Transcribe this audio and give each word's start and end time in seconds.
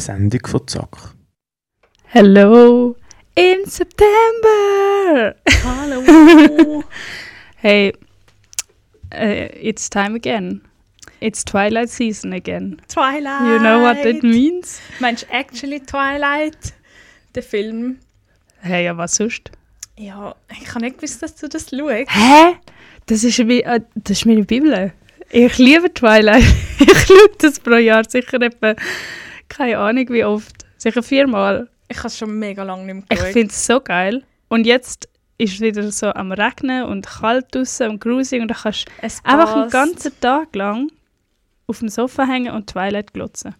Sendung 0.00 0.46
von 0.46 0.66
Zack. 0.66 1.14
Hello 2.04 2.96
in 3.34 3.66
September! 3.66 5.34
Hallo! 5.64 6.84
Hey, 7.62 7.92
uh, 9.12 9.48
it's 9.60 9.90
time 9.90 10.14
again. 10.14 10.62
It's 11.20 11.44
Twilight 11.44 11.90
season 11.90 12.32
again. 12.32 12.80
Twilight! 12.88 13.46
You 13.46 13.58
know 13.58 13.82
what 13.82 14.02
that 14.02 14.22
means? 14.22 14.80
Meinst 14.98 15.24
du 15.24 15.34
actually 15.34 15.80
Twilight? 15.80 16.72
Der 17.34 17.42
Film? 17.42 17.98
Hey, 18.62 18.86
ja, 18.86 18.96
was 18.96 19.16
sonst? 19.16 19.50
Ja, 19.98 20.34
ich 20.50 20.68
habe 20.70 20.86
nicht 20.86 20.96
gewusst, 20.96 21.22
dass 21.22 21.36
du 21.36 21.48
das 21.48 21.68
schaust. 21.68 22.10
Hä? 22.10 22.56
Das 23.04 23.24
ist, 23.24 23.38
wie, 23.46 23.62
äh, 23.62 23.80
das 23.94 24.18
ist 24.18 24.24
meine 24.24 24.44
Bibel. 24.44 24.92
Ich 25.28 25.58
liebe 25.58 25.92
Twilight. 25.92 26.42
ich 26.78 26.98
schaue 27.06 27.30
das 27.38 27.60
pro 27.60 27.76
Jahr 27.76 28.08
sicher 28.08 28.40
etwa, 28.40 28.74
keine 29.50 29.78
Ahnung 29.78 30.08
wie 30.08 30.24
oft. 30.24 30.64
Sicher 30.78 31.02
viermal. 31.02 31.68
Ich 31.88 31.98
habe 31.98 32.08
es 32.08 32.16
schon 32.16 32.38
mega 32.38 32.62
lange 32.62 32.84
nicht 32.84 32.94
mehr 32.94 33.04
Ich 33.10 33.18
geschaut. 33.18 33.32
finde 33.32 33.48
es 33.50 33.66
so 33.66 33.80
geil. 33.80 34.22
Und 34.48 34.64
jetzt 34.66 35.08
ist 35.36 35.54
es 35.54 35.60
wieder 35.60 35.90
so 35.90 36.12
am 36.12 36.32
Regnen 36.32 36.84
und 36.84 37.06
kalt 37.06 37.54
draußen 37.54 37.88
und 37.90 38.00
grusig 38.00 38.40
und 38.40 38.48
dann 38.48 38.58
kannst 38.58 38.86
du 38.86 38.92
einfach 39.02 39.54
einen 39.56 39.70
ganzen 39.70 40.18
Tag 40.20 40.54
lang 40.54 40.90
auf 41.66 41.78
dem 41.80 41.88
Sofa 41.88 42.26
hängen 42.26 42.52
und 42.54 42.68
Twilight 42.68 43.12
glotzen. 43.12 43.54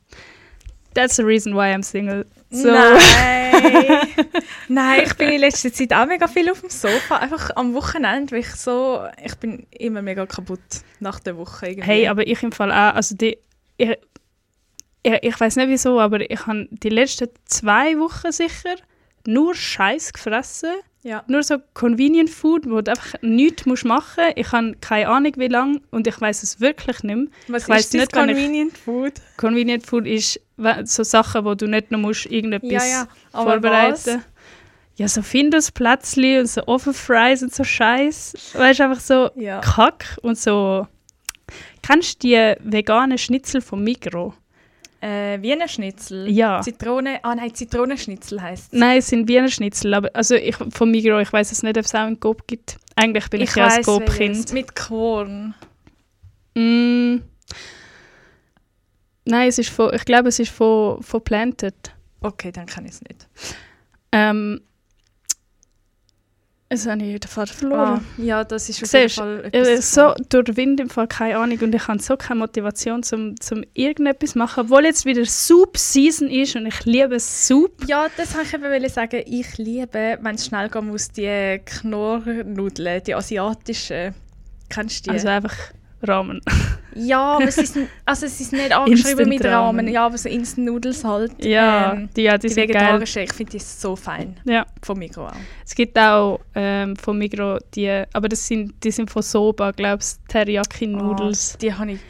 That's 0.95 1.17
the 1.17 1.23
reason 1.23 1.55
why 1.55 1.73
I'm 1.73 1.85
single. 1.85 2.27
So. 2.51 2.69
Nein! 2.73 3.99
Nein, 4.69 5.03
ich 5.07 5.15
bin 5.15 5.29
in 5.29 5.41
letzter 5.41 5.73
Zeit 5.73 5.93
auch 5.93 6.07
mega 6.07 6.27
viel 6.27 6.51
auf 6.51 6.61
dem 6.61 6.71
Sofa. 6.71 7.19
Einfach 7.19 7.51
am 7.55 7.75
Wochenende, 7.75 8.33
weil 8.33 8.41
ich 8.41 8.51
so... 8.57 9.05
Ich 9.25 9.37
bin 9.37 9.67
immer 9.71 10.03
mega 10.03 10.27
kaputt 10.27 10.59
nach 10.99 11.21
der 11.21 11.37
Woche 11.37 11.69
irgendwie. 11.69 11.87
Hey, 11.87 12.09
aber 12.09 12.27
ich 12.27 12.43
im 12.43 12.51
Fall 12.51 12.73
auch. 12.73 12.95
Also 12.97 13.15
die, 13.15 13.39
ich 13.77 13.97
ich, 15.03 15.19
ich 15.23 15.41
weiß 15.41 15.57
nicht 15.57 15.69
wieso, 15.69 15.99
aber 16.01 16.21
ich 16.31 16.47
habe 16.47 16.69
die 16.71 16.89
letzten 16.91 17.29
zwei 17.47 17.99
Wochen 17.99 18.33
sicher 18.33 18.75
nur 19.27 19.55
Scheiß 19.55 20.13
gefressen. 20.13 20.71
Ja. 21.03 21.25
Nur 21.29 21.43
so 21.43 21.57
Convenient 21.73 22.29
Food, 22.29 22.69
wo 22.69 22.83
du 22.83 22.91
einfach 22.91 23.15
nichts 23.23 23.65
musst 23.65 23.87
machen 23.87 24.23
musst. 24.25 24.37
Ich 24.37 24.53
habe 24.53 24.75
keine 24.83 25.09
Ahnung 25.09 25.33
wie 25.37 25.49
lange 25.49 25.81
und 25.91 26.07
ich 26.07 26.21
weiß 26.21 26.43
es 26.43 26.61
wirklich 26.61 27.03
nicht 27.03 27.17
mehr. 27.17 27.27
Was 27.49 27.69
ich 27.69 27.75
ist 27.77 27.95
nicht, 27.95 28.15
wenn 28.15 28.29
ich- 28.29 28.35
Convenient 28.37 28.77
Food? 28.77 29.13
Convenient 29.39 29.87
Food 29.87 30.07
ist 30.07 30.41
so 30.85 31.03
Sachen, 31.03 31.45
wo 31.47 31.55
du 31.55 31.67
nicht 31.67 31.91
noch 31.91 31.99
musst 31.99 32.27
irgendetwas 32.27 32.71
Ja, 32.71 32.85
ja. 32.85 33.09
Vorbereiten 33.33 34.23
Ja, 34.97 35.09
so 35.09 35.23
Findusplätzli 35.23 36.39
und 36.41 36.47
so 36.49 36.67
Ofenfries 36.67 37.43
und 37.43 37.55
so 37.55 37.65
Scheiß. 37.65 38.35
Weißt 38.53 38.81
du, 38.81 38.85
einfach 38.85 39.01
so 39.01 39.31
Ja. 39.37 39.61
Kack 39.63 40.19
und 40.21 40.37
so. 40.39 40.87
Kennst 41.83 42.23
du 42.23 42.29
die 42.29 42.55
veganen 42.63 43.17
Schnitzel 43.17 43.63
vom 43.63 43.83
Migro? 43.83 44.35
Äh, 45.01 45.41
Wiener 45.41 45.69
Schnitzel? 45.69 46.29
Ja. 46.31 46.61
Zitrone... 46.61 47.21
Ah 47.23 47.35
nein, 47.35 47.55
Zitronenschnitzel 47.55 48.43
heisst 48.43 48.73
es. 48.73 48.79
Nein, 48.79 48.99
es 48.99 49.09
sind 49.09 49.29
Wiener 49.29 49.49
Schnitzel, 49.49 49.95
aber 49.95 50.11
also 50.13 50.35
ich, 50.35 50.57
vom 50.57 50.91
Migro, 50.91 51.19
ich 51.21 51.33
weiß 51.33 51.53
es 51.53 51.63
nicht, 51.63 51.79
ob 51.79 51.85
es 51.85 51.95
auch 51.95 52.07
in 52.07 52.21
Coop 52.21 52.47
gibt. 52.47 52.77
Eigentlich 52.97 53.29
bin 53.31 53.41
ich, 53.41 53.55
ja 53.55 53.69
ein 53.69 53.83
Coop-Kind. 53.83 54.19
welches. 54.19 54.53
Mit 54.53 54.77
Korn. 54.77 55.55
Mm. 56.55 57.17
Nein, 59.25 59.49
es 59.49 59.59
ist 59.59 59.71
von, 59.71 59.95
ich 59.95 60.05
glaube, 60.05 60.29
es 60.29 60.39
ist 60.39 60.51
von, 60.51 61.03
von 61.03 61.23
Planted. 61.23 61.75
Okay, 62.21 62.53
dann 62.53 62.67
kann 62.67 62.85
ich 62.85 62.93
es 62.93 63.03
nicht. 63.03 63.29
Ähm, 64.13 64.61
jetzt 66.71 66.87
habe 66.87 67.03
ich 67.03 67.21
den 67.21 67.29
Vater 67.29 67.53
verloren. 67.53 68.01
Ah, 68.01 68.23
ja, 68.23 68.45
das 68.45 68.69
ist 68.69 68.83
auf 68.83 68.93
jeden 68.93 69.11
Fall 69.11 69.51
Äh, 69.53 69.59
etwas 69.59 69.93
so 69.93 70.15
durch 70.29 70.45
den 70.45 70.57
Wind 70.57 70.81
im 70.81 70.89
Fall 70.89 71.09
keine 71.09 71.37
Ahnung 71.39 71.59
und 71.61 71.75
ich 71.75 71.89
habe 71.89 72.01
so 72.01 72.17
keine 72.17 72.41
Motivation 72.41 73.03
zum, 73.03 73.39
zum 73.41 73.65
irgendetwas 73.75 74.35
machen, 74.35 74.65
obwohl 74.65 74.85
jetzt 74.85 75.05
wieder 75.05 75.25
Soup-Season 75.25 76.29
ist 76.29 76.57
und 76.57 76.67
ich 76.67 76.85
liebe 76.85 77.19
Soup. 77.19 77.73
Ja, 77.87 78.07
das 78.17 78.35
wollte 78.35 78.57
ich 78.57 78.83
eben 78.83 78.89
sagen. 78.89 79.23
Ich 79.27 79.59
liebe, 79.59 80.19
wenn 80.21 80.35
es 80.35 80.47
schnell 80.47 80.69
gehen 80.69 80.89
muss, 80.89 81.09
die 81.11 81.61
Knorrnudeln, 81.65 83.03
die 83.05 83.15
asiatischen. 83.15 84.15
Kennst 84.69 85.07
du 85.07 85.11
die? 85.11 85.17
Also 85.17 85.29
einfach 85.29 85.57
Ramen. 86.03 86.41
ja, 86.95 87.37
aber 87.37 87.51
sie 87.51 87.67
sind, 87.67 87.89
also 88.05 88.27
sie 88.27 88.45
sind 88.45 88.59
nicht 88.59 88.73
angeschrieben 88.73 89.29
mit. 89.29 89.45
Ramen. 89.45 89.89
Ja, 89.89 90.07
aber 90.07 90.19
so 90.19 90.29
Instant 90.29 90.67
Noodles 90.67 91.05
halt. 91.05 91.33
Ja, 91.45 91.93
Ähm, 91.93 92.09
die, 92.17 92.23
ja, 92.23 92.39
die, 92.39 92.49
die 92.49 92.55
sind 92.55 92.71
geil. 92.71 92.81
vegetarischen, 92.81 93.23
ich 93.23 93.33
finde 93.33 93.53
die 93.53 93.59
so 93.59 93.97
fein. 93.97 94.39
Ja. 94.45 94.67
Von 94.83 94.99
Migros 94.99 95.33
auch. 95.33 95.37
Es 95.65 95.75
gibt 95.75 95.99
auch 95.99 96.41
ähm, 96.55 96.97
von 96.97 97.19
Migro 97.19 97.59
die, 97.75 98.05
aber 98.13 98.29
das 98.29 98.47
sind, 98.47 98.75
die 98.83 98.91
sind 98.91 99.11
von 99.11 99.23
Soba, 99.23 99.71
glaube 99.73 100.03
ich, 100.03 100.29
Teriyaki-Noodles. 100.29 101.55
Ah, 101.55 101.59
die 101.61 101.75
habe 101.75 101.93
ich... 101.93 102.01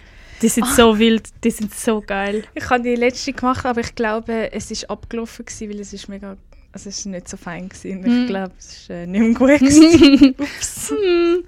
Die 0.42 0.48
sind 0.48 0.66
so 0.68 0.98
wild, 0.98 1.28
die 1.44 1.50
sind 1.50 1.74
so 1.74 2.00
geil. 2.00 2.44
Ich 2.54 2.70
habe 2.70 2.82
die 2.82 2.94
letzte 2.94 3.34
gemacht, 3.34 3.66
aber 3.66 3.80
ich 3.80 3.94
glaube, 3.94 4.50
es 4.52 4.70
ist 4.70 4.88
abgelaufen 4.88 5.44
gewesen, 5.44 5.68
weil 5.70 5.80
es 5.80 5.92
ist 5.92 6.08
mega... 6.08 6.36
Es 6.72 6.86
ist 6.86 7.04
nicht 7.06 7.28
so 7.28 7.36
fein 7.36 7.68
gewesen. 7.68 8.22
Ich 8.22 8.28
glaube, 8.28 8.52
es 8.58 8.72
ist 8.72 8.90
äh, 8.90 9.06
nicht 9.06 9.20
mehr 9.20 9.34
gut 9.34 9.58
gewesen. 9.58 10.34
Ups. 10.38 10.90
Hm, 10.90 11.44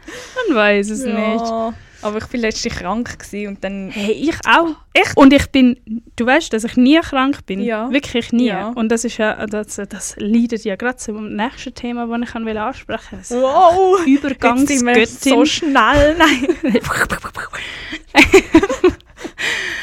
man 0.49 0.57
weiß 0.57 0.91
es 0.91 1.05
nicht. 1.05 1.15
Ja. 1.15 1.73
Aber 2.03 2.19
ich 2.19 2.33
war 2.33 2.41
letztens 2.41 2.75
krank 2.75 3.19
gewesen 3.21 3.49
und 3.49 3.63
dann... 3.63 3.91
Hey, 3.91 4.11
ich 4.11 4.35
auch. 4.45 4.75
Echt? 4.93 5.17
Und 5.17 5.33
ich 5.33 5.47
bin, 5.53 5.77
du 6.17 6.27
weißt, 6.27 6.53
dass 6.53 6.65
ich 6.65 6.77
nie 6.77 6.99
krank 6.99 7.47
bin. 7.47 7.63
Ja. 7.63 7.89
Wirklich 7.93 8.33
nie. 8.33 8.47
Ja. 8.49 8.71
Und 8.71 8.89
das 8.91 9.05
ist 9.05 9.19
ja, 9.19 9.47
das, 9.47 9.77
das 9.77 10.17
leidet 10.19 10.65
ja 10.65 10.75
gerade 10.75 10.97
zum 10.97 11.37
nächsten 11.37 11.73
Thema, 11.73 12.07
das 12.07 12.29
ich 12.29 12.35
ansprechen 12.35 13.19
will. 13.29 13.43
Wow! 13.43 14.05
Übergangsgöttin. 14.05 15.07
so 15.17 15.45
schnell. 15.45 16.17
Nein. 16.19 16.49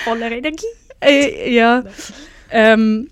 Voller 0.03 0.31
Energie. 0.31 0.65
äh, 1.01 1.53
ja. 1.53 1.83
Ähm, 2.51 3.09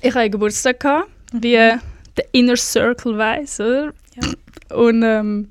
ich 0.00 0.08
hatte 0.08 0.20
einen 0.20 0.32
Geburtstag, 0.32 0.80
gehabt, 0.80 1.10
wie 1.32 1.78
der 2.16 2.24
Inner 2.32 2.56
Circle 2.56 3.16
weiss, 3.18 3.60
oder? 3.60 3.92
Ja. 4.14 4.22
Und 4.76 5.02
ähm, 5.02 5.50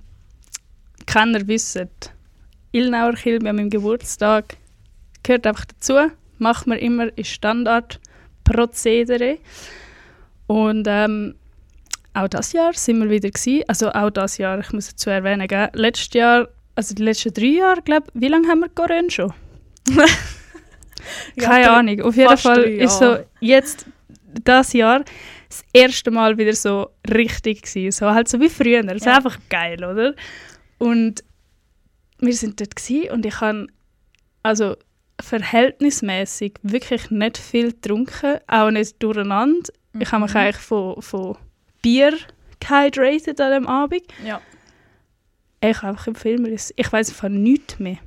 Kenner 1.06 1.47
wissen, 1.47 1.90
Ilnauer 2.72 3.14
Kilbe 3.14 3.50
an 3.50 3.58
meinem 3.58 3.69
Geburtstag 3.69 4.58
gehört 5.24 5.47
einfach 5.47 5.66
dazu. 5.66 5.96
Macht 6.38 6.68
man 6.68 6.78
immer, 6.80 7.16
ist 7.18 7.30
Standardprozedere. 7.30 9.38
Und 10.47 10.86
ähm, 10.88 11.36
auch 12.13 12.28
das 12.28 12.53
Jahr 12.53 12.74
sind 12.74 13.02
wir 13.02 13.09
wieder 13.09 13.30
gewesen. 13.30 13.63
Also 13.68 13.92
auch 13.92 14.09
das 14.09 14.38
Jahr, 14.38 14.59
ich 14.59 14.72
muss 14.74 14.90
dazu 14.90 15.09
erwähnen, 15.09 15.48
gell? 15.48 15.69
letztes 15.74 16.13
Jahr, 16.13 16.50
also 16.75 16.96
die 16.96 17.03
letzten 17.03 17.34
drei 17.34 17.46
Jahre, 17.46 17.81
glaube 17.81 18.08
wie 18.13 18.28
lange 18.28 18.48
haben 18.48 18.62
wir 18.62 18.69
Corona 18.69 19.09
schon? 19.09 19.34
Keine 21.40 21.63
Ja, 21.63 21.78
Ahnung. 21.78 22.02
Auf 22.02 22.16
jeden 22.16 22.38
Fall 22.38 22.63
ist 22.63 23.00
so 23.00 23.18
jetzt 23.40 23.86
das 24.44 24.74
Jahr 24.74 25.03
das 25.51 25.63
erste 25.73 26.12
Mal 26.12 26.38
wieder 26.38 26.53
so 26.53 26.89
richtig 27.13 27.63
gewesen. 27.63 27.91
So 27.91 28.12
halt 28.12 28.28
so 28.28 28.39
wie 28.39 28.50
früher. 28.50 28.84
Ist 28.94 29.06
Ja. 29.06 29.17
einfach 29.17 29.38
geil, 29.50 29.84
oder? 29.84 30.16
Und 30.78 31.23
wir 32.19 32.34
sind 32.34 32.59
dort 32.59 32.75
gewesen 32.75 33.12
und 33.12 33.25
ich 33.25 33.39
habe 33.41 33.67
also 34.44 34.75
verhältnismäßig 35.19 36.53
wirklich 36.63 37.12
nicht 37.12 37.38
viel 37.38 37.72
getrunken, 37.73 38.39
auch 38.47 38.72
nicht 38.72 39.01
durcheinander. 39.03 39.72
Ich 40.00 40.12
habe 40.12 40.23
mich 40.23 40.34
Mhm. 40.34 40.38
eigentlich 40.39 40.57
von, 40.57 41.01
von 41.01 41.38
Bier 41.81 42.18
gehydratet 42.59 43.39
an 43.41 43.51
dem 43.51 43.68
Abend. 43.68 44.03
Ja. 44.25 44.41
Ich 45.63 45.78
habe 45.81 45.89
einfach 45.89 46.07
mir 46.23 46.51
das. 46.51 46.73
Ich 46.75 46.91
weiß 46.91 47.12
von 47.12 47.41
nichts 47.44 47.78
mehr. 47.79 47.97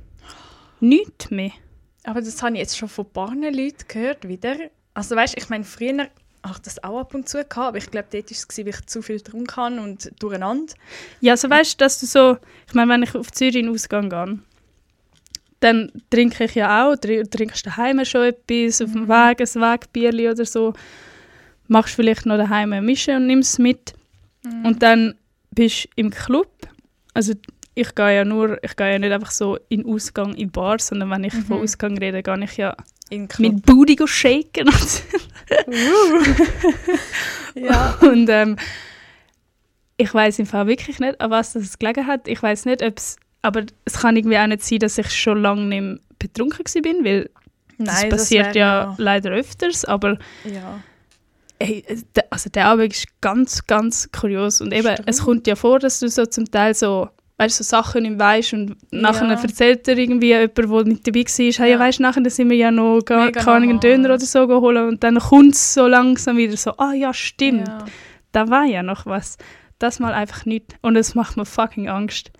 Nichts 0.79 1.29
mehr. 1.31 1.51
Aber 2.03 2.21
das 2.21 2.41
habe 2.43 2.53
ich 2.55 2.59
jetzt 2.59 2.77
schon 2.77 2.89
von 2.89 3.05
ein 3.05 3.13
paar 3.13 3.33
Leuten 3.35 3.87
gehört 3.87 4.27
wieder. 4.27 4.55
Also 4.93 5.15
weißt, 5.15 5.35
ich 5.37 5.49
meine, 5.49 5.63
früher 5.63 6.07
habe 6.45 6.57
ich 6.57 6.61
das 6.63 6.83
auch 6.83 6.99
ab 6.99 7.13
und 7.13 7.27
zu 7.27 7.37
gehabt, 7.37 7.57
aber 7.57 7.77
ich 7.77 7.89
glaube, 7.91 8.07
dort 8.11 8.25
war 8.25 8.31
es, 8.31 8.57
weil 8.57 8.67
ich 8.67 8.85
zu 8.85 9.01
viel 9.01 9.17
getrunken 9.17 9.55
habe 9.55 9.81
und 9.81 10.11
durcheinander. 10.19 10.73
Ja, 11.21 11.33
also 11.33 11.49
weißt 11.49 11.73
du, 11.73 11.77
dass 11.83 11.99
du 11.99 12.05
so, 12.05 12.37
ich 12.67 12.73
meine, 12.73 12.91
wenn 12.91 13.03
ich 13.03 13.15
auf 13.15 13.31
Zürich 13.31 13.55
in 13.55 13.65
den 13.65 13.73
Ausgang 13.73 14.09
gehe, 14.09 14.39
dann 15.59 15.91
trinke 16.09 16.43
ich 16.45 16.55
ja 16.55 16.85
auch, 16.85 16.95
tr 16.95 17.23
trinkst 17.29 17.65
daheim 17.65 18.03
schon 18.05 18.23
etwas, 18.25 18.81
auf 18.81 18.91
dem 18.91 19.07
Weg 19.07 19.41
ein 19.41 19.61
Wegbierli 19.61 20.29
oder 20.29 20.45
so, 20.45 20.73
machst 21.67 21.95
vielleicht 21.95 22.25
noch 22.25 22.37
daheim 22.37 22.73
eine 22.73 22.85
Mische 22.85 23.15
und 23.15 23.27
nimmst 23.27 23.53
es 23.53 23.59
mit 23.59 23.93
und 24.63 24.83
dann 24.83 25.15
bist 25.51 25.85
du 25.85 25.89
im 25.95 26.11
Club, 26.11 26.51
also 27.13 27.33
ich 27.73 27.93
gehe 27.95 28.15
ja 28.15 28.25
nur, 28.25 28.63
ich 28.63 28.75
gehe 28.75 28.91
ja 28.93 28.99
nicht 28.99 29.11
einfach 29.11 29.31
so 29.31 29.57
in 29.69 29.81
den 29.81 29.93
Ausgang 29.93 30.33
in 30.35 30.51
Bar, 30.51 30.79
sondern 30.79 31.09
wenn 31.09 31.23
ich 31.23 31.33
von 31.33 31.57
Mhm. 31.57 31.63
Ausgang 31.63 31.97
rede, 31.97 32.23
gehe 32.23 32.43
ich 32.43 32.57
ja. 32.57 32.75
Mit 33.09 33.65
Booty 33.65 33.97
shaken 34.05 34.67
und 34.67 35.03
Ja. 37.55 37.97
Und 38.01 38.29
ähm, 38.29 38.57
ich 39.97 40.13
weiß 40.13 40.39
im 40.39 40.45
Fall 40.45 40.67
wirklich 40.67 40.99
nicht, 40.99 41.19
an 41.21 41.31
was 41.31 41.53
das 41.53 41.79
gelegen 41.79 42.05
hat. 42.05 42.27
Ich 42.27 42.41
weiß 42.43 42.65
nicht, 42.65 42.83
ob 42.83 42.97
es, 42.97 43.15
aber 43.41 43.63
es 43.85 43.99
kann 43.99 44.17
irgendwie 44.17 44.37
auch 44.37 44.47
nicht 44.47 44.63
sein, 44.63 44.79
dass 44.79 44.97
ich 44.97 45.09
schon 45.11 45.41
lange 45.41 45.63
nicht 45.63 45.81
mehr 45.81 45.99
betrunken 46.19 46.65
war, 46.65 46.81
bin, 46.81 47.05
weil 47.05 47.29
das 47.77 48.01
Nein, 48.01 48.09
passiert 48.09 48.55
wär 48.55 48.61
ja 48.61 48.95
leider 48.97 49.31
öfters. 49.31 49.85
Aber 49.85 50.17
ja. 50.43 50.81
ey, 51.59 51.85
der, 52.15 52.25
also 52.29 52.49
der 52.49 52.67
Abend 52.67 52.93
ist 52.93 53.21
ganz, 53.21 53.65
ganz 53.65 54.09
kurios 54.11 54.61
und 54.61 54.73
eben, 54.73 54.87
es 54.87 55.17
Stimmt. 55.17 55.19
kommt 55.19 55.47
ja 55.47 55.55
vor, 55.55 55.79
dass 55.79 55.99
du 55.99 56.09
so 56.09 56.25
zum 56.25 56.49
Teil 56.51 56.73
so 56.73 57.09
weißt, 57.37 57.57
so 57.57 57.63
Sachen 57.63 58.03
nicht 58.03 58.17
weißt 58.17 58.53
und 58.53 58.77
nachher 58.91 59.27
Ja. 59.27 59.33
erzählt 59.41 59.85
dir 59.87 59.97
irgendwie 59.97 60.27
jemand, 60.27 60.57
der 60.57 60.67
mit 60.85 61.05
dabei 61.07 61.19
war, 61.25 61.65
hey, 61.65 61.71
ja. 61.71 61.79
Weißt, 61.79 61.99
nachher 61.99 62.29
sind 62.29 62.49
wir 62.49 62.57
ja 62.57 62.71
noch 62.71 63.01
gar 63.01 63.31
einen. 63.55 63.79
Döner 63.79 64.09
oder 64.09 64.19
so 64.19 64.47
geholt 64.47 64.77
und 64.77 65.03
dann 65.03 65.19
kommt 65.19 65.53
es 65.53 65.73
so 65.73 65.87
langsam 65.87 66.37
wieder 66.37 66.55
so, 66.57 66.71
ah 66.77 66.93
ja, 66.93 67.13
stimmt, 67.13 67.67
Ja. 67.67 67.85
da 68.31 68.49
war 68.49 68.63
ja 68.65 68.83
noch 68.83 69.05
was. 69.05 69.37
Das 69.79 69.99
mal 69.99 70.13
einfach 70.13 70.45
nicht. 70.45 70.75
Und 70.81 70.95
es 70.95 71.15
macht 71.15 71.35
mir 71.35 71.45
fucking 71.45 71.89
Angst. 71.89 72.31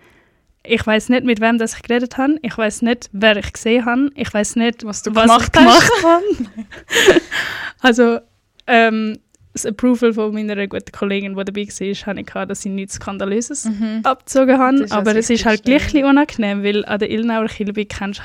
Ich 0.64 0.84
weiß 0.84 1.10
nicht, 1.10 1.24
mit 1.24 1.40
wem 1.40 1.58
das 1.58 1.74
ich 1.76 1.82
geredet 1.82 2.16
habe. 2.16 2.38
Ich 2.42 2.56
weiß 2.56 2.80
nicht, 2.82 3.10
wer 3.12 3.36
ich 3.36 3.52
gesehen 3.52 3.84
habe. 3.84 4.10
Ich 4.14 4.32
weiß 4.32 4.56
nicht, 4.56 4.84
Was 4.84 5.02
du 5.02 5.14
was 5.14 5.24
gemacht 5.24 5.42
ich 5.44 5.52
gemacht 5.52 5.92
habe. 6.02 6.24
also, 7.80 8.18
ähm, 8.66 9.18
das 9.56 9.66
Approval 9.66 10.12
von 10.12 10.32
meiner 10.32 10.66
guten 10.66 10.92
Kollegin, 10.92 11.34
die 11.36 11.44
dabei 11.44 11.62
war, 11.66 11.94
hatte 12.06 12.20
ich, 12.20 12.26
gehabt, 12.26 12.50
dass 12.50 12.62
sie 12.62 12.68
nichts 12.68 12.94
Skandalöses 12.94 13.64
Mhm. 13.66 14.00
abgezogen 14.04 14.58
habe. 14.58 14.76
Das 14.78 14.86
ist 14.86 14.92
Aber 14.92 15.16
es 15.16 15.30
ist 15.30 15.44
halt 15.44 15.64
gleich 15.64 15.94
unangenehm, 15.94 16.62
weil 16.62 16.84
an 16.84 16.98
der 16.98 17.10
Ilnauer 17.10 17.46
Kilby 17.46 17.86
kennt, 17.86 18.22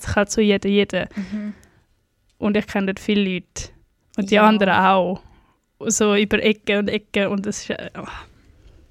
sich 0.00 0.16
halt 0.16 0.30
so 0.30 0.40
jeder 0.40 0.68
jeden. 0.68 1.06
Mhm. 1.14 1.54
Und 2.38 2.56
ich 2.56 2.66
kenne 2.66 2.86
dort 2.86 3.00
viele 3.00 3.22
Leute. 3.34 3.70
Und 4.16 4.30
die 4.30 4.34
Ja. 4.36 4.46
anderen 4.46 4.74
auch. 4.74 5.22
So 5.86 6.14
über 6.14 6.42
Ecken 6.42 6.78
und 6.78 6.88
Ecken. 6.88 7.28
Und 7.28 7.46
das 7.46 7.68
ist, 7.68 7.76
oh. 7.98 8.04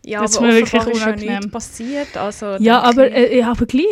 Ja, 0.05 0.21
Das 0.21 0.31
ist 0.31 0.37
aber 0.37 0.47
mir 0.47 0.53
wirklich 0.55 0.81
ist 0.81 0.87
unangenehm. 1.03 1.27
nichts 1.39 1.51
passiert. 1.51 2.17
Also, 2.17 2.55
Ja, 2.59 2.81
aber, 2.81 3.07
ich- 3.09 3.15
äh, 3.15 3.39
ja, 3.39 3.51
aber 3.51 3.65
gleich. 3.65 3.85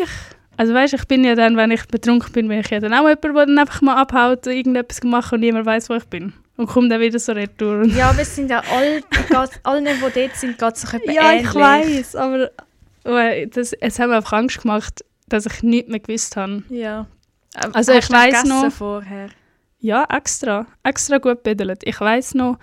Also 0.55 0.73
weißt, 0.73 0.93
ich 0.95 1.05
bin 1.05 1.23
ja 1.23 1.35
dann, 1.35 1.55
wenn 1.57 1.69
ich 1.69 1.85
betrunken 1.85 2.31
bin, 2.31 2.47
bin 2.47 2.59
ich 2.61 2.69
ja 2.71 2.79
dann 2.79 2.93
auch 2.93 3.07
jemand, 3.07 3.23
der 3.23 3.33
dann 3.45 3.59
einfach 3.59 3.81
mal 3.83 3.95
abhaut, 4.01 4.47
irgendetwas 4.47 5.01
gemacht 5.01 5.31
und 5.33 5.41
niemand 5.41 5.65
weiß, 5.67 5.89
wo 5.89 5.93
ich 5.95 6.05
bin. 6.05 6.33
Und 6.57 6.65
kommt 6.67 6.91
dann 6.91 6.99
wieder 6.99 7.19
so 7.19 7.31
retour. 7.33 7.85
Ja, 7.85 8.09
aber 8.09 8.21
es 8.21 8.35
sind 8.35 8.49
ja 8.49 8.61
alle, 8.71 9.01
allen, 9.63 9.85
die 9.85 9.99
dort 10.13 10.35
sind, 10.35 10.57
geht 10.57 10.73
es 10.75 10.81
sich 10.81 10.93
etwa 10.93 11.11
ja, 11.11 11.31
ähnlich. 11.31 11.47
ich 11.49 11.55
weiß, 11.55 12.15
aber 12.15 12.49
das, 13.47 13.73
es 13.73 13.99
hat 13.99 14.09
mir 14.09 14.15
einfach 14.17 14.33
Angst 14.33 14.61
gemacht, 14.61 15.05
dass 15.29 15.45
ich 15.45 15.61
nichts 15.63 15.89
mehr 15.89 15.99
gewusst 15.99 16.35
habe. 16.35 16.63
Ja. 16.69 17.05
Ähm, 17.55 17.71
Also 17.73 17.91
ich 17.93 18.07
gegessen 18.07 18.49
noch- 18.49 18.71
vorher. 18.71 19.29
Ja, 19.79 20.05
extra. 20.09 20.65
Extra 20.83 21.19
gut 21.19 21.43
bedelt. 21.43 21.83
Ich 21.85 21.99
weiß 22.01 22.33
noch 22.33 22.57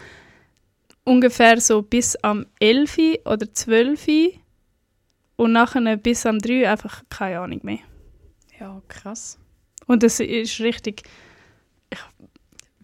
ungefähr 1.05 1.61
so 1.61 1.83
bis 1.83 2.17
am 2.17 2.47
11 2.61 2.97
oder 3.25 3.53
12 3.53 4.07
und 5.37 5.53
nachher 5.53 5.97
bis 5.97 6.27
am 6.27 6.39
3 6.41 6.69
einfach 6.69 7.03
keine 7.09 7.39
Ahnung 7.41 7.61
mehr. 7.63 7.79
Ja, 8.59 8.83
krass. 8.89 9.39
Und 9.87 10.03
das 10.03 10.19
ist 10.21 10.61
richtig. 10.61 11.03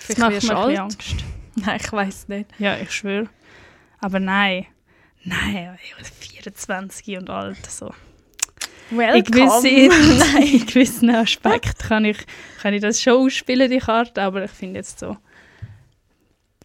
Das 0.07 0.17
Vielleicht 0.17 0.19
macht 0.21 0.33
wirst 0.33 0.49
mir 0.49 0.57
alt. 0.57 0.79
Angst. 0.79 1.15
Nein, 1.57 1.81
ich 1.83 1.93
weiß 1.93 2.29
nicht. 2.29 2.51
Ja, 2.59 2.79
ich 2.79 2.91
schwöre. 2.91 3.29
Aber 4.01 4.19
nein. 4.21 4.67
Nein, 5.25 5.77
ich 5.85 5.95
bin 5.95 6.05
24 6.05 7.19
und 7.19 7.29
alt. 7.29 7.67
So. 7.71 7.93
In 8.91 8.99
Welcome. 8.99 9.23
gewissen, 9.61 10.43
in 10.43 10.67
gewissen 10.67 11.11
Aspekten 11.11 11.87
kann 11.87 12.05
ich, 12.07 12.17
kann 12.63 12.73
ich 12.73 12.81
das 12.81 13.01
schon 13.03 13.13
ausspielen, 13.27 13.71
die 13.71 13.79
Karte, 13.79 14.23
aber 14.23 14.45
ich 14.45 14.51
finde 14.51 14.79
jetzt 14.81 14.99
so, 15.01 15.17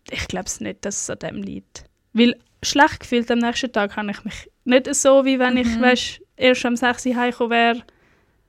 ich 0.09 0.27
glaube 0.27 0.45
es 0.45 0.59
nicht, 0.61 0.85
dass 0.85 1.01
es 1.01 1.09
an 1.09 1.19
dem 1.19 1.41
liegt. 1.43 1.83
Weil 2.13 2.35
schlecht 2.63 3.01
gefühlt 3.01 3.29
am 3.31 3.39
nächsten 3.39 3.71
Tag 3.71 3.95
habe 3.97 4.11
ich 4.11 4.23
mich 4.23 4.49
nicht 4.63 4.95
so, 4.95 5.25
wie 5.25 5.37
wenn 5.39 5.57
ich 5.57 5.67
Mhm. 5.67 5.81
weißt, 5.81 6.21
erst 6.37 6.65
am 6.65 6.75
6 6.75 7.05
Uhr 7.07 7.15
heimgekommen 7.15 7.51
wäre. 7.51 7.83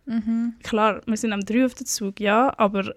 Mhm. 0.06 0.54
Klar, 0.62 1.00
wir 1.06 1.16
sind 1.16 1.32
am 1.32 1.40
3 1.44 1.64
auf 1.66 1.74
dem 1.74 1.86
Zug, 1.86 2.20
ja, 2.20 2.52
aber 2.56 2.94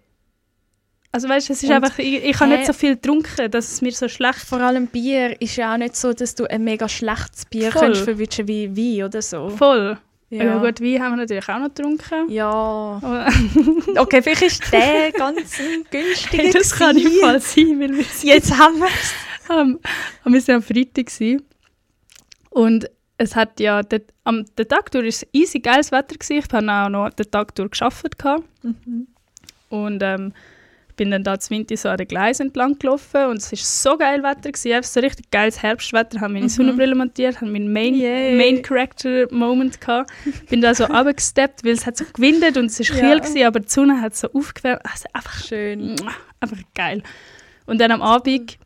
also 1.11 1.27
weißt, 1.29 1.49
es 1.49 1.63
ist 1.63 1.69
Und- 1.69 1.75
einfach, 1.75 1.97
ich, 1.99 2.23
ich 2.23 2.39
habe 2.39 2.51
nicht 2.51 2.65
so 2.65 2.73
viel 2.73 2.95
getrunken, 2.95 3.49
dass 3.51 3.71
es 3.71 3.81
mir 3.81 3.91
so 3.91 4.07
schlecht 4.07 4.39
Vor 4.39 4.59
allem 4.61 4.87
Bier 4.87 5.39
ist 5.41 5.55
ja 5.55 5.73
auch 5.73 5.77
nicht 5.77 5.95
so, 5.95 6.13
dass 6.13 6.35
du 6.35 6.45
ein 6.49 6.63
mega 6.63 6.87
schlechtes 6.87 7.45
Bier 7.45 7.71
Voll. 7.71 7.81
kannst 7.81 8.01
verwischen 8.01 8.47
wie 8.47 8.69
Wein 8.99 9.05
oder 9.05 9.21
so. 9.21 9.49
voll. 9.49 9.97
Ja. 10.31 10.59
gut, 10.59 10.79
Wein 10.79 11.01
haben 11.01 11.13
wir 11.13 11.17
natürlich 11.17 11.49
auch 11.49 11.57
noch 11.57 11.73
getrunken. 11.73 12.29
Ja. 12.29 13.01
Okay, 13.97 14.21
vielleicht 14.21 14.43
ist 14.43 14.71
der 14.71 15.11
ganz 15.11 15.59
ein 15.59 15.83
günstiger. 15.89 16.43
Hey, 16.43 16.51
das 16.51 16.71
kann 16.71 16.95
im 16.97 17.11
Fall 17.13 17.39
sein, 17.39 17.79
weil 17.79 17.97
wir 17.97 18.05
Jetzt 18.21 18.55
haben 18.55 18.77
wir 18.77 18.85
es. 18.87 19.13
am, 19.49 19.79
wir 20.25 20.41
sind 20.41 20.55
am 20.55 20.61
Freitag 20.61 21.07
gewesen. 21.07 21.41
und 22.51 22.87
es 23.17 23.35
hat 23.35 23.59
ja, 23.59 23.81
der, 23.81 24.01
am, 24.23 24.45
der 24.57 24.67
Tag 24.67 24.91
durch 24.91 25.07
ist 25.07 25.27
easy 25.33 25.59
geiles 25.59 25.91
Wetter 25.91 26.15
gewesen. 26.15 26.37
Ich 26.37 26.53
habe 26.53 26.71
auch 26.71 26.89
noch 26.89 27.09
den 27.09 27.29
Tag 27.31 27.55
durch 27.55 27.71
gearbeitet 27.71 28.17
gehabt. 28.19 28.43
und 29.69 30.03
ähm, 30.03 30.33
bin 30.99 31.11
dann 31.11 31.23
da 31.23 31.37
Winter 31.49 31.77
so 31.77 31.87
an 31.87 31.95
den 31.95 32.09
Gleisen 32.09 32.47
entlang 32.47 32.77
gelaufen 32.77 33.27
und 33.27 33.37
es 33.37 33.53
ist 33.53 33.81
so 33.81 33.97
geil 33.97 34.21
Wetter 34.21 34.51
gewesen, 34.51 34.83
so 34.83 34.99
richtig 34.99 35.31
geiles 35.31 35.63
Herbstwetter, 35.63 36.19
habe 36.19 36.33
meine 36.33 36.49
Sonnenbrille 36.49 36.93
montiert, 36.93 37.37
habe 37.37 37.49
meinen 37.49 37.71
Main. 37.71 37.97
Main 38.37 38.61
Character 38.61 39.25
Moment 39.31 39.79
gehabt, 39.79 40.11
bin 40.49 40.59
da 40.59 40.75
so 40.75 40.83
runtergesteppt, 40.95 41.63
weil 41.63 41.71
es 41.71 41.85
hat 41.85 41.95
so 41.95 42.03
gewindet 42.13 42.57
und 42.57 42.65
es 42.65 42.79
ist 42.81 42.89
Ja. 42.89 42.99
kühl 42.99 43.21
gewesen, 43.21 43.43
aber 43.43 43.61
die 43.61 43.69
Sonne 43.69 44.01
hat 44.01 44.13
so 44.17 44.27
aufgewärmt, 44.33 44.81
also 44.83 45.05
einfach 45.13 45.41
Schön. 45.41 45.95
Einfach 46.41 46.57
geil. 46.75 47.01
Und 47.65 47.79
dann 47.79 47.91
am 47.91 48.01
Abend 48.01 48.57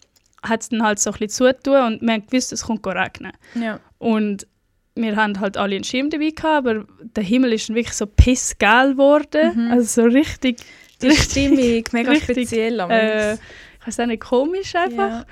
hat 0.42 0.62
es 0.64 0.70
dann 0.70 0.82
halt 0.82 0.98
so 1.00 1.12
ein 1.12 1.20
bisschen 1.20 1.30
zugetan 1.30 1.94
und 1.94 2.02
wir 2.02 2.14
haben 2.14 2.26
gewusst, 2.26 2.52
es 2.52 2.64
kommt 2.64 2.86
regnen. 2.88 3.32
Ja. 3.54 3.80
Und 4.00 4.48
wir 4.96 5.16
haben 5.16 5.40
halt 5.40 5.58
alle 5.58 5.76
einen 5.76 5.84
Schirm 5.84 6.10
dabei 6.10 6.30
gehabt, 6.32 6.68
aber 6.68 6.86
der 7.16 7.24
Himmel 7.24 7.54
ist 7.54 7.70
dann 7.70 7.76
wirklich 7.76 7.96
so 7.96 8.06
pissgeil 8.08 8.92
geworden. 8.94 9.66
Mhm. 9.68 9.72
Also 9.72 10.02
so 10.02 10.08
richtig, 10.08 10.58
Die 11.04 11.08
Richtig- 11.10 11.32
Stimmung, 11.32 11.84
mega 11.92 12.12
richtig, 12.12 12.48
speziell. 12.48 12.80
äh, 12.90 13.34
ich 13.34 13.88
weiß 13.88 14.00
auch 14.00 14.06
nicht, 14.06 14.22
komisch 14.24 14.76
einfach. 14.76 15.10
ja. 15.10 15.26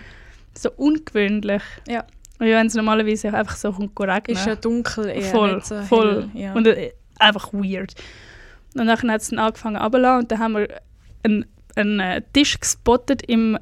So 0.57 0.69
ungewöhnlich. 0.75 1.61
Ja. 1.87 2.01
Und 2.39 2.47
wenn 2.47 2.67
es 2.67 2.73
normalerweise 2.73 3.33
einfach 3.33 3.55
so 3.55 3.71
kommt 3.71 3.97
regnen. 3.99 4.35
Ist 4.35 4.45
ja 4.45 4.55
dunkel 4.55 5.07
eher, 5.09 5.21
voll, 5.21 5.61
so 5.63 5.81
voll. 5.83 6.29
hell. 6.33 6.41
Ja. 6.41 6.53
Und 6.53 6.67
äh, 6.67 6.91
einfach 7.19 7.53
weird. 7.53 7.93
Und 8.75 8.87
dann 8.87 9.11
hat 9.11 9.21
es 9.21 9.29
dann 9.29 9.39
angefangen 9.39 9.77
runterzulassen 9.77 10.19
und 10.21 10.31
dann 10.31 10.39
haben 10.39 10.53
wir 10.55 10.67
einen, 11.23 11.45
einen 11.75 11.99
äh, 11.99 12.21
Tisch 12.33 12.59
gespottet 12.59 13.21
im, 13.27 13.57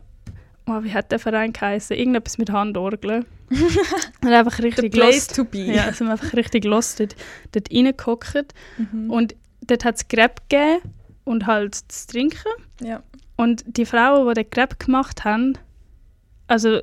oh, 0.66 0.80
wie 0.82 0.94
hat 0.94 1.12
der 1.12 1.20
Verein 1.20 1.54
geheißen? 1.54 1.96
Irgendetwas 1.96 2.38
mit 2.38 2.50
Handorgeln. 2.52 3.26
und 4.22 4.28
einfach 4.32 4.56
The 4.58 4.64
richtig 4.64 4.92
place 4.94 5.28
lost. 5.28 5.36
to 5.36 5.44
be. 5.44 5.60
Ja, 5.60 5.92
sind 5.94 6.08
wir 6.08 6.14
einfach 6.14 6.34
richtig 6.34 6.64
lost 6.64 7.00
dort, 7.00 7.16
dort 7.52 7.72
reingehockt. 7.72 8.54
Mhm. 8.78 9.10
Und 9.12 9.36
dort 9.62 9.86
hat 9.86 9.96
es 9.98 10.08
Crepe 10.08 10.42
gegeben 10.50 10.82
und 11.30 11.46
halt 11.48 11.76
zu 11.76 12.08
trinken. 12.08 12.50
ja. 12.82 13.02
Und 13.38 13.64
die 13.68 13.86
Frauen, 13.86 14.28
die 14.28 14.34
den 14.44 14.50
Crepe 14.50 14.76
gemacht 14.78 15.24
haben, 15.24 15.58
also 16.48 16.80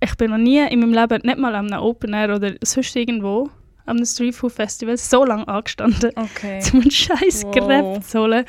ich 0.00 0.14
bin 0.16 0.30
noch 0.30 0.36
nie 0.36 0.58
in 0.68 0.80
meinem 0.80 0.92
Leben, 0.92 1.22
nicht 1.24 1.38
mal 1.38 1.54
am 1.54 1.72
Open 1.72 2.12
Air 2.12 2.34
oder 2.36 2.52
sonst 2.62 2.94
irgendwo, 2.96 3.48
am 3.86 4.04
Street 4.04 4.34
Food 4.34 4.52
Festival, 4.52 4.96
so 4.98 5.24
lange 5.24 5.48
angestanden, 5.48 6.10
Okay. 6.16 6.60
um 6.74 6.80
einen 6.82 6.90
scheiß 6.90 7.44
Wow. 7.44 7.54
Crepe 7.54 8.00
zu 8.02 8.20
holen. 8.20 8.44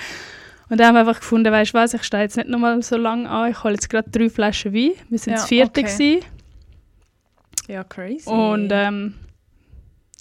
Und 0.69 0.77
dann 0.79 0.87
haben 0.87 0.95
wir 0.95 0.99
einfach 1.01 1.19
gefunden, 1.21 1.49
weißt 1.53 1.73
du 1.73 1.77
was, 1.77 1.93
ich 1.93 2.03
stehe 2.03 2.23
jetzt 2.23 2.35
nicht 2.35 2.49
nochmal 2.49 2.81
so 2.83 2.97
lange 2.97 3.29
an, 3.29 3.49
ich 3.51 3.63
hole 3.63 3.75
jetzt 3.75 3.89
gerade 3.89 4.09
drei 4.09 4.29
Flaschen 4.29 4.73
Wein. 4.73 4.91
Wir 5.07 5.17
sind 5.19 5.33
Ja, 5.33 5.39
das 5.39 5.47
vierte 5.47 5.79
okay. 5.81 5.89
gewesen. 5.93 6.25
Ja, 7.69 7.83
crazy. 7.85 8.29
Und 8.29 8.69
ähm, 8.73 9.13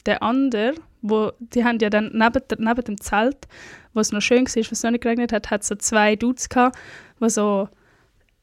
der 0.05 0.23
andere, 0.23 0.75
wo, 1.03 1.33
die 1.41 1.65
haben 1.65 1.79
ja 1.81 1.91
dann 1.91 2.11
neben, 2.13 2.43
neben 2.59 2.85
dem 2.85 3.01
Zelt, 3.01 3.49
wo 3.97 4.01
es 4.01 4.13
noch 4.13 4.21
schön 4.21 4.47
war, 4.47 4.57
was 4.57 4.73
es 4.73 4.83
noch 4.83 4.91
nicht 4.91 5.03
geregnet 5.03 5.33
hat, 5.33 5.51
hat 5.51 5.65
so 5.65 5.75
zwei 5.75 6.15
Dudes 6.15 6.49
gehabt, 6.49 6.79
die 7.21 7.31
so 7.31 7.69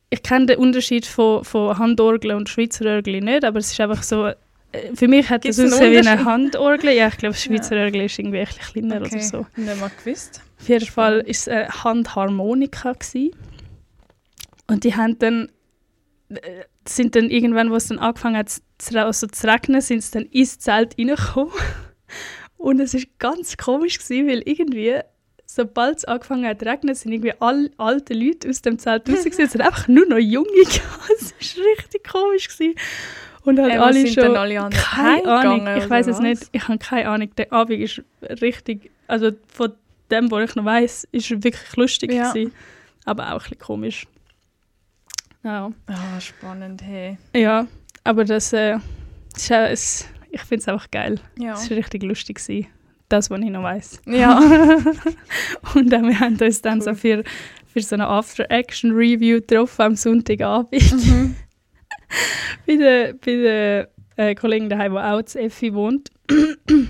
ich 0.09 0.21
kenne 0.21 0.45
den 0.45 0.59
Unterschied 0.59 1.07
von, 1.07 1.43
von 1.43 1.75
Handorgel 1.79 2.33
und 2.33 2.47
Schweizer 2.47 2.85
Orgel 2.85 3.19
nicht, 3.21 3.43
aber 3.43 3.57
es 3.57 3.71
ist 3.71 3.81
einfach 3.81 4.03
so, 4.03 4.27
äh, 4.27 4.35
für 4.95 5.07
mich 5.07 5.27
hat 5.29 5.41
Gibt's 5.41 5.57
das 5.57 5.71
ausgesehen 5.73 6.05
wie 6.05 6.07
eine? 6.07 6.23
Handorgel. 6.23 6.91
Ja, 6.91 7.07
ich 7.07 7.17
glaube, 7.17 7.35
Schweizer 7.35 7.77
Orgel 7.77 8.01
ist 8.01 8.19
irgendwie 8.19 8.39
ein 8.39 8.45
kleiner 8.45 9.01
okay. 9.01 9.15
oder 9.15 9.19
so. 9.23 9.45
Nicht 9.55 9.79
mal 9.79 9.89
gewusst. 10.03 10.41
Auf 10.59 10.69
jeden 10.69 10.85
Fall 10.85 11.17
war 11.17 11.27
es 11.27 11.47
eine 11.47 11.67
Handharmonika. 11.67 12.93
Gewesen. 12.93 13.31
Und 14.67 14.83
die 14.83 14.95
haben 14.95 15.17
dann, 15.17 15.49
äh, 16.29 16.63
sind 16.87 17.15
dann 17.15 17.31
irgendwann, 17.31 17.71
wo 17.71 17.75
es 17.75 17.87
dann 17.87 17.99
angefangen 17.99 18.37
hat 18.37 18.51
zu, 18.77 19.03
also 19.03 19.27
zu 19.27 19.47
regnen, 19.47 19.81
sind 19.81 20.03
sie 20.03 20.11
dann 20.11 20.25
ins 20.25 20.59
Zelt 20.59 20.97
reingekommen. 20.97 21.53
Und 22.57 22.79
es 22.79 22.93
war 22.93 23.01
ganz 23.19 23.57
komisch, 23.57 23.99
gewesen, 23.99 24.27
weil 24.27 24.41
irgendwie, 24.45 24.99
sobald 25.55 25.97
es 25.97 26.05
angefangen 26.05 26.45
hat 26.47 26.59
zu 26.59 26.65
regnen, 26.65 26.95
sind 26.95 27.11
irgendwie 27.11 27.33
alle 27.39 27.69
alte 27.77 28.13
Leute 28.13 28.49
aus 28.49 28.61
dem 28.61 28.79
Zelt 28.79 29.07
raus. 29.09 29.19
gewesen. 29.23 29.41
Es 29.43 29.51
sind 29.51 29.61
einfach 29.61 29.87
nur 29.87 30.05
noch 30.07 30.17
Junge 30.17 30.47
gehabt. 30.63 31.11
Es 31.19 31.33
war 31.57 31.65
richtig 31.77 32.03
komisch. 32.09 32.47
Gewesen. 32.49 32.75
Und 33.43 33.59
halt 33.59 33.73
Äh, 33.73 33.77
wo 33.79 33.83
alle 33.83 33.93
sind 33.93 34.13
schon... 34.13 34.35
alle 34.35 34.59
anderen 34.61 34.83
Keine 34.83 35.27
Ahnung, 35.27 35.67
ich 35.77 35.89
weiß 35.89 36.07
es 36.07 36.19
nicht. 36.19 36.47
Ich 36.53 36.67
habe 36.67 36.77
keine 36.79 37.09
Ahnung. 37.09 37.29
Der 37.37 37.51
Abend 37.53 37.79
ist 37.81 38.01
richtig, 38.41 38.89
also 39.07 39.31
von 39.47 39.73
dem, 40.09 40.31
was 40.31 40.49
ich 40.49 40.55
noch 40.55 40.65
weiß, 40.65 41.07
ist 41.11 41.29
wirklich 41.43 41.75
lustig 41.75 42.11
Ja. 42.13 42.31
gewesen, 42.31 42.53
aber 43.05 43.27
auch 43.27 43.31
ein 43.33 43.37
bisschen 43.39 43.59
komisch. 43.59 44.07
Ja, 45.43 45.71
Ah, 45.87 46.19
spannend, 46.21 46.81
hey. 46.83 47.17
ja 47.35 47.67
aber 48.05 48.23
das, 48.25 48.53
äh, 48.53 48.77
ist, 49.35 50.07
ich 50.31 50.41
finde 50.41 50.61
es 50.61 50.67
einfach 50.67 50.89
geil. 50.91 51.19
Ja. 51.37 51.53
Es 51.53 51.69
war 51.69 51.77
richtig 51.77 52.03
lustig 52.03 52.37
gewesen. 52.37 52.67
Das, 53.13 53.29
was 53.29 53.39
ich 53.41 53.49
noch 53.51 53.61
weiß. 53.61 54.01
Ja. 54.07 54.39
Und 55.75 55.89
dann, 55.91 56.07
wir 56.07 56.19
haben 56.19 56.35
uns 56.35 56.63
dann 56.63 56.81
so 56.81 56.89
Cool. 56.89 56.95
für, 56.95 57.23
für 57.71 57.81
so 57.83 57.93
eine 57.93 58.07
After-Action-Review 58.07 59.41
getroffen 59.41 59.81
am 59.83 59.95
Sonntagabend 59.95 60.91
mhm. 60.91 61.35
bei 62.65 62.75
der, 62.75 63.13
bei 63.13 63.35
der 63.35 63.89
äh, 64.15 64.33
Kollegin 64.33 64.67
daheim, 64.67 64.93
die 64.93 64.97
auch 64.97 65.21
zu 65.21 65.39
Effi 65.39 65.75
wohnt. 65.75 66.09
Und 66.31 66.89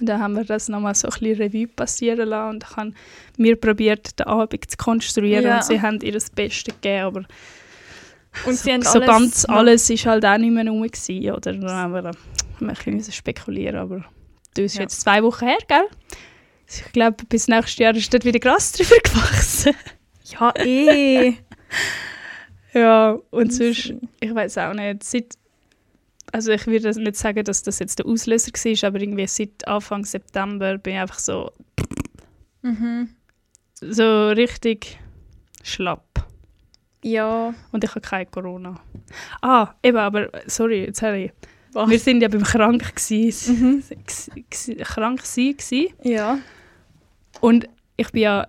dann 0.00 0.20
haben 0.20 0.34
wir 0.34 0.42
das 0.42 0.68
nochmal 0.68 0.96
so 0.96 1.06
ein 1.06 1.12
bisschen 1.12 1.36
Revue 1.36 1.68
passieren 1.68 2.28
lassen 2.28 2.56
und 2.56 2.64
ich 2.68 2.76
habe 2.76 2.92
mir 3.36 3.54
probiert, 3.54 4.18
den 4.18 4.26
Abend 4.26 4.68
zu 4.68 4.76
konstruieren 4.76 5.44
Ja. 5.44 5.58
und 5.58 5.64
sie 5.64 5.80
haben 5.80 6.00
ihr 6.00 6.10
das 6.10 6.30
Beste 6.30 6.72
gegeben, 6.72 7.04
aber 7.04 7.22
Und 8.44 8.56
so, 8.56 8.72
haben 8.72 8.82
so 8.82 8.98
alles 8.98 9.06
ganz 9.06 9.44
alles 9.44 9.88
ist 9.88 10.04
halt 10.04 10.24
auch 10.24 10.38
nicht 10.38 10.50
mehr 10.50 10.66
rum 10.66 10.82
gewesen, 10.82 11.30
oder? 11.30 11.52
Dann 11.52 11.70
haben 11.70 11.92
wir, 11.92 12.00
äh, 12.00 12.06
haben 12.06 12.16
wir 12.58 12.68
ein 12.70 12.74
bisschen 12.74 12.96
müssen 12.96 13.12
spekulieren, 13.12 13.76
aber 13.76 14.04
das 14.54 14.64
ist 14.66 14.74
Ja. 14.76 14.82
jetzt 14.82 15.00
zwei 15.00 15.22
Wochen 15.22 15.46
her, 15.46 15.58
gell? 15.68 15.86
Ich 16.68 16.92
glaube, 16.92 17.24
bis 17.28 17.48
nächstes 17.48 17.78
Jahr 17.78 17.94
ist 17.94 18.12
dort 18.12 18.24
wieder 18.24 18.38
Gras 18.38 18.72
drüber 18.72 18.96
gewachsen. 19.04 19.74
Ja, 20.24 20.52
eh. 20.56 21.34
Ja, 22.74 23.18
und 23.30 23.52
sonst, 23.52 23.92
ich 24.20 24.34
weiß 24.34 24.56
auch 24.58 24.72
nicht, 24.72 25.04
seit, 25.04 25.34
also 26.32 26.52
ich 26.52 26.66
würde 26.66 26.88
nicht 26.98 27.16
sagen, 27.16 27.44
dass 27.44 27.62
das 27.62 27.78
jetzt 27.80 27.98
der 27.98 28.06
Auslöser 28.06 28.50
war, 28.50 28.88
aber 28.88 28.98
irgendwie 29.00 29.26
seit 29.26 29.68
Anfang 29.68 30.06
September 30.06 30.78
bin 30.78 30.94
ich 30.94 31.00
einfach 31.00 31.18
so, 31.18 31.50
Mhm. 32.62 33.10
so 33.80 34.28
richtig 34.30 34.98
schlapp. 35.62 36.24
Ja. 37.04 37.52
Und 37.72 37.84
ich 37.84 37.90
habe 37.90 38.00
kein 38.00 38.30
Corona. 38.30 38.80
Ah, 39.42 39.74
eben, 39.82 39.98
aber, 39.98 40.30
sorry, 40.46 40.84
jetzt 40.86 41.02
habe 41.02 41.18
ich, 41.18 41.32
Was? 41.72 41.88
wir 41.90 41.98
sind 41.98 42.22
ja 42.22 42.28
beim 42.28 42.42
krank 42.42 42.94
gewesen, 42.96 43.82
Mhm. 43.90 44.78
krank 44.82 45.20
sein 45.24 45.54
gsi. 45.56 45.92
Ja. 46.02 46.38
und 47.40 47.68
ich 47.96 48.10
bin 48.12 48.22
ja, 48.22 48.46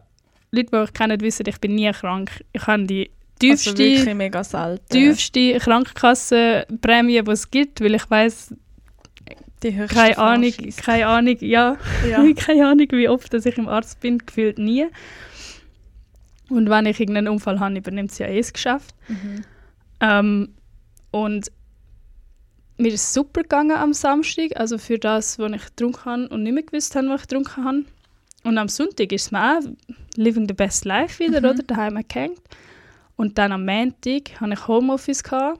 Leute, 0.51 0.69
die 0.71 0.77
mich 0.77 0.93
kennen, 0.93 1.21
wissen, 1.21 1.45
ich 1.47 1.59
bin 1.59 1.75
nie 1.75 1.91
krank. 1.91 2.43
Ich 2.53 2.65
habe 2.67 2.83
die 2.85 3.09
tiefste, 3.39 3.71
Also 3.71 3.83
wirklich 3.83 4.13
mega 4.15 4.43
selten. 4.43 4.85
tiefste 4.89 5.57
Krankenkassenprämie, 5.59 7.21
die 7.23 7.31
es 7.31 7.49
gibt, 7.49 7.81
weil 7.81 7.95
ich 7.95 8.09
weiß 8.09 8.53
keine 9.89 10.17
Ahnung, 10.17 10.51
Franchise. 10.51 10.81
keine 10.81 11.07
Ahnung, 11.07 11.37
ja, 11.39 11.77
Ja. 12.09 12.23
keine 12.35 12.67
Ahnung, 12.67 12.87
wie 12.91 13.07
oft 13.07 13.33
dass 13.33 13.45
ich 13.45 13.57
im 13.57 13.67
Arzt 13.69 13.99
bin, 14.01 14.17
gefühlt 14.17 14.57
nie. 14.57 14.85
Und 16.49 16.69
wenn 16.69 16.85
ich 16.85 16.99
irgendeinen 16.99 17.29
Unfall 17.29 17.59
habe, 17.59 17.77
übernimmt 17.77 18.11
es 18.11 18.17
ja 18.17 18.27
eh 18.27 18.37
das 18.37 18.51
Geschäft. 18.53 18.93
Mhm. 19.07 19.41
Ähm, 20.01 20.49
und 21.11 21.51
mir 22.77 22.87
ist 22.93 23.01
es 23.03 23.13
super 23.13 23.43
gegangen 23.43 23.75
am 23.77 23.93
Samstag, 23.93 24.51
also 24.55 24.77
für 24.77 24.97
das, 24.97 25.37
was 25.39 25.51
ich 25.51 25.63
getrunken 25.65 26.05
habe 26.05 26.27
und 26.29 26.43
nicht 26.43 26.53
mehr 26.53 26.63
gewusst 26.63 26.95
habe, 26.95 27.07
was 27.09 27.21
ich 27.21 27.27
getrunken 27.27 27.63
habe. 27.65 27.85
Und 28.43 28.57
am 28.57 28.67
Sonntag 28.67 29.11
ist 29.11 29.25
es 29.25 29.31
mir 29.31 29.57
auch 29.57 29.61
living 30.15 30.47
the 30.47 30.53
best 30.53 30.85
life 30.85 31.19
wieder, 31.19 31.39
Mhm. 31.39 31.45
oder? 31.59 31.63
Daheim 31.63 32.03
gehängt. 32.07 32.41
Und 33.15 33.37
dann 33.37 33.51
am 33.51 33.65
Montag 33.65 34.39
hatte 34.41 34.53
ich 34.53 34.67
Homeoffice, 34.67 35.23
gehabt, 35.23 35.59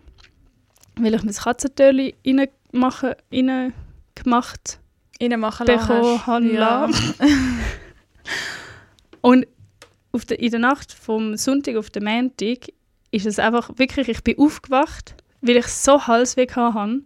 weil 0.98 1.13
ich 1.13 1.24
mein 1.24 1.34
Katzentörli 1.34 2.15
reingemacht 2.25 3.03
rein 3.32 3.74
gemacht 4.15 4.79
lassen 5.20 5.65
bekommen 5.65 6.25
habe. 6.27 6.46
Ja. 6.51 6.86
lassen. 6.86 7.13
Und 9.22 9.48
auf 10.12 10.25
der, 10.25 10.39
in 10.39 10.51
der 10.51 10.60
Nacht 10.60 10.91
vom 10.91 11.38
Sonntag 11.38 11.75
auf 11.77 11.89
den 11.89 12.03
Montag 12.03 12.67
ist 13.12 13.25
es 13.25 13.39
einfach 13.39 13.70
wirklich, 13.77 14.10
ich 14.10 14.22
bin 14.24 14.38
aufgewacht, 14.38 15.15
weil 15.44 15.58
ich 15.58 15.68
so 15.68 16.08
Halsweh 16.08 16.48
hatte. 16.50 17.02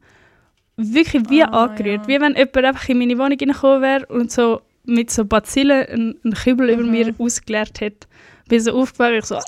Wirklich 0.78 1.30
wie 1.30 1.44
Ah, 1.44 1.48
angerührt. 1.66 2.04
ja. 2.04 2.08
Wie 2.08 2.22
wenn 2.22 2.36
jemand 2.36 2.58
einfach 2.58 2.88
in 2.90 3.00
meine 3.00 3.18
Wohnung 3.18 3.38
reingekommen 3.40 3.82
wäre 3.82 4.06
und 4.08 4.32
so 4.32 4.62
mit 4.86 5.10
so 5.12 5.26
Bazillen 5.26 5.86
einen, 5.88 6.20
einen 6.24 6.34
Kübel 6.34 6.70
über 6.70 6.84
Mhm. 6.84 6.92
mir 6.92 7.16
ausgeleert 7.18 7.82
hätte. 7.82 8.08
Bin 8.48 8.60
so 8.62 8.80
aufgewacht, 8.80 9.14
ich 9.14 9.26
so, 9.26 9.40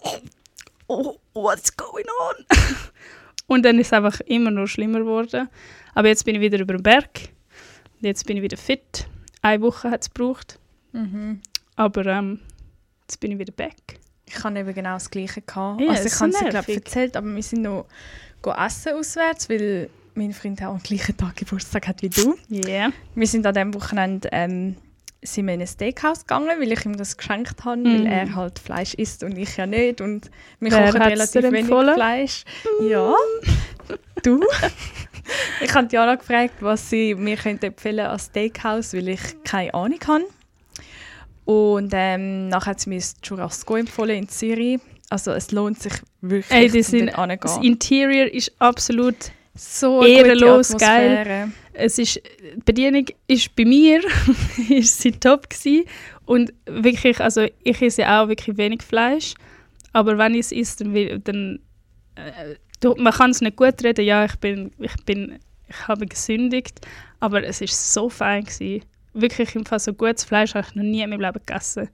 oh, 0.88 1.15
what's 1.34 1.75
going 1.77 2.05
on? 2.29 2.46
und 3.48 3.63
dann 3.63 3.77
ist 3.79 3.88
es 3.88 3.93
einfach 3.93 4.19
immer 4.22 4.51
noch 4.51 4.67
schlimmer 4.67 5.00
geworden. 5.00 5.48
Aber 5.93 6.08
jetzt 6.08 6.25
bin 6.25 6.36
ich 6.36 6.41
wieder 6.41 6.60
über 6.60 6.74
den 6.74 6.84
Berg. 6.84 7.29
Jetzt 8.01 8.25
bin 8.25 8.38
ich 8.38 8.43
wieder 8.43 8.58
fit. 8.58 9.08
Eine 9.41 9.62
Woche 9.62 9.89
hat 9.91 10.01
es 10.01 10.13
gebraucht. 10.13 10.60
Mhm. 10.93 11.41
Aber 11.75 12.05
ähm, 12.08 12.39
jetzt 13.01 13.19
bin 13.19 13.31
ich 13.31 13.39
wieder 13.39 13.53
back. 13.53 13.75
Ich 14.25 14.43
hatte 14.43 14.60
eben 14.60 14.74
genau 14.74 14.93
das 14.93 15.10
Gleiche. 15.10 15.41
Gehabt. 15.41 15.79
Ja, 15.81 15.89
also 15.91 16.03
es 16.03 16.13
ich 16.15 16.19
habe 16.19 16.29
es 16.31 16.38
dir, 16.38 16.43
glaub, 16.46 16.53
nervig. 16.53 16.75
erzählt, 16.75 17.17
aber 17.17 17.34
wir 17.36 17.43
sind 17.43 17.62
noch 17.62 17.86
essen 18.46 18.93
auswärts, 18.93 19.50
weil 19.50 19.89
mein 20.15 20.34
Freund 20.34 20.62
auch 20.62 20.74
am 20.74 20.79
gleichen 20.84 21.15
Tag 21.15 21.36
Geburtstag 21.36 21.88
hat 21.88 22.01
wie 22.01 22.10
du. 22.10 22.36
Yeah. 22.51 22.91
Wir 23.15 23.27
sind 23.27 23.46
an 23.46 23.53
diesem 23.53 23.74
Wochenende 23.74 24.27
ähm, 24.31 24.75
sind 25.22 25.48
wir 25.48 25.53
in 25.53 25.62
ein 25.62 25.67
Steakhouse 25.67 26.22
gegangen, 26.22 26.48
weil 26.60 26.72
ich 26.72 26.86
ihm 26.86 26.96
das 26.96 27.17
geschenkt 27.17 27.63
habe, 27.65 27.77
Mhm. 27.81 27.86
weil 27.86 28.05
er 28.08 28.36
halt 28.36 28.60
Fleisch 28.60 28.93
isst 28.93 29.24
und 29.24 29.38
ich 29.38 29.58
ja 29.58 29.65
nicht. 29.65 30.00
Und 30.01 30.29
wir 30.60 30.72
Wer 30.72 30.86
kochen 30.88 31.01
relativ 31.01 31.43
wenig 31.43 31.60
empfohlen? 31.62 31.93
Fleisch. 31.96 32.43
Ja, 32.89 33.13
du. 34.24 34.41
ich 35.62 35.74
habe 35.74 35.88
Jana 35.91 36.15
gefragt, 36.15 36.55
was 36.62 36.89
sie 36.89 37.15
mir 37.15 37.36
könnte 37.38 37.67
empfehlen 37.67 38.05
als 38.05 38.25
Steakhouse, 38.27 38.93
weil 38.93 39.10
ich 39.10 39.19
keine 39.43 39.74
Ahnung 39.74 40.00
habe. 40.08 40.24
Und 41.46 41.91
ähm, 41.96 42.48
nachher 42.50 42.72
hat 42.72 42.79
sie 42.79 42.89
mir 42.89 43.00
das 43.00 43.15
Churrasco 43.22 43.75
empfohlen 43.75 44.17
in 44.19 44.29
Zürich. 44.29 44.79
Also 45.09 45.31
es 45.31 45.51
lohnt 45.51 45.81
sich 45.81 45.93
wirklich, 46.21 46.51
Ey, 46.51 46.69
die 46.69 46.83
sind, 46.83 47.11
das. 47.41 47.57
Interior 47.57 48.27
ist 48.27 48.51
absolut 48.59 49.15
So 49.55 50.05
ehrenlos 50.05 50.77
geil. 50.77 51.51
Es 51.73 51.97
ist, 51.97 52.17
die 52.17 52.61
Bedienung 52.63 53.05
ist 53.27 53.55
bei 53.55 53.65
mir 53.65 54.01
ist 54.69 55.01
sie 55.01 55.11
top 55.11 55.49
gewesen. 55.49 55.85
und 56.25 56.53
wirklich, 56.65 57.19
also 57.19 57.47
ich 57.63 57.81
esse 57.81 58.07
auch 58.07 58.27
wirklich 58.27 58.57
wenig 58.57 58.83
Fleisch, 58.83 59.33
aber 59.93 60.17
wenn 60.17 60.35
ich 60.35 60.41
es 60.41 60.51
esse, 60.51 60.83
dann, 60.83 61.23
dann 61.23 61.59
äh, 62.15 62.87
man 62.97 63.13
kann 63.13 63.31
es 63.31 63.41
nicht 63.41 63.55
gut 63.55 63.83
reden, 63.83 64.05
ja, 64.05 64.25
ich 64.25 64.35
bin, 64.35 64.71
ich 64.77 64.95
bin, 65.05 65.39
ich 65.67 65.87
habe 65.87 66.05
gesündigt, 66.05 66.81
aber 67.19 67.43
es 67.43 67.61
ist 67.61 67.93
so 67.93 68.09
fein 68.09 68.43
gewesen. 68.43 68.83
Wirklich 69.13 69.55
im 69.55 69.65
Fall 69.65 69.79
so 69.79 69.93
gutes 69.93 70.23
Fleisch 70.23 70.53
habe 70.53 70.67
ich 70.67 70.75
noch 70.75 70.83
nie 70.83 71.01
in 71.01 71.09
meinem 71.09 71.21
Leben 71.21 71.41
gegessen. 71.45 71.89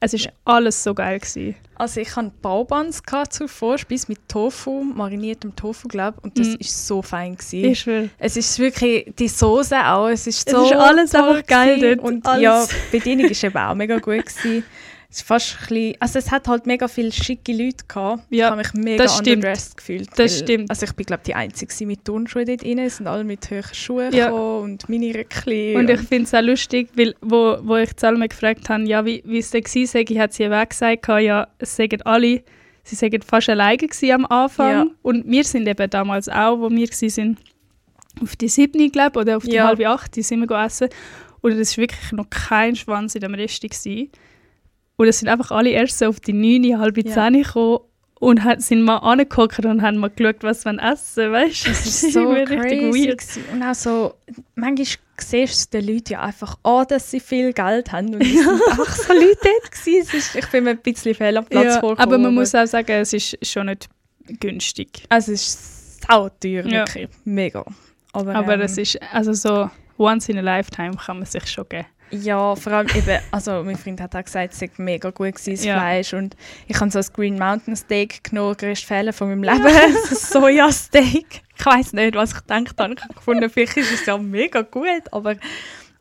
Es 0.00 0.14
ist 0.14 0.28
alles 0.44 0.82
so 0.84 0.94
geil 0.94 1.18
gewesen. 1.18 1.56
Also 1.74 2.00
ich 2.00 2.14
hatte 2.14 2.30
Baubans 2.42 3.02
zur 3.30 3.48
Vorspeise 3.48 4.06
mit 4.08 4.18
Tofu, 4.28 4.82
mariniertem 4.84 5.54
Tofu, 5.56 5.88
glaube 5.88 6.18
und 6.22 6.38
das 6.38 6.48
Mm. 6.48 6.54
ist 6.60 6.86
so 6.86 7.02
fein 7.02 7.36
gewesen. 7.36 7.64
Ich 7.64 7.80
schwöre. 7.80 8.08
Es 8.18 8.36
ist 8.36 8.58
wirklich 8.58 9.12
die 9.18 9.28
Soße 9.28 9.76
auch, 9.86 10.08
es 10.08 10.26
ist 10.26 10.46
Es 10.48 10.52
so 10.54 10.64
ist 10.64 10.72
alles 10.74 11.14
einfach 11.14 11.44
geil 11.46 11.80
dort, 11.80 12.00
und 12.08 12.26
alles. 12.26 12.42
ja, 12.42 12.64
die 12.92 12.98
Bedienung 12.98 13.26
ist 13.26 13.42
eben 13.42 13.56
auch 13.58 13.74
mega 13.74 13.96
gut 13.98 14.24
gewesen. 14.26 14.64
Es 15.10 15.18
ist 15.20 15.26
fast 15.26 15.54
ein 15.54 15.68
bisschen, 15.68 15.94
also 16.00 16.18
es 16.18 16.30
hat 16.30 16.48
halt 16.48 16.66
mega 16.66 16.86
viele 16.86 17.10
schicke 17.12 17.52
Leute 17.52 17.82
gehabt. 17.88 18.24
Ja, 18.28 18.44
ich 18.46 18.50
habe 18.50 18.56
mich 18.58 18.72
mega 18.74 19.04
das 19.04 19.14
stimmt. 19.16 19.36
underdressed 19.36 19.76
gefühlt. 19.78 20.10
Das 20.10 20.18
weil- 20.18 20.28
stimmt. 20.28 20.70
Also 20.70 20.84
ich 20.84 20.92
bin 20.92 21.06
glaube 21.06 21.22
die 21.26 21.34
Einzige 21.34 21.86
mit 21.86 22.04
Turnschuhen 22.04 22.44
dort 22.44 22.62
rein, 22.62 22.78
es 22.80 22.98
sind 22.98 23.06
alle 23.06 23.24
mit 23.24 23.50
hohen 23.50 23.62
Schuhen 23.72 24.12
Ja. 24.14 24.30
und 24.30 24.86
Mini-Röckchen. 24.90 25.76
Und 25.76 25.88
ich 25.88 26.00
finde 26.00 26.24
es 26.24 26.34
auch 26.34 26.42
lustig, 26.42 26.90
weil 26.94 27.14
wo, 27.22 27.56
wo 27.62 27.76
ich 27.76 27.88
Salme 27.96 28.28
gefragt 28.28 28.68
habe, 28.68 28.82
ja, 28.84 29.02
wie, 29.06 29.22
wie 29.24 29.38
es 29.38 29.50
da 29.50 29.58
war, 29.60 29.86
sage 29.86 30.12
ich, 30.12 30.18
hat 30.18 30.34
sie 30.34 30.46
auch 30.46 30.68
gesagt, 30.68 31.08
ja, 31.08 31.48
es 31.58 31.74
sagen 31.74 32.02
alle, 32.02 32.42
sie 32.84 32.94
sagen 32.94 33.22
fast 33.22 33.48
alleine 33.48 33.88
am 34.12 34.26
Anfang. 34.26 34.72
Ja. 34.72 34.86
Und 35.00 35.26
wir 35.26 35.44
sind 35.44 35.66
eben 35.68 35.88
damals 35.88 36.28
auch, 36.28 36.58
wo 36.58 36.68
wir 36.68 36.86
waren, 36.86 37.38
auf 38.20 38.36
die 38.36 38.48
siebte, 38.48 38.90
glaube 38.90 39.20
oder 39.20 39.38
auf 39.38 39.44
die 39.44 39.52
Ja. 39.52 39.68
halbe 39.68 39.88
acht, 39.88 40.14
sind 40.16 40.40
wir 40.40 40.46
gegessen. 40.46 40.90
Und 41.40 41.52
es 41.52 41.78
war 41.78 41.82
wirklich 41.84 42.12
noch 42.12 42.28
kein 42.28 42.76
Schwanz 42.76 43.14
in 43.14 43.22
dem 43.22 43.32
Rest. 43.34 43.62
Gewesen. 43.62 44.10
Und 44.98 45.06
es 45.08 45.20
sind 45.20 45.28
einfach 45.28 45.50
alle 45.52 45.70
erst 45.70 45.98
so 45.98 46.06
auf 46.06 46.20
die 46.20 46.32
neunte, 46.32 46.78
halbe 46.78 47.02
Ja. 47.06 47.12
zehn 47.14 47.42
gekommen 47.42 47.78
und 48.20 48.42
hat, 48.42 48.60
sind 48.62 48.82
mal 48.82 48.96
angeguckt 48.96 49.64
und 49.64 49.80
haben 49.80 49.98
mal 49.98 50.10
geschaut, 50.10 50.42
was 50.42 50.64
wir 50.64 50.76
essen, 50.82 51.30
weißt 51.32 51.64
du? 51.66 51.68
Das 51.70 51.86
ist 51.86 52.00
so 52.12 52.34
crazy. 52.44 53.14
Und 53.52 53.62
auch 53.62 53.74
so, 53.76 54.14
manchmal 54.56 54.86
siehst 55.20 55.72
du 55.72 55.78
den 55.80 55.94
Leuten 55.94 56.12
ja 56.14 56.22
einfach 56.22 56.58
an, 56.64 56.84
dass 56.88 57.10
sie 57.12 57.20
viel 57.20 57.52
Geld 57.52 57.92
haben. 57.92 58.12
Und 58.12 58.22
es 58.22 58.28
sind 58.32 58.48
einfach 58.70 58.92
so 58.96 59.12
Leute 59.12 59.38
dort 59.40 59.70
gewesen. 59.70 60.00
Es 60.02 60.14
ist, 60.14 60.34
ich 60.34 60.46
bin 60.48 60.64
mir 60.64 60.70
ein 60.70 60.78
bisschen 60.78 61.14
fehl 61.14 61.36
am 61.36 61.44
Platz 61.44 61.64
Ja, 61.64 61.80
vorgekommen. 61.80 62.00
aber 62.14 62.18
man 62.18 62.34
muss 62.34 62.52
auch 62.56 62.66
sagen, 62.66 62.90
es 62.92 63.12
ist 63.12 63.38
schon 63.46 63.66
nicht 63.66 63.88
günstig. 64.40 65.04
Also 65.08 65.30
es 65.32 65.42
ist 65.46 66.02
sauteuer, 66.08 66.64
Ja. 66.66 66.80
wirklich. 66.80 67.08
Mega. 67.24 67.64
Aber, 68.12 68.34
Aber 68.34 68.54
ähm, 68.54 68.62
es 68.62 68.76
ist, 68.78 68.98
also 69.12 69.32
so 69.32 69.70
once 69.96 70.28
in 70.28 70.38
a 70.38 70.40
lifetime 70.40 70.96
kann 70.96 71.18
man 71.18 71.26
sich 71.26 71.46
schon 71.46 71.68
geben. 71.68 71.86
Ja, 72.10 72.54
vor 72.56 72.72
allem 72.72 72.88
eben, 72.94 73.18
also 73.30 73.62
mein 73.62 73.76
Freund 73.76 74.00
hat 74.00 74.14
auch 74.16 74.24
gesagt, 74.24 74.52
es 74.52 74.58
sei 74.58 74.70
mega 74.78 75.10
gut 75.10 75.34
gewesen, 75.34 75.52
das 75.54 75.64
Ja. 75.64 75.78
Fleisch. 75.78 76.14
Und 76.14 76.36
ich 76.66 76.78
habe 76.80 76.90
so 76.90 76.98
ein 76.98 77.06
Green 77.12 77.38
Mountain 77.38 77.76
Steak 77.76 78.24
genommen, 78.24 78.56
größte 78.56 78.86
Fehler 78.86 79.12
von 79.12 79.28
meinem 79.28 79.42
Leben. 79.54 79.68
so 80.04 80.38
ein 80.38 80.42
Soja-Steak. 80.44 81.42
Ich 81.58 81.66
weiß 81.66 81.92
nicht, 81.94 82.14
was 82.14 82.32
ich 82.32 82.38
gedacht 82.38 82.74
habe. 82.78 82.94
Ich 82.94 83.02
habe 83.02 83.14
gefunden, 83.14 83.50
vielleicht 83.50 83.76
ist 83.76 83.92
es 83.92 84.06
ja 84.06 84.16
mega 84.18 84.62
gut, 84.62 85.02
aber 85.12 85.34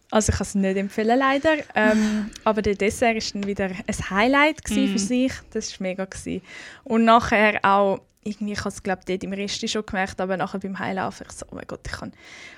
also 0.09 0.31
ich 0.31 0.37
kann 0.37 0.47
es 0.47 0.55
nicht 0.55 0.77
empfehlen, 0.77 1.19
leider. 1.19 1.55
Ähm, 1.75 2.29
aber 2.43 2.61
der 2.61 2.75
Dessert 2.75 3.15
war 3.15 3.41
dann 3.41 3.47
wieder 3.47 3.65
ein 3.65 4.09
Highlight 4.09 4.61
Mm. 4.69 4.87
für 4.87 4.99
sich. 4.99 5.33
Das 5.51 5.71
war 5.79 5.87
mega. 5.87 6.05
Gewesen. 6.05 6.41
Und 6.83 7.03
nachher 7.05 7.59
auch, 7.63 7.99
irgendwie, 8.27 8.53
ich 8.53 8.59
habe 8.59 8.69
es 8.69 8.83
glaube 8.83 9.01
dort 9.07 9.23
im 9.23 9.33
Rest 9.33 9.67
schon 9.69 9.85
gemerkt, 9.85 10.19
aber 10.21 10.37
nachher 10.37 10.59
beim 10.59 10.77
Heilaufen, 10.77 11.25
ich 11.29 11.33
so, 11.35 11.45
oh 11.51 11.55
mein 11.55 11.65
Gott, 11.67 11.81
ich 11.87 12.01
habe 12.01 12.11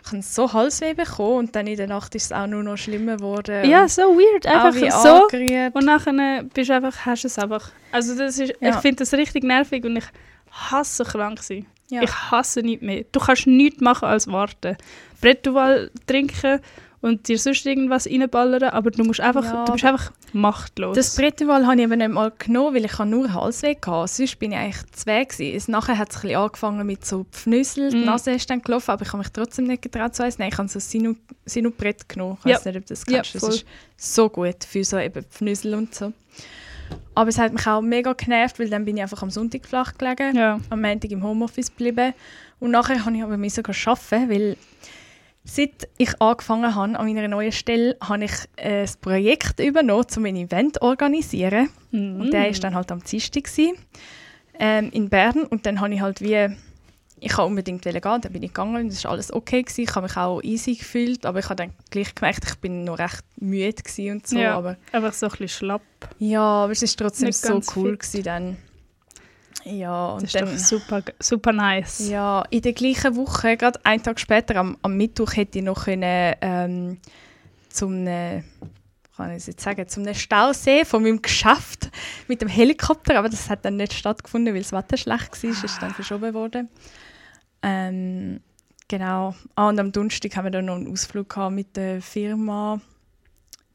ich 0.03 0.11
habe 0.11 0.21
so 0.21 0.51
Halsweh 0.51 0.93
bekommen 0.93 1.37
und 1.37 1.55
dann 1.55 1.67
in 1.67 1.77
der 1.77 1.87
Nacht 1.87 2.15
ist 2.15 2.25
es 2.25 2.31
auch 2.31 2.47
nur 2.47 2.63
noch 2.63 2.77
schlimmer 2.77 3.17
geworden. 3.17 3.69
Ja, 3.69 3.87
so 3.87 4.01
weird. 4.01 4.45
Einfach 4.45 4.73
so. 5.01 5.23
angerührt. 5.23 5.75
Und 5.75 5.85
nachher 5.85 6.43
bist 6.53 6.71
einfach, 6.71 7.05
hast 7.05 7.23
du 7.23 7.27
es 7.27 7.39
einfach. 7.39 7.71
Also 7.91 8.17
das 8.17 8.39
ist, 8.39 8.53
Ja. 8.59 8.71
ich 8.71 8.75
finde 8.77 8.97
das 8.97 9.13
richtig 9.13 9.43
nervig 9.43 9.83
und 9.85 9.97
ich 9.97 10.05
hasse 10.51 11.03
krank 11.03 11.41
sein. 11.43 11.65
Ja. 11.89 12.03
Ich 12.03 12.13
hasse 12.13 12.61
nichts 12.61 12.83
mehr. 12.83 13.05
Du 13.11 13.19
kannst 13.19 13.47
nichts 13.47 13.81
machen 13.81 14.07
als 14.07 14.27
warten. 14.27 14.77
Brettuval 15.21 15.91
trinken 16.07 16.61
und 17.01 17.27
dir 17.27 17.37
sonst 17.39 17.65
irgendwas 17.65 18.07
reinballern, 18.07 18.63
aber 18.71 18.91
du 18.91 19.03
musst 19.03 19.21
einfach, 19.21 19.43
Ja, 19.45 19.65
du 19.65 19.71
bist 19.73 19.85
einfach 19.85 20.11
machtlos. 20.33 20.95
Das 20.95 21.15
Brettenwall 21.15 21.65
habe 21.65 21.77
ich 21.79 21.85
aber 21.85 21.95
nicht 21.95 22.09
mal 22.11 22.31
genommen, 22.37 22.75
weil 22.75 22.85
ich 22.85 22.99
nur 22.99 23.33
Halsweh 23.33 23.75
hatte. 23.85 24.07
Sonst 24.13 24.37
bin 24.39 24.51
ich 24.51 24.57
eigentlich 24.57 24.91
zwei 24.91 25.23
gewesen. 25.23 25.55
Es- 25.55 25.67
Nachher 25.69 25.97
hat 25.97 26.11
es 26.11 26.23
ein 26.23 26.35
angefangen 26.35 26.85
mit 26.85 27.05
so 27.05 27.25
Pfnüssel. 27.31 27.89
Die 27.91 27.97
Mhm. 27.97 28.05
Nase 28.05 28.31
ist 28.31 28.49
dann 28.49 28.61
gelaufen, 28.61 28.91
aber 28.91 29.03
ich 29.03 29.09
habe 29.09 29.19
mich 29.19 29.29
trotzdem 29.29 29.65
nicht 29.65 29.81
getraut 29.81 30.13
zu 30.15 30.23
essen. 30.23 30.41
Nein, 30.41 30.49
ich 30.51 30.57
habe 30.57 30.67
so 30.67 30.79
Sinu 30.79 31.15
Sinubrett 31.45 32.07
genommen. 32.09 32.37
Ich 32.43 32.49
Ja. 32.51 32.55
weiß 32.57 32.65
nicht, 32.65 32.77
ob 32.77 32.85
das 32.85 33.03
Ja, 33.07 33.15
kennst. 33.21 33.35
das 33.35 33.41
voll. 33.41 33.49
ist 33.55 33.65
so 33.97 34.29
gut 34.29 34.63
für 34.63 34.83
so 34.83 34.97
eben 34.99 35.23
Pfnüssel 35.23 35.73
und 35.75 35.95
so. 35.95 36.11
Aber 37.15 37.29
es 37.29 37.37
hat 37.37 37.53
mich 37.53 37.65
auch 37.67 37.81
mega 37.81 38.13
genervt, 38.13 38.59
weil 38.59 38.69
dann 38.69 38.83
bin 38.85 38.97
ich 38.97 39.03
einfach 39.03 39.21
am 39.21 39.29
Sonntag 39.29 39.65
flach 39.65 39.93
gelegen. 39.97 40.35
ja. 40.35 40.59
am 40.69 40.81
Montag 40.81 41.11
im 41.11 41.23
Homeoffice 41.23 41.69
geblieben. 41.69 42.13
Und 42.59 42.71
nachher 42.71 43.05
habe 43.05 43.15
ich 43.15 43.23
aber 43.23 43.37
müssen 43.37 43.63
arbeiten, 43.65 44.29
weil 44.29 44.57
seit 45.43 45.87
ich 45.97 46.21
angefangen 46.21 46.75
habe 46.75 46.97
an 46.99 47.05
meiner 47.05 47.27
neuen 47.27 47.51
Stelle, 47.51 47.97
habe 48.01 48.25
ich 48.25 48.33
ein 48.57 48.87
Projekt 49.01 49.59
übernommen, 49.59 50.05
um 50.15 50.25
ein 50.25 50.35
Event 50.35 50.75
zu 50.75 50.81
organisieren. 50.81 51.69
Mhm. 51.91 52.21
Und 52.21 52.31
der 52.31 52.43
war 52.43 52.51
dann 52.51 52.75
halt 52.75 52.91
am 52.91 53.03
Dienstag 53.03 53.49
ähm, 54.59 54.89
in 54.91 55.09
Bern. 55.09 55.43
Und 55.43 55.65
dann 55.65 55.79
habe 55.79 55.93
ich 55.93 56.01
halt 56.01 56.21
wie, 56.21 56.49
ich 57.19 57.37
wollte 57.37 57.47
unbedingt 57.49 57.81
gehen, 57.81 58.01
dann 58.01 58.21
bin 58.21 58.43
ich 58.43 58.49
gegangen 58.49 58.75
und 58.75 58.87
es 58.87 59.03
war 59.03 59.11
alles 59.11 59.33
okay. 59.33 59.63
Gewesen. 59.63 59.81
Ich 59.81 59.95
habe 59.95 60.07
mich 60.07 60.17
auch 60.17 60.41
easy 60.43 60.75
gefühlt, 60.75 61.25
aber 61.25 61.39
ich 61.39 61.45
habe 61.45 61.55
dann 61.55 61.73
gleich 61.89 62.13
gemerkt, 62.13 62.43
ich 62.47 62.55
bin 62.55 62.83
noch 62.83 62.99
recht 62.99 63.23
müde 63.37 63.73
gewesen 63.81 64.11
und 64.11 64.27
so. 64.27 64.37
Ja. 64.37 64.55
Aber 64.55 64.77
Einfach 64.91 65.13
so 65.13 65.25
ein 65.25 65.31
bisschen 65.31 65.49
schlapp. 65.49 65.81
ja, 66.19 66.41
aber 66.41 66.71
es 66.71 66.83
ist 66.83 66.97
trotzdem 66.97 67.27
Nicht 67.27 67.39
so 67.39 67.61
cool 67.75 67.91
fit. 67.91 67.99
gewesen 68.01 68.23
dann. 68.23 68.57
Ja, 69.65 70.11
und 70.13 70.23
Das 70.23 70.33
ist 70.33 70.35
dann... 70.35 70.45
doch 70.45 70.57
super, 70.57 71.03
super 71.19 71.51
nice. 71.51 72.09
Ja, 72.09 72.43
in 72.49 72.61
der 72.61 72.73
gleichen 72.73 73.15
Woche, 73.15 73.57
gerade 73.57 73.83
einen 73.85 74.01
Tag 74.01 74.19
später, 74.19 74.55
am, 74.55 74.77
am 74.81 74.95
Mittwoch, 74.95 75.35
hätte 75.35 75.59
ich 75.59 75.65
noch 75.65 75.85
können, 75.85 76.35
ähm, 76.41 76.97
zum 77.69 78.03
ne, 78.03 78.43
kann 79.15 79.31
ich 79.31 79.37
es 79.37 79.47
jetzt 79.47 79.63
sagen, 79.63 79.87
zum 79.87 80.03
ne 80.03 80.15
Stausee 80.15 80.85
von 80.85 81.03
meinem 81.03 81.21
Geschäft 81.21 81.91
mit 82.27 82.41
dem 82.41 82.47
Helikopter, 82.47 83.19
aber 83.19 83.29
das 83.29 83.49
hat 83.49 83.65
dann 83.65 83.75
nicht 83.75 83.93
stattgefunden, 83.93 84.53
weil 84.53 84.61
das 84.61 84.71
Wetter 84.71 84.97
schlecht 84.97 85.43
war, 85.43 85.49
ist 85.49 85.81
dann 85.81 85.93
verschoben 85.93 86.33
worden. 86.33 86.69
Ähm, 87.61 88.39
genau. 88.87 89.35
Ah, 89.55 89.69
und 89.69 89.79
am 89.79 89.91
Donnerstag 89.91 90.37
haben 90.37 90.45
wir 90.45 90.51
dann 90.51 90.65
noch 90.65 90.75
einen 90.75 90.91
Ausflug 90.91 91.29
gehabt 91.29 91.53
mit 91.53 91.75
der 91.75 92.01
Firma. 92.01 92.79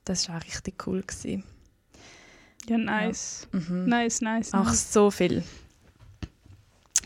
Das 0.05 0.29
war 0.29 0.39
auch 0.39 0.45
richtig 0.45 0.87
cool. 0.87 1.03
Gewesen. 1.03 1.45
Ja, 2.67 2.79
nice. 2.79 3.47
Mhm. 3.53 3.85
Nice, 3.87 4.23
nice. 4.23 4.51
Ach, 4.53 4.65
nice. 4.65 4.93
so 4.93 5.11
viel. 5.11 5.43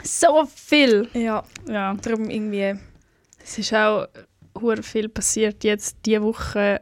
So 0.02 0.46
viel. 0.46 1.08
Ja, 1.14 1.44
Ja. 1.68 1.94
darum 1.94 2.30
irgendwie... 2.30 2.74
Es 3.42 3.58
ist 3.58 3.72
auch 3.74 4.06
viel 4.82 5.08
passiert 5.08 5.64
jetzt 5.64 5.96
diese 6.04 6.22
Woche, 6.22 6.80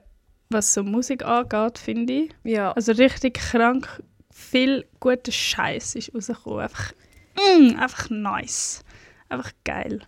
was 0.50 0.74
so 0.74 0.82
Musik 0.82 1.24
angeht, 1.24 1.78
finde 1.78 2.12
ich. 2.12 2.30
Ja, 2.44 2.72
Also 2.72 2.92
richtig 2.92 3.34
krank. 3.34 4.02
Viel 4.30 4.84
guter 5.00 5.32
Scheiß 5.32 5.94
ist 5.94 6.14
rausgekommen. 6.14 6.60
Einfach, 6.60 6.92
mm, 7.36 7.78
einfach 7.78 8.10
nice. 8.10 8.82
Einfach 9.28 9.52
geil. 9.64 10.00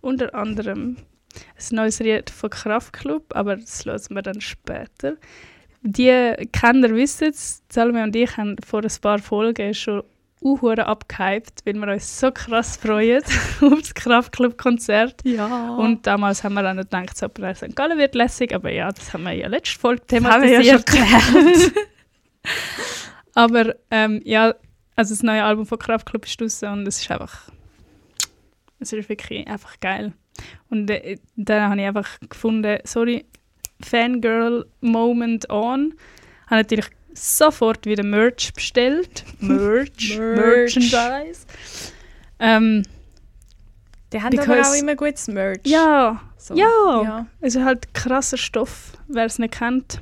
Unter 0.00 0.34
anderem 0.34 0.96
ein 1.36 1.76
neues 1.76 1.98
Lied 2.00 2.30
von 2.30 2.50
Kraftklub, 2.50 3.34
aber 3.34 3.56
das 3.56 3.84
hören 3.84 4.00
wir 4.10 4.22
dann 4.22 4.40
später. 4.40 5.16
Die 5.82 6.34
Kenner 6.52 6.90
wissen 6.94 7.28
es, 7.28 7.62
Salome 7.70 8.02
und 8.02 8.16
ich 8.16 8.36
haben 8.36 8.56
vor 8.66 8.82
ein 8.82 8.90
paar 9.00 9.18
Folgen 9.18 9.74
schon 9.74 10.02
uhure 10.42 10.86
abgehypt, 10.86 11.64
weil 11.64 11.74
wir 11.74 11.92
uns 11.92 12.20
so 12.20 12.30
krass 12.30 12.76
freuen 12.76 13.22
auf 13.60 13.80
das 13.80 13.94
Kraftclub-Konzert. 13.94 15.24
ja. 15.24 15.70
Und 15.76 16.06
damals 16.06 16.44
haben 16.44 16.54
wir 16.54 16.68
auch 16.68 16.74
nicht 16.74 16.90
gedacht, 16.90 17.16
so, 17.16 17.28
bei 17.28 17.54
St. 17.54 17.74
Gallen 17.74 17.98
wird 17.98 18.14
lässig, 18.14 18.54
aber 18.54 18.70
ja, 18.70 18.90
das 18.92 19.12
haben 19.12 19.24
wir 19.24 19.32
ja 19.32 19.48
letzte 19.48 19.78
Folge 19.78 20.02
haben 20.12 20.24
wir 20.24 20.30
thematisiert. 20.30 20.94
ja 20.94 21.20
schon 21.20 21.72
aber 23.34 23.74
ähm, 23.90 24.20
ja, 24.24 24.54
also 24.94 25.14
das 25.14 25.22
neue 25.22 25.42
Album 25.42 25.66
von 25.66 25.78
Kraftklub 25.78 26.24
ist 26.26 26.40
draussen 26.40 26.68
und 26.70 26.88
es 26.88 27.00
ist 27.00 27.10
einfach, 27.10 27.50
es 28.78 28.92
ist 28.92 29.08
wirklich 29.08 29.46
einfach 29.48 29.80
geil. 29.80 30.12
Und 30.68 30.90
äh, 30.90 31.18
dann 31.36 31.70
habe 31.70 31.80
ich 31.80 31.86
einfach 31.86 32.18
gefunden, 32.28 32.78
sorry, 32.84 33.24
Fangirl 33.80 34.66
Moment 34.80 35.48
on, 35.50 35.94
habe 36.46 36.56
natürlich 36.56 36.86
sofort 37.16 37.86
wieder 37.86 38.04
Merch 38.04 38.52
bestellt. 38.54 39.24
Merch, 39.40 40.16
Merch. 40.18 40.76
Merchandise. 40.76 41.40
Ähm, 42.38 42.82
Die 44.12 44.22
haben 44.22 44.38
aber 44.38 44.60
auch 44.60 44.74
immer 44.74 44.94
gutes 44.94 45.26
Merch. 45.28 45.60
ja, 45.64 46.20
So. 46.36 46.54
ja. 46.54 47.02
ja. 47.02 47.26
Ist 47.40 47.56
halt 47.58 47.92
krasser 47.94 48.36
Stoff, 48.36 48.92
wer 49.08 49.24
es 49.26 49.38
nicht 49.38 49.54
kennt. 49.58 50.00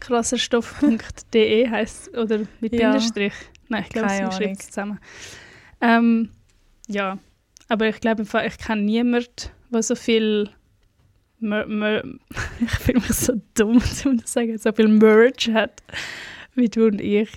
krasserstoff.de 0.00 1.68
heißt 1.68 2.16
oder 2.16 2.40
mit 2.60 2.72
Ja. 2.72 2.90
Bindestrich. 2.92 3.34
Nein, 3.68 3.84
ich 3.84 3.88
glaube, 3.90 4.08
es 4.12 4.36
schreibt 4.36 4.62
zusammen. 4.62 4.98
Ähm, 5.80 6.30
ja, 6.88 7.18
aber 7.68 7.88
ich 7.88 8.00
glaube, 8.00 8.22
ich 8.22 8.58
kenne 8.58 8.82
niemanden, 8.82 9.28
der 9.72 9.82
so 9.82 9.94
viel 9.94 10.50
Mer 11.40 11.66
Mer 11.66 12.04
ich 12.60 12.70
fühle 12.70 13.00
mich 13.00 13.12
so 13.12 13.34
dumm, 13.54 13.72
um 13.72 13.78
das 13.80 13.98
zu 14.02 14.16
sagen, 14.24 14.58
so 14.58 14.72
viel 14.72 14.88
Merch 14.88 15.50
hat 15.52 15.82
wie 16.54 16.68
du 16.68 16.86
und 16.86 17.00
ich. 17.00 17.30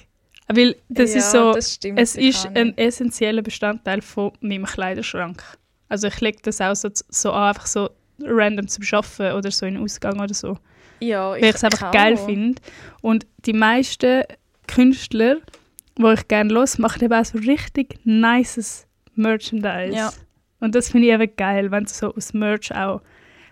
Weil 0.47 0.75
das 0.89 1.11
ja, 1.13 1.19
ist 1.19 1.31
so, 1.31 1.53
das 1.53 1.75
stimmt 1.75 1.99
es 1.99 2.15
ist 2.15 2.45
ein 2.47 2.67
nicht. 2.67 2.79
essentieller 2.79 3.41
Bestandteil 3.41 4.01
von 4.01 4.31
meinem 4.41 4.65
Kleiderschrank. 4.65 5.41
Also 5.87 6.07
ich 6.07 6.19
lege 6.21 6.39
das 6.41 6.59
auch 6.59 6.75
so, 6.75 6.89
so 6.91 7.31
an, 7.31 7.49
einfach 7.49 7.65
so 7.65 7.89
random 8.21 8.67
zum 8.67 8.83
Arbeiten 8.91 9.37
oder 9.37 9.51
so 9.51 9.65
in 9.65 9.75
den 9.75 9.83
Ausgang 9.83 10.19
oder 10.19 10.33
so. 10.33 10.57
ja, 10.99 11.31
Weil 11.31 11.45
ich 11.45 11.55
es 11.55 11.63
einfach 11.63 11.91
geil 11.91 12.17
finde. 12.17 12.61
Und 13.01 13.25
die 13.45 13.53
meisten 13.53 14.23
Künstler, 14.67 15.37
die 15.97 16.13
ich 16.13 16.27
gerne 16.27 16.53
los, 16.53 16.77
machen 16.77 17.03
eben 17.03 17.13
auch 17.13 17.25
so 17.25 17.37
richtig 17.37 17.99
nices 18.03 18.85
Merchandise. 19.15 19.95
Ja. 19.95 20.11
Und 20.59 20.75
das 20.75 20.89
finde 20.89 21.07
ich 21.07 21.13
eben 21.13 21.35
geil, 21.35 21.71
wenn 21.71 21.83
du 21.85 21.89
so 21.89 22.13
aus 22.13 22.33
Merch 22.33 22.73
auch 22.73 23.01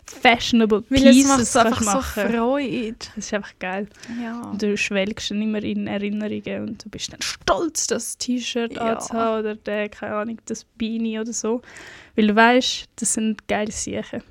fashionable 0.05 0.83
Weil 0.89 1.07
es 1.07 1.15
Pieces 1.15 1.39
es 1.39 1.55
einfach 1.55 1.77
kannst 1.77 1.91
so 1.91 1.97
machen. 2.21 2.31
Freude. 2.33 2.95
Das 3.15 3.17
ist 3.25 3.33
einfach 3.33 3.53
geil. 3.59 3.87
Ja. 4.21 4.41
Und 4.41 4.61
du 4.61 4.75
schwelgst 4.77 5.31
dann 5.31 5.41
immer 5.41 5.63
in 5.63 5.87
Erinnerungen 5.87 6.69
und 6.69 6.83
du 6.85 6.89
bist 6.89 7.13
dann 7.13 7.21
stolz, 7.21 7.87
das 7.87 8.17
T-Shirt 8.17 8.73
Ja. 8.73 8.93
anzuhaben 8.93 9.39
oder 9.39 9.55
der, 9.55 9.89
keine 9.89 10.15
Ahnung, 10.15 10.37
das 10.45 10.65
Beanie 10.65 11.19
oder 11.19 11.33
so. 11.33 11.61
Weil 12.15 12.27
du 12.27 12.35
weißt, 12.35 12.89
das 12.97 13.13
sind 13.13 13.47
geile 13.47 13.71
Sachen. 13.71 14.21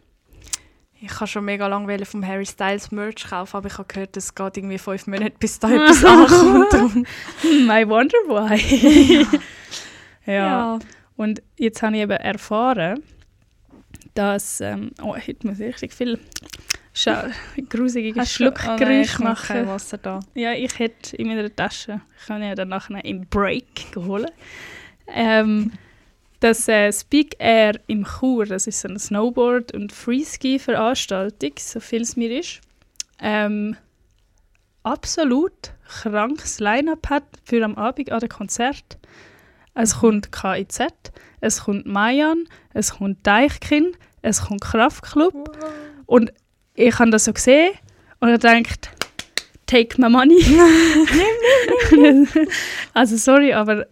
Ich 1.02 1.14
habe 1.14 1.26
schon 1.26 1.46
mega 1.46 1.66
lange 1.66 2.04
vom 2.04 2.26
Harry 2.26 2.44
Styles 2.44 2.90
Merch 2.90 3.30
kaufen, 3.30 3.56
aber 3.56 3.68
ich 3.68 3.78
habe 3.78 3.88
gehört, 3.88 4.14
es 4.18 4.34
geht 4.34 4.58
irgendwie 4.58 4.76
fünf 4.76 5.06
Monate, 5.06 5.32
bis 5.38 5.58
da 5.58 5.70
etwas 5.70 6.04
ankommt. 6.04 6.72
Darum- 6.74 7.06
I 7.70 7.88
wonder 7.88 8.18
why. 8.28 9.26
ja. 10.26 10.32
ja. 10.32 10.78
Und 11.16 11.42
jetzt 11.56 11.82
habe 11.82 11.96
ich 11.96 12.02
eben 12.02 12.12
erfahren, 12.12 13.02
dass. 14.14 14.60
Ähm, 14.60 14.92
oh, 15.02 15.16
heute 15.16 15.46
muss 15.46 15.60
ich 15.60 15.66
richtig 15.66 15.92
viel 15.94 16.18
grusige 17.68 18.12
oh 18.20 18.24
Schluckgeräusche 18.24 19.00
ich 19.00 19.18
habe 19.18 19.34
kein 19.34 19.64
machen. 19.64 19.68
Wasser 19.68 19.98
da. 19.98 20.20
Ja, 20.34 20.52
ich 20.52 20.78
hätte 20.78 21.16
in 21.16 21.28
meiner 21.28 21.54
Tasche, 21.54 22.00
ich 22.18 22.26
kann 22.26 22.42
ja 22.42 22.54
dann 22.54 22.68
nachher 22.68 23.04
im 23.04 23.26
Break 23.26 23.92
geholt, 23.92 24.32
ähm, 25.08 25.72
dass 26.40 26.68
äh, 26.68 26.92
Speak 26.92 27.36
Air 27.38 27.78
im 27.86 28.04
Chur, 28.04 28.46
das 28.46 28.66
ist 28.66 28.80
so 28.80 28.88
eine 28.88 28.98
Snowboard- 28.98 29.72
und 29.72 29.92
Freeski-Veranstaltung, 29.92 31.52
so 31.58 31.80
viel 31.80 32.02
es 32.02 32.16
mir 32.16 32.38
ist, 32.38 32.60
ähm, 33.20 33.76
absolut 34.82 35.72
krankes 35.86 36.60
Line-Up 36.60 37.10
hat 37.10 37.24
für 37.44 37.64
am 37.64 37.76
Abend 37.76 38.10
an 38.10 38.20
dem 38.20 38.28
Konzert. 38.28 38.98
Es 39.74 40.00
kommt 40.00 40.32
KIZ, 40.32 40.80
es 41.40 41.64
kommt 41.64 41.86
Mayan, 41.86 42.44
es 42.74 42.94
kommt 42.94 43.26
Deichkind, 43.26 43.96
es 44.22 44.42
kommt 44.42 44.60
Kraftklub 44.60 45.56
und 46.06 46.32
ich 46.74 46.98
habe 46.98 47.10
das 47.10 47.24
so 47.24 47.32
gesehen 47.32 47.72
und 48.20 48.28
ich 48.28 48.40
gedacht, 48.40 48.90
take 49.66 50.00
my 50.00 50.08
money. 50.08 50.42
also 52.94 53.16
sorry, 53.16 53.52
aber 53.52 53.86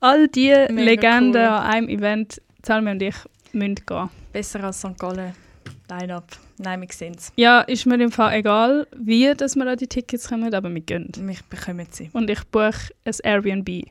all 0.00 0.28
die 0.28 0.50
Legenden 0.50 1.42
cool. 1.42 1.48
an 1.48 1.62
einem 1.62 1.88
Event, 1.88 2.40
Salmi 2.64 2.90
und 2.90 3.02
ich, 3.02 3.16
müssen 3.52 3.76
gehen. 3.86 4.10
Besser 4.32 4.64
als 4.64 4.78
St. 4.78 4.98
Gallen 4.98 5.34
Line-Up. 5.88 6.24
Nein, 6.58 6.80
wir 6.80 6.88
sehen 6.90 7.14
es. 7.16 7.32
Ja, 7.36 7.60
ist 7.60 7.86
mir 7.86 8.00
im 8.02 8.10
Fall 8.10 8.34
egal, 8.34 8.86
wie 8.96 9.32
dass 9.34 9.56
wir 9.56 9.66
an 9.66 9.76
die 9.76 9.86
Tickets 9.86 10.28
kommen, 10.28 10.52
aber 10.52 10.72
wir 10.72 10.80
gehen. 10.80 11.12
Wir 11.16 11.36
bekommen 11.48 11.86
sie. 11.90 12.10
Und 12.12 12.28
ich 12.30 12.42
buche 12.44 12.92
ein 13.04 13.14
Airbnb. 13.22 13.86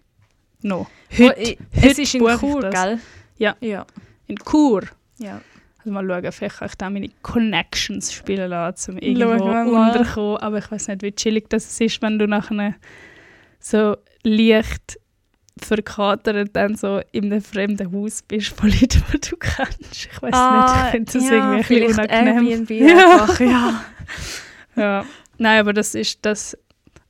No. 0.61 0.87
Oh, 0.87 0.87
Heute, 1.23 1.39
ich- 1.41 1.57
heute 1.75 1.87
es 1.91 1.99
ist 1.99 2.15
in 2.15 2.21
Chur, 2.21 2.69
gell? 2.69 2.99
Ja. 3.37 3.55
Ja. 3.59 3.85
in 4.27 4.37
Chur. 4.37 4.83
ja. 5.17 5.41
Also 5.79 5.91
mal 5.93 6.07
schauen, 6.07 6.31
vielleicht 6.31 6.57
kann 6.57 6.67
ich 6.67 6.75
da 6.75 6.89
meine 6.89 7.09
Connections 7.21 8.11
spielen 8.11 8.49
lassen, 8.49 8.93
um 8.93 8.97
irgendwo 8.97 9.33
unterkommen. 9.75 10.37
Aber 10.37 10.57
ich 10.57 10.71
weiß 10.71 10.87
nicht, 10.87 11.03
wie 11.03 11.11
chillig 11.11 11.47
das 11.49 11.79
ist, 11.79 12.01
wenn 12.01 12.17
du 12.17 12.27
nachher 12.27 12.73
so 13.59 13.95
leicht 14.23 14.97
verkatert 15.61 16.49
dann 16.53 16.75
so 16.75 17.01
in 17.11 17.25
einem 17.31 17.41
fremden 17.41 17.91
Haus 17.93 18.23
bist 18.23 18.47
von 18.59 18.69
Leuten, 18.69 19.03
die 19.13 19.19
du 19.29 19.37
kennst. 19.37 20.07
Ich 20.07 20.21
weiß 20.21 20.31
nicht, 20.33 20.85
ich 20.85 20.91
finde 20.91 21.11
das 21.13 21.29
irgendwie 21.29 21.83
ein 21.83 21.87
bisschen 21.87 22.09
Ah, 22.09 22.19
unangenehm. 22.21 22.49
Airbnb 22.49 22.69
Ja. 22.89 22.97
einfach, 23.21 23.39
ja. 23.39 23.85
Ja. 24.75 25.05
Nein, 25.37 25.59
aber 25.59 25.73
das 25.73 25.93
ist 25.95 26.19
das. 26.25 26.57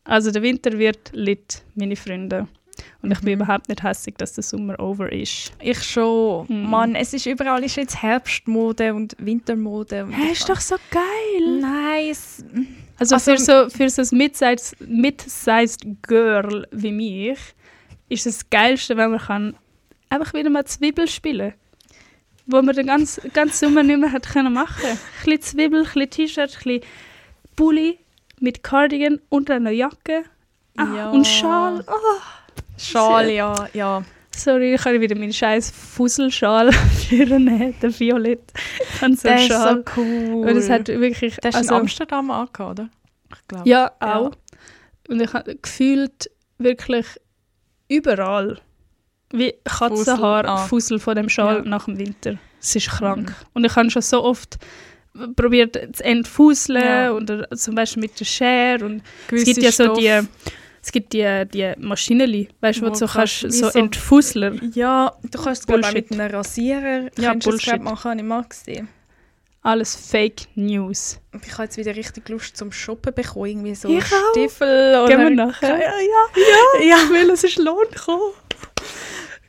Also 0.03 0.31
der 0.31 0.41
Winter 0.43 0.77
wird 0.77 1.11
lit, 1.13 1.63
meine 1.75 1.95
Freunde. 1.95 2.47
Und 3.01 3.11
ich 3.11 3.19
bin 3.21 3.33
überhaupt 3.39 3.69
nicht 3.69 3.83
hässlich, 3.83 4.15
dass 4.15 4.33
der 4.33 4.43
Sommer 4.43 4.79
over 4.79 5.11
ist. 5.11 5.51
Ich 5.61 5.81
schon. 5.83 6.45
Mhm. 6.47 6.69
Mann, 6.69 6.95
es 6.95 7.13
ist 7.13 7.25
überall 7.25 7.63
ist 7.63 7.75
jetzt 7.75 8.01
Herbstmode 8.01 8.93
und 8.93 9.15
Wintermode. 9.19 10.05
Und 10.05 10.11
Hä, 10.13 10.31
ist 10.31 10.47
doch 10.49 10.59
so 10.59 10.75
geil! 10.91 11.59
Nein, 11.61 12.09
es, 12.11 12.43
Also, 12.99 13.15
Also- 13.15 13.31
für 13.31 13.37
so, 13.37 13.69
für 13.69 13.89
so 13.89 14.01
ein 14.01 14.17
mid-sized, 14.17 14.75
mid-sized 14.79 15.81
Girl 16.03 16.67
wie 16.71 16.91
mich 16.91 17.37
ist 18.09 18.25
es 18.25 18.37
das 18.39 18.49
Geilste, 18.49 18.95
wenn 18.97 19.11
man 19.11 19.19
kann 19.19 19.55
einfach 20.09 20.33
wieder 20.33 20.49
mal 20.49 20.65
Zwiebel 20.65 21.07
spielen 21.07 21.53
wo 22.47 22.61
man 22.61 22.75
den 22.75 22.85
ganzen, 22.85 23.33
ganzen 23.33 23.69
Sommer 23.69 23.81
nicht 23.81 23.99
mehr 23.99 24.11
hat 24.11 24.29
können 24.29 24.53
machen. 24.53 24.85
Ein 24.85 24.97
bisschen 25.25 25.41
Zwiebel, 25.41 25.79
ein 25.79 25.85
bisschen 25.85 26.09
T-Shirt, 26.11 26.51
ein 26.51 26.63
bisschen 26.63 26.81
Pulli 27.55 27.97
mit 28.39 28.61
Cardigan 28.61 29.19
und 29.29 29.49
einer 29.49 29.71
Jacke. 29.71 30.25
Ah, 30.77 30.85
Ja. 30.95 31.09
Und 31.09 31.25
Schal. 31.25 31.83
Oh, 31.87 31.91
Schal, 32.77 33.29
ja, 33.29 33.67
ja. 33.73 34.03
sorry, 34.35 34.75
ich 34.75 34.85
habe 34.85 34.99
wieder 35.01 35.17
meinen 35.17 35.33
scheiß 35.33 35.71
Fusselschal 35.71 36.71
für 37.07 37.25
den 37.25 37.47
Violett. 37.81 38.51
Ich 38.95 39.01
habe 39.01 39.15
so 39.15 39.27
Der 39.27 39.37
ist 39.37 39.51
so 39.51 39.83
cool. 39.97 40.47
Und 40.49 40.57
es 40.57 40.69
hat 40.69 40.87
wirklich... 40.87 41.37
der 41.37 41.49
ist 41.49 41.55
also- 41.55 41.75
in 41.75 41.81
Amsterdam 41.81 42.31
angehabt, 42.31 42.79
oder? 42.79 42.89
Ich 43.31 43.47
glaube. 43.47 43.69
Ja, 43.69 43.91
auch. 43.99 44.31
Und 45.07 45.21
ich 45.21 45.33
habe 45.33 45.55
gefühlt 45.55 46.29
wirklich 46.57 47.05
überall 47.87 48.59
wie 49.31 49.53
Katzenhaar, 49.65 50.43
Fussel, 50.43 50.49
ah. 50.49 50.57
Fussel 50.67 50.99
von 50.99 51.15
dem 51.15 51.29
Schal 51.29 51.57
Ja. 51.57 51.61
nach 51.63 51.85
dem 51.85 51.97
Winter. 51.97 52.37
Es 52.61 52.75
ist 52.75 52.89
krank. 52.89 53.33
Und 53.53 53.65
ich 53.65 53.75
habe 53.75 53.89
schon 53.91 54.01
so 54.01 54.23
oft 54.23 54.57
probiert 55.35 55.77
zu 55.95 56.03
entfusseln 56.03 56.83
Ja. 56.83 57.11
oder 57.11 57.49
zum 57.51 57.75
Beispiel 57.75 58.01
mit 58.01 58.19
der 58.19 58.25
Schere 58.25 58.85
und 58.85 58.97
es 58.97 59.27
Gewisse 59.27 59.45
gibt 59.45 59.63
ja 59.63 59.71
so 59.71 59.95
die 59.95 60.27
es 60.85 60.91
gibt 60.91 61.13
die, 61.13 61.45
die 61.51 61.73
Maschinenli, 61.79 62.47
weißt 62.61 62.77
du, 62.77 62.83
wo 62.83 62.87
Wo 62.87 62.91
du 62.91 62.97
so 62.99 63.07
kannst- 63.07 63.39
so 63.41 63.49
so- 63.71 63.79
Entfussler. 63.79 64.53
Ja, 64.75 65.11
du 65.31 65.41
kannst 65.41 65.67
es 65.67 65.83
auch 65.83 65.91
mit 65.93 66.11
einem 66.11 66.31
Rasierer 66.31 67.09
Ja, 67.17 67.33
Bullshit. 67.33 67.81
machen, 67.81 68.19
ich 68.19 68.23
mal 68.25 68.43
gesehen. 68.43 68.87
Alles 69.63 69.95
Fake 69.95 70.43
News. 70.53 71.19
Ich 71.43 71.51
habe 71.53 71.63
jetzt 71.63 71.77
wieder 71.77 71.95
richtig 71.95 72.29
Lust 72.29 72.55
zum 72.55 72.71
Shoppen 72.71 73.15
bekommen, 73.15 73.47
irgendwie 73.47 73.73
so 73.73 73.89
Ich 73.89 74.03
auch. 74.05 74.31
Stiefel 74.33 74.95
oder... 75.03 75.07
Gehen 75.07 75.21
wir 75.21 75.29
nachher? 75.31 75.69
Ja, 75.69 75.79
ja. 75.79 76.83
Ja, 76.87 76.97
ich 77.03 77.09
will, 77.09 77.31
es 77.31 77.43
ist 77.43 77.57
Lohn 77.57 77.83
gekommen. 77.91 78.31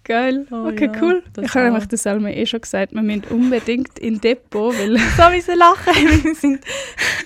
Geil. 0.07 0.47
Oh 0.53 0.69
okay, 0.69 0.89
ja, 0.93 1.03
cool. 1.03 1.25
das 1.33 1.47
Ich 1.47 1.55
habe 1.55 1.65
nämlich 1.65 1.87
der 1.87 1.99
Salma 1.99 2.29
eh 2.29 2.47
schon 2.47 2.61
gesagt, 2.61 2.93
wir 2.95 3.03
müssen 3.03 3.25
unbedingt 3.25 3.99
in 3.99 4.21
Depot, 4.21 4.73
weil... 4.79 4.97
So 5.17 5.23
wie 5.33 5.41
sie 5.41 5.55
lachen. 5.55 5.95
Wir 6.25 6.35
sind 6.37 6.61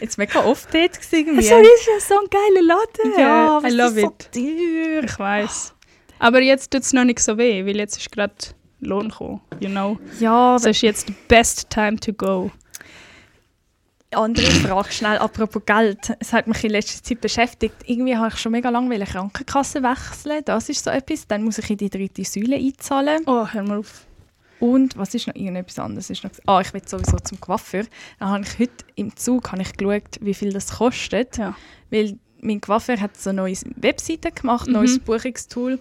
jetzt 0.01 0.17
mega 0.17 0.43
oft 0.43 0.73
dort 0.73 0.95
gewesen. 0.95 1.15
irgendwie. 1.15 1.43
so 1.43 1.57
ist 1.57 1.87
ja 1.87 2.01
so 2.01 2.15
ein 2.15 2.27
geiler 2.31 2.67
Laden. 2.67 3.21
Ja, 3.21 3.57
aber 3.59 3.67
I 3.67 3.71
es 3.71 3.77
love 3.77 4.01
so 4.01 4.15
teuer. 4.33 5.05
Ich 5.05 5.19
weiß. 5.19 5.75
Aber 6.21 6.41
jetzt 6.41 6.71
tut 6.71 6.81
es 6.81 6.95
noch 6.95 7.05
nicht 7.05 7.19
so 7.19 7.37
weh, 7.37 7.67
weil 7.67 7.77
jetzt 7.77 7.99
ist 7.99 8.11
gerade 8.11 8.33
Lohn 8.81 9.11
gekommen, 9.11 9.43
you 9.61 9.69
know. 9.69 9.99
Ja, 10.19 10.55
Das 10.55 10.65
ist 10.65 10.81
jetzt 10.81 11.07
the 11.07 11.15
best 11.29 11.69
time 11.69 11.97
to 11.97 12.15
go. 12.15 12.51
Andere 14.13 14.51
Frage 14.51 14.93
schnell, 14.93 15.19
apropos 15.19 15.63
Geld. 15.65 16.15
Es 16.19 16.33
hat 16.33 16.47
mich 16.47 16.63
in 16.65 16.71
letzter 16.71 17.03
Zeit 17.03 17.21
beschäftigt. 17.21 17.75
Irgendwie 17.87 18.17
habe 18.17 18.29
ich 18.29 18.39
schon 18.39 18.53
mega 18.53 18.69
lange 18.69 18.91
wollen 18.91 19.05
Krankenkasse 19.07 19.83
wechseln. 19.83 20.43
Das 20.45 20.69
ist 20.69 20.85
so 20.85 20.91
etwas. 20.91 21.27
Dann 21.29 21.45
muss 21.45 21.59
ich 21.59 21.71
in 21.71 21.77
die 21.77 21.91
dritte 21.91 22.25
Säule 22.25 22.57
einzahlen. 22.57 23.23
Oh, 23.27 23.47
hör 23.47 23.63
mal 23.63 23.79
auf. 23.79 24.07
Und 24.59 24.97
was 24.99 25.15
ist 25.15 25.27
noch 25.27 25.35
irgendetwas 25.35 25.79
anderes? 25.79 26.11
Ist 26.11 26.23
noch, 26.25 26.31
ah, 26.47 26.61
ich 26.61 26.73
will 26.75 26.83
sowieso 26.87 27.17
zum 27.19 27.41
Coiffeur. 27.41 27.85
Dann 28.19 28.29
habe 28.29 28.45
ich 28.45 28.59
heute 28.59 28.85
im 28.97 29.17
Zug 29.17 29.53
habe 29.53 29.63
ich 29.63 29.73
geschaut, 29.75 30.19
wie 30.21 30.35
viel 30.35 30.53
das 30.53 30.73
kostet. 30.77 31.39
Ja. 31.39 31.55
Weil 31.91 32.19
mein 32.43 32.61
Coiffeur 32.61 33.01
hat 33.01 33.17
so 33.17 33.31
eine 33.31 33.43
neue 33.43 33.57
Webseite 33.77 34.33
gemacht, 34.33 34.67
ein 34.67 34.73
Mhm. 34.73 34.79
neues 34.79 34.99
Buchungstool. 34.99 35.79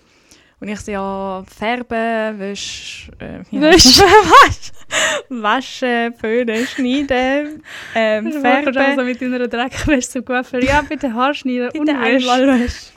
Und 0.62 0.68
ich 0.68 0.80
so, 0.82 0.92
ja, 0.92 1.44
färben, 1.58 2.38
wäsch, 2.40 3.10
äh, 3.20 3.44
ja. 3.50 3.62
Wäsch. 3.62 4.02
waschen, 5.30 6.14
föhnen, 6.16 6.66
schneiden, 6.68 7.64
ähm, 7.96 8.26
Du 8.26 8.42
färben. 8.42 8.74
färbst 8.74 8.78
also 8.78 9.04
mit 9.04 9.22
deiner 9.22 9.48
Dreckwäsche 9.48 10.10
zum 10.10 10.26
Coiffeur. 10.26 10.62
Ja, 10.62 10.82
bitte 10.82 11.14
Haarschneiden 11.14 11.70
und 11.70 11.86
Bitte 11.86 11.98
Wäsche. 11.98 12.32
einmal 12.32 12.48
waschen. 12.60 12.92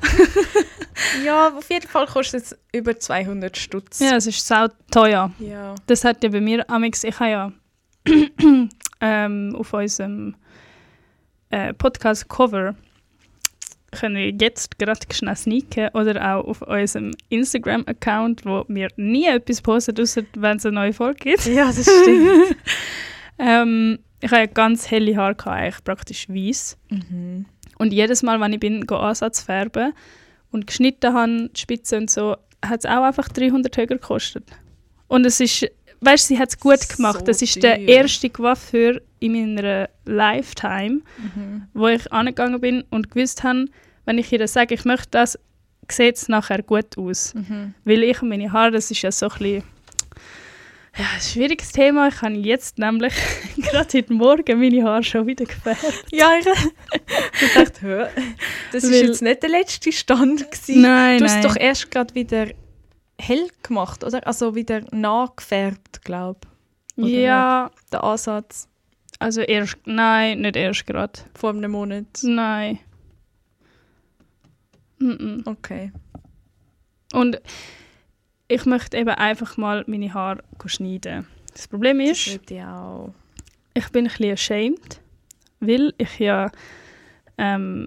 ja, 1.25 1.49
auf 1.57 1.71
jeden 1.71 1.87
Fall 1.87 2.07
kostet 2.07 2.43
es 2.43 2.59
über 2.73 2.99
200 2.99 3.57
Stutz. 3.57 4.01
Ja, 4.01 4.17
es 4.17 4.27
ist 4.27 4.45
sau 4.47 4.67
teuer. 4.91 5.31
ja. 5.39 5.75
Das 5.87 6.05
hat 6.05 6.25
ja 6.25 6.31
bei 6.31 6.41
mir, 6.41 6.69
amix, 6.69 7.05
ich 7.05 7.19
habe 7.21 7.31
ja 7.31 7.53
ähm, 9.01 9.55
auf 9.57 9.73
unserem 9.73 10.35
äh, 11.51 11.73
Podcast-Cover 11.75 12.75
können 13.93 14.17
wir 14.17 14.31
jetzt 14.31 14.79
gerade 14.79 15.01
schnell 15.13 15.37
sneaken 15.37 15.91
oder 15.95 16.35
auch 16.35 16.45
auf 16.45 16.63
unserem 16.63 17.13
Instagram-Account, 17.29 18.45
wo 18.45 18.65
wir 18.69 18.89
nie 18.97 19.27
etwas 19.27 19.61
posten, 19.61 20.01
außer 20.01 20.23
wenn 20.35 20.57
es 20.57 20.67
eine 20.67 20.75
neue 20.75 20.93
Folge 20.93 21.31
gibt. 21.31 21.47
ja, 21.47 21.67
das 21.67 21.83
stimmt. 21.83 22.57
Ähm, 23.39 23.99
ich 24.21 24.31
habe 24.31 24.47
ganz 24.47 24.91
helle 24.91 25.17
Haare, 25.17 25.37
eigentlich 25.47 25.83
praktisch 25.83 26.29
weiß. 26.29 26.79
mhm. 26.91 27.47
Und 27.79 27.93
jedes 27.93 28.23
Mal, 28.23 28.39
wenn 28.41 28.53
ich 28.53 28.61
bin, 28.61 28.87
go 28.87 28.97
Ansatz 28.97 29.43
färben 29.43 29.95
und 30.53 30.69
geschnitten 30.69 31.13
habe, 31.15 31.49
die 31.49 31.61
Spitze 31.61 31.97
und 31.97 32.11
so, 32.11 32.37
hat 32.65 32.81
es 32.81 32.87
auch 32.87 33.03
einfach 33.03 33.29
300 33.29 33.77
höher 33.77 33.87
gekostet. 33.87 34.45
Und 35.09 35.27
es 35.27 35.41
ist, 35.41 35.67
weißt 36.01 36.31
du, 36.31 36.35
sie 36.35 36.39
hat 36.39 36.51
es 36.51 36.61
gut 36.61 36.89
gemacht. 36.89 37.21
So 37.21 37.25
das 37.25 37.43
ist 37.43 37.61
der 37.63 37.81
erste 37.81 38.31
Coiffeur 38.31 39.01
in 39.23 39.33
meiner 39.55 39.89
Lifetime, 40.05 41.01
Mhm. 41.35 41.69
wo 41.75 41.87
ich 41.89 42.13
angegangen 42.13 42.61
bin 42.61 42.83
und 42.91 43.11
gewusst 43.11 43.43
habe, 43.45 43.67
wenn 44.05 44.19
ich 44.19 44.33
ihr 44.33 44.47
sage, 44.49 44.75
ich 44.75 44.85
möchte 44.85 45.09
das, 45.13 45.39
sieht 45.91 46.17
es 46.17 46.29
nachher 46.29 46.63
gut 46.63 46.97
aus. 46.99 47.35
Mhm. 47.35 47.75
Weil 47.85 48.03
ich 48.03 48.21
und 48.23 48.29
meine 48.31 48.53
Haare, 48.53 48.71
das 48.73 48.91
ist 48.91 49.03
ja 49.03 49.13
so 49.13 49.27
ein 49.27 49.39
bisschen, 49.39 49.63
ja, 50.97 51.05
ein 51.15 51.21
schwieriges 51.23 51.73
Thema. 51.73 52.09
Ich 52.09 52.21
habe 52.21 52.35
jetzt 52.35 52.79
nämlich 52.79 53.15
gerade 53.57 53.89
heute 53.99 54.13
Morgen 54.13 54.59
meine 54.61 54.83
Haare 54.85 55.03
schon 55.03 55.27
wieder 55.27 55.45
gefärbt. 55.47 56.05
Ja, 56.11 56.33
ich, 56.39 56.47
ich 57.43 57.55
dachte, 57.55 58.11
das 58.73 58.85
war 58.85 58.91
jetzt 58.91 59.23
nicht 59.23 59.43
der 59.43 59.51
letzte 59.51 59.91
Stand. 59.93 60.51
Gewesen. 60.51 60.83
Nein, 60.83 61.19
du 61.19 61.25
hast 61.25 61.35
nein. 61.35 61.43
doch 61.43 61.57
erst 61.57 61.91
gerade 61.91 62.15
wieder 62.15 62.49
hell 63.19 63.49
gemacht, 63.63 64.05
oder? 64.05 64.27
Also 64.27 64.55
wieder 64.55 64.83
nachgefärbt, 64.91 66.05
glaube 66.05 66.41
ich. 66.97 67.07
Ja, 67.07 67.71
Der 67.91 68.05
Ansatz 68.05 68.69
also 69.23 69.41
erst, 69.41 69.77
nein, 69.87 70.41
nicht 70.41 70.57
erst 70.57 70.87
gerade. 70.87 71.13
vor 71.35 71.51
einem 71.51 71.71
Monat. 71.73 72.07
Nein. 72.23 72.79
Mm-mm. 75.01 75.47
Okay. 75.47 75.93
Und 77.13 77.41
ich 78.49 78.65
möchte 78.67 78.97
eben 78.97 79.11
einfach 79.11 79.57
mal 79.57 79.85
meine 79.87 80.13
Haare 80.15 80.43
schneiden. 80.67 81.27
Das 81.53 81.69
Problem 81.69 81.99
Das 81.99 82.11
ist, 82.27 82.33
würde 82.33 82.55
ich 82.55 82.63
auch. 82.63 83.15
ich 83.75 83.89
bin 83.91 84.07
ein 84.07 84.09
bisschen 84.09 84.33
ashamed, 84.33 85.01
weil 85.61 85.93
ich 85.99 86.19
ja, 86.19 86.51
ähm, 87.39 87.87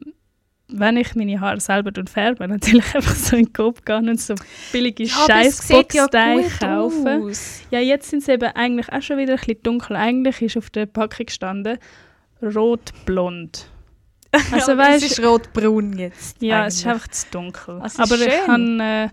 wenn 0.67 0.97
ich 0.97 1.15
meine 1.15 1.39
Haare 1.39 1.59
selber 1.59 1.91
färbe, 2.05 2.47
natürlich 2.47 2.95
einfach 2.95 3.15
so 3.15 3.35
in 3.35 3.45
den 3.45 3.53
Kopf 3.53 3.83
gehe 3.85 3.97
und 3.97 4.19
so 4.19 4.35
billige 4.71 5.07
scheiß 5.07 5.67
Boxdye 5.67 6.07
kaufe. 6.59 7.21
aus. 7.21 7.61
Ja, 7.71 7.79
jetzt 7.79 8.09
sind 8.09 8.23
sie 8.23 8.33
eben 8.33 8.51
eigentlich 8.55 8.91
auch 8.91 9.01
schon 9.01 9.17
wieder 9.17 9.33
ein 9.33 9.39
bisschen 9.39 9.61
dunkel. 9.63 9.95
Eigentlich 9.95 10.41
ist 10.41 10.57
auf 10.57 10.69
der 10.69 10.87
Packung 10.87 11.25
gestanden 11.25 11.77
rot-blond. 12.41 13.69
Also 14.51 14.73
ja, 14.73 14.77
weißt 14.77 15.05
es 15.05 15.11
ist 15.11 15.25
rot-braun 15.25 15.97
jetzt. 15.97 16.41
Ja, 16.41 16.65
es 16.65 16.75
ist 16.75 16.85
eigentlich. 16.85 16.93
einfach 16.93 17.07
zu 17.07 17.25
dunkel. 17.31 17.81
Ist 17.85 17.99
Aber 18.01 18.15
ich 18.15 18.23
schön. 18.23 18.45
kann 18.45 18.79
äh, 18.81 19.09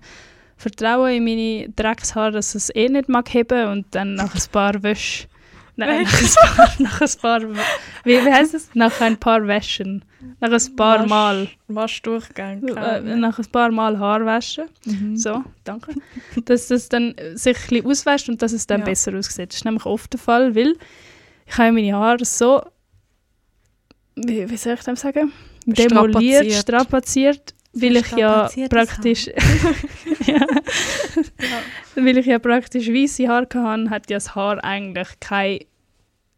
Vertrauen 0.57 1.13
in 1.13 1.25
meine 1.25 1.69
Dreckshaare, 1.77 2.33
dass 2.33 2.57
es 2.57 2.75
eh 2.75 2.89
nicht 2.89 3.09
mag 3.09 3.33
heben 3.33 3.69
und 3.69 3.87
dann 3.93 4.15
nach 4.15 4.35
ein 4.35 4.43
paar 4.51 4.83
Wäsch... 4.83 5.29
Nein, 5.77 6.03
nach 6.05 6.13
ein 6.13 6.57
paar, 6.57 6.71
nach 6.81 7.01
ein 7.01 7.09
paar 7.21 7.41
wie, 8.05 8.11
wie 8.25 8.31
heißt 8.33 8.53
es? 8.55 8.69
Nach 8.75 9.01
ein 9.01 9.17
paar 9.17 9.47
Wäschen. 9.47 10.05
Nach 10.41 10.51
ein 10.53 10.77
paar 10.77 11.01
Wasch- 11.05 11.09
Mal. 11.09 11.49
Waschdurchgang. 11.69 12.69
Äh, 12.69 13.01
nach 13.17 13.39
ein 13.39 13.47
paar 13.47 13.71
Mal 13.71 13.99
Haar 13.99 14.25
waschen. 14.27 14.67
Mhm. 14.85 15.17
So, 15.17 15.43
danke. 15.65 15.95
dass 16.45 16.69
das 16.69 16.89
dann 16.91 17.15
sich 17.35 17.57
ein 17.57 17.63
bisschen 17.69 17.87
auswäscht 17.87 18.29
und 18.29 18.43
dass 18.43 18.53
es 18.53 18.67
dann 18.67 18.81
Ja. 18.81 18.85
besser 18.87 19.15
aussieht. 19.17 19.49
Das 19.51 19.57
ist 19.57 19.65
nämlich 19.65 19.87
oft 19.87 20.13
der 20.13 20.21
Fall, 20.21 20.55
weil 20.55 20.75
ich 21.47 21.57
habe 21.59 21.73
meine 21.73 21.95
Haare 21.95 22.25
so, 22.25 22.63
wie, 24.17 24.49
wie 24.49 24.57
soll 24.57 24.75
ich 24.75 24.83
das 24.83 25.01
sagen, 25.01 25.33
demoliert, 25.67 26.45
Strapaziert. 26.53 26.55
strapaziert, 26.61 27.55
weil 27.75 27.97
ich 27.97 28.11
ja 28.13 28.49
praktisch, 28.69 29.27
ja, 30.27 30.47
weil 31.95 32.19
ich 32.19 32.27
ja 32.27 32.39
praktisch 32.39 32.89
weiße 32.89 33.29
Haare 33.29 33.47
hatte, 33.55 33.91
hat 33.91 34.11
ja 34.11 34.17
das 34.17 34.35
Haar 34.35 34.63
eigentlich 34.63 35.09
kein 35.21 35.61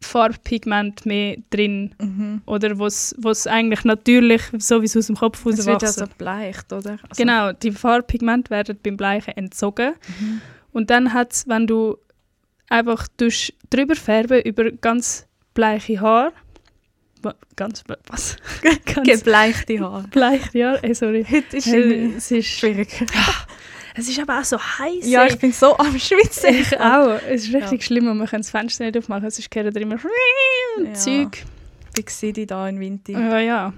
Farbpigment 0.00 1.06
mehr 1.06 1.36
drin 1.50 1.94
Mhm. 2.00 2.42
oder 2.46 2.78
was 2.78 3.14
was 3.18 3.46
eigentlich 3.46 3.84
natürlich 3.84 4.42
so 4.58 4.82
wie 4.82 4.86
es 4.86 4.96
aus 4.96 5.06
dem 5.06 5.16
Kopf 5.16 5.44
Es 5.46 5.64
wird 5.66 5.82
also 5.82 6.04
bleicht, 6.18 6.72
oder? 6.72 6.98
Also, 7.08 7.16
Genau, 7.16 7.52
die 7.52 7.72
Farbpigmente 7.72 8.50
werden 8.50 8.78
beim 8.82 8.96
Bleichen 8.96 9.36
entzogen. 9.36 9.94
Mhm. 10.20 10.40
Und 10.72 10.90
dann 10.90 11.14
hat 11.14 11.32
es, 11.32 11.48
wenn 11.48 11.66
du 11.66 11.96
einfach 12.68 13.06
drüber 13.70 13.94
färben 13.96 14.42
über 14.42 14.70
ganz 14.72 15.26
bleiche 15.54 16.00
Haare, 16.00 16.32
ganz, 17.56 17.84
was? 18.08 18.36
ganz 18.94 19.08
Gebleichte 19.08 19.80
Haare. 19.80 20.04
bleich, 20.08 20.52
ja, 20.52 20.74
ey, 20.76 20.94
sorry. 20.94 21.24
Heute 21.28 21.56
ist 21.56 21.66
Hey, 21.66 22.14
es 22.16 22.30
ist, 22.30 22.46
schwierig. 22.46 22.88
es 23.94 24.08
ist 24.08 24.18
aber 24.20 24.40
auch 24.40 24.44
so 24.44 24.58
heiß. 24.58 25.08
Ja, 25.08 25.26
ich 25.26 25.38
bin 25.38 25.52
so 25.52 25.76
am 25.76 25.98
Schwitzen. 25.98 26.54
Ich 26.54 26.78
auch. 26.78 27.20
Es 27.28 27.46
ist 27.46 27.54
richtig 27.54 27.84
schlimm 27.84 28.08
und 28.08 28.18
man 28.18 28.26
kann 28.26 28.40
das 28.40 28.50
Fenster 28.50 28.84
nicht 28.84 28.98
aufmachen. 28.98 29.26
Es 29.26 29.38
ist 29.38 29.50
gerade 29.50 29.78
immer 29.78 29.96
Ja. 30.84 30.94
Zeug. 30.94 31.44
Big 31.94 32.10
City 32.10 32.46
da 32.46 32.68
in 32.68 32.80
Winter. 32.80 33.12
Ja, 33.12 33.38
ja. 33.38 33.72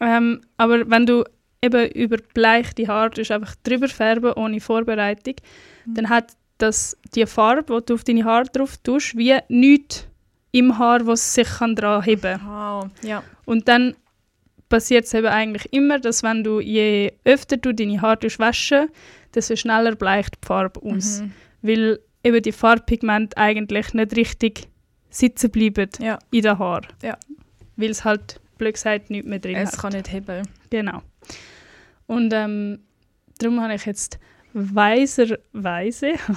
Ähm, 0.00 0.40
aber 0.56 0.90
wenn 0.90 1.06
du 1.06 1.24
eben 1.62 1.90
über 1.92 2.16
bleichte 2.34 2.88
Haare 2.88 3.10
tust, 3.10 3.30
einfach 3.30 3.54
drüber 3.62 3.88
färben 3.88 4.32
ohne 4.32 4.60
Vorbereitung, 4.60 5.36
dann 5.86 6.08
hat 6.08 6.32
das 6.58 6.96
die 7.14 7.26
Farbe, 7.26 7.80
die 7.80 7.86
du 7.86 7.94
auf 7.94 8.04
deine 8.04 8.24
Haare 8.24 8.44
drauf 8.52 8.76
tust, 8.78 9.16
wie 9.16 9.36
nichts 9.48 10.06
im 10.52 10.78
Haar, 10.78 11.06
was 11.06 11.34
sich 11.34 11.48
kann 11.48 11.74
dran 11.74 12.02
heben 12.02 12.38
kann. 12.38 12.46
Wow. 12.46 12.90
Ja. 13.02 13.22
Und 13.46 13.66
dann 13.68 13.94
passiert 14.68 15.04
es 15.06 15.14
eben 15.14 15.26
eigentlich 15.26 15.70
immer, 15.72 15.98
dass 15.98 16.22
wenn 16.22 16.44
du 16.44 16.60
je 16.60 17.12
öfter 17.24 17.56
du 17.56 17.72
deine 17.74 18.00
Haare 18.00 18.28
waschen, 18.38 18.88
desto 19.34 19.56
schneller 19.56 19.94
bleicht 19.96 20.36
die 20.42 20.46
Farbe 20.46 20.80
aus. 20.82 21.20
Mhm. 21.20 21.32
Weil 21.62 21.98
eben 22.24 22.42
die 22.42 22.52
Farbpigmente 22.52 23.36
eigentlich 23.36 23.92
nicht 23.94 24.16
richtig 24.16 24.68
sitzen 25.10 25.50
bleiben 25.50 25.88
Ja. 26.00 26.18
in 26.30 26.42
den 26.42 26.58
Haaren. 26.58 26.86
Ja. 27.02 27.16
Weil 27.76 27.90
es 27.90 28.04
halt, 28.04 28.40
blöd 28.58 28.74
gesagt, 28.74 29.10
nichts 29.10 29.28
mehr 29.28 29.38
drin 29.38 29.56
Es 29.56 29.72
hat. 29.72 29.78
kann 29.80 29.92
nicht 29.92 30.12
heben. 30.12 30.46
Genau. 30.70 31.02
Und 32.06 32.32
ähm, 32.34 32.78
darum 33.38 33.60
habe 33.60 33.74
ich 33.74 33.84
jetzt 33.86 34.18
weiserweise 34.54 36.14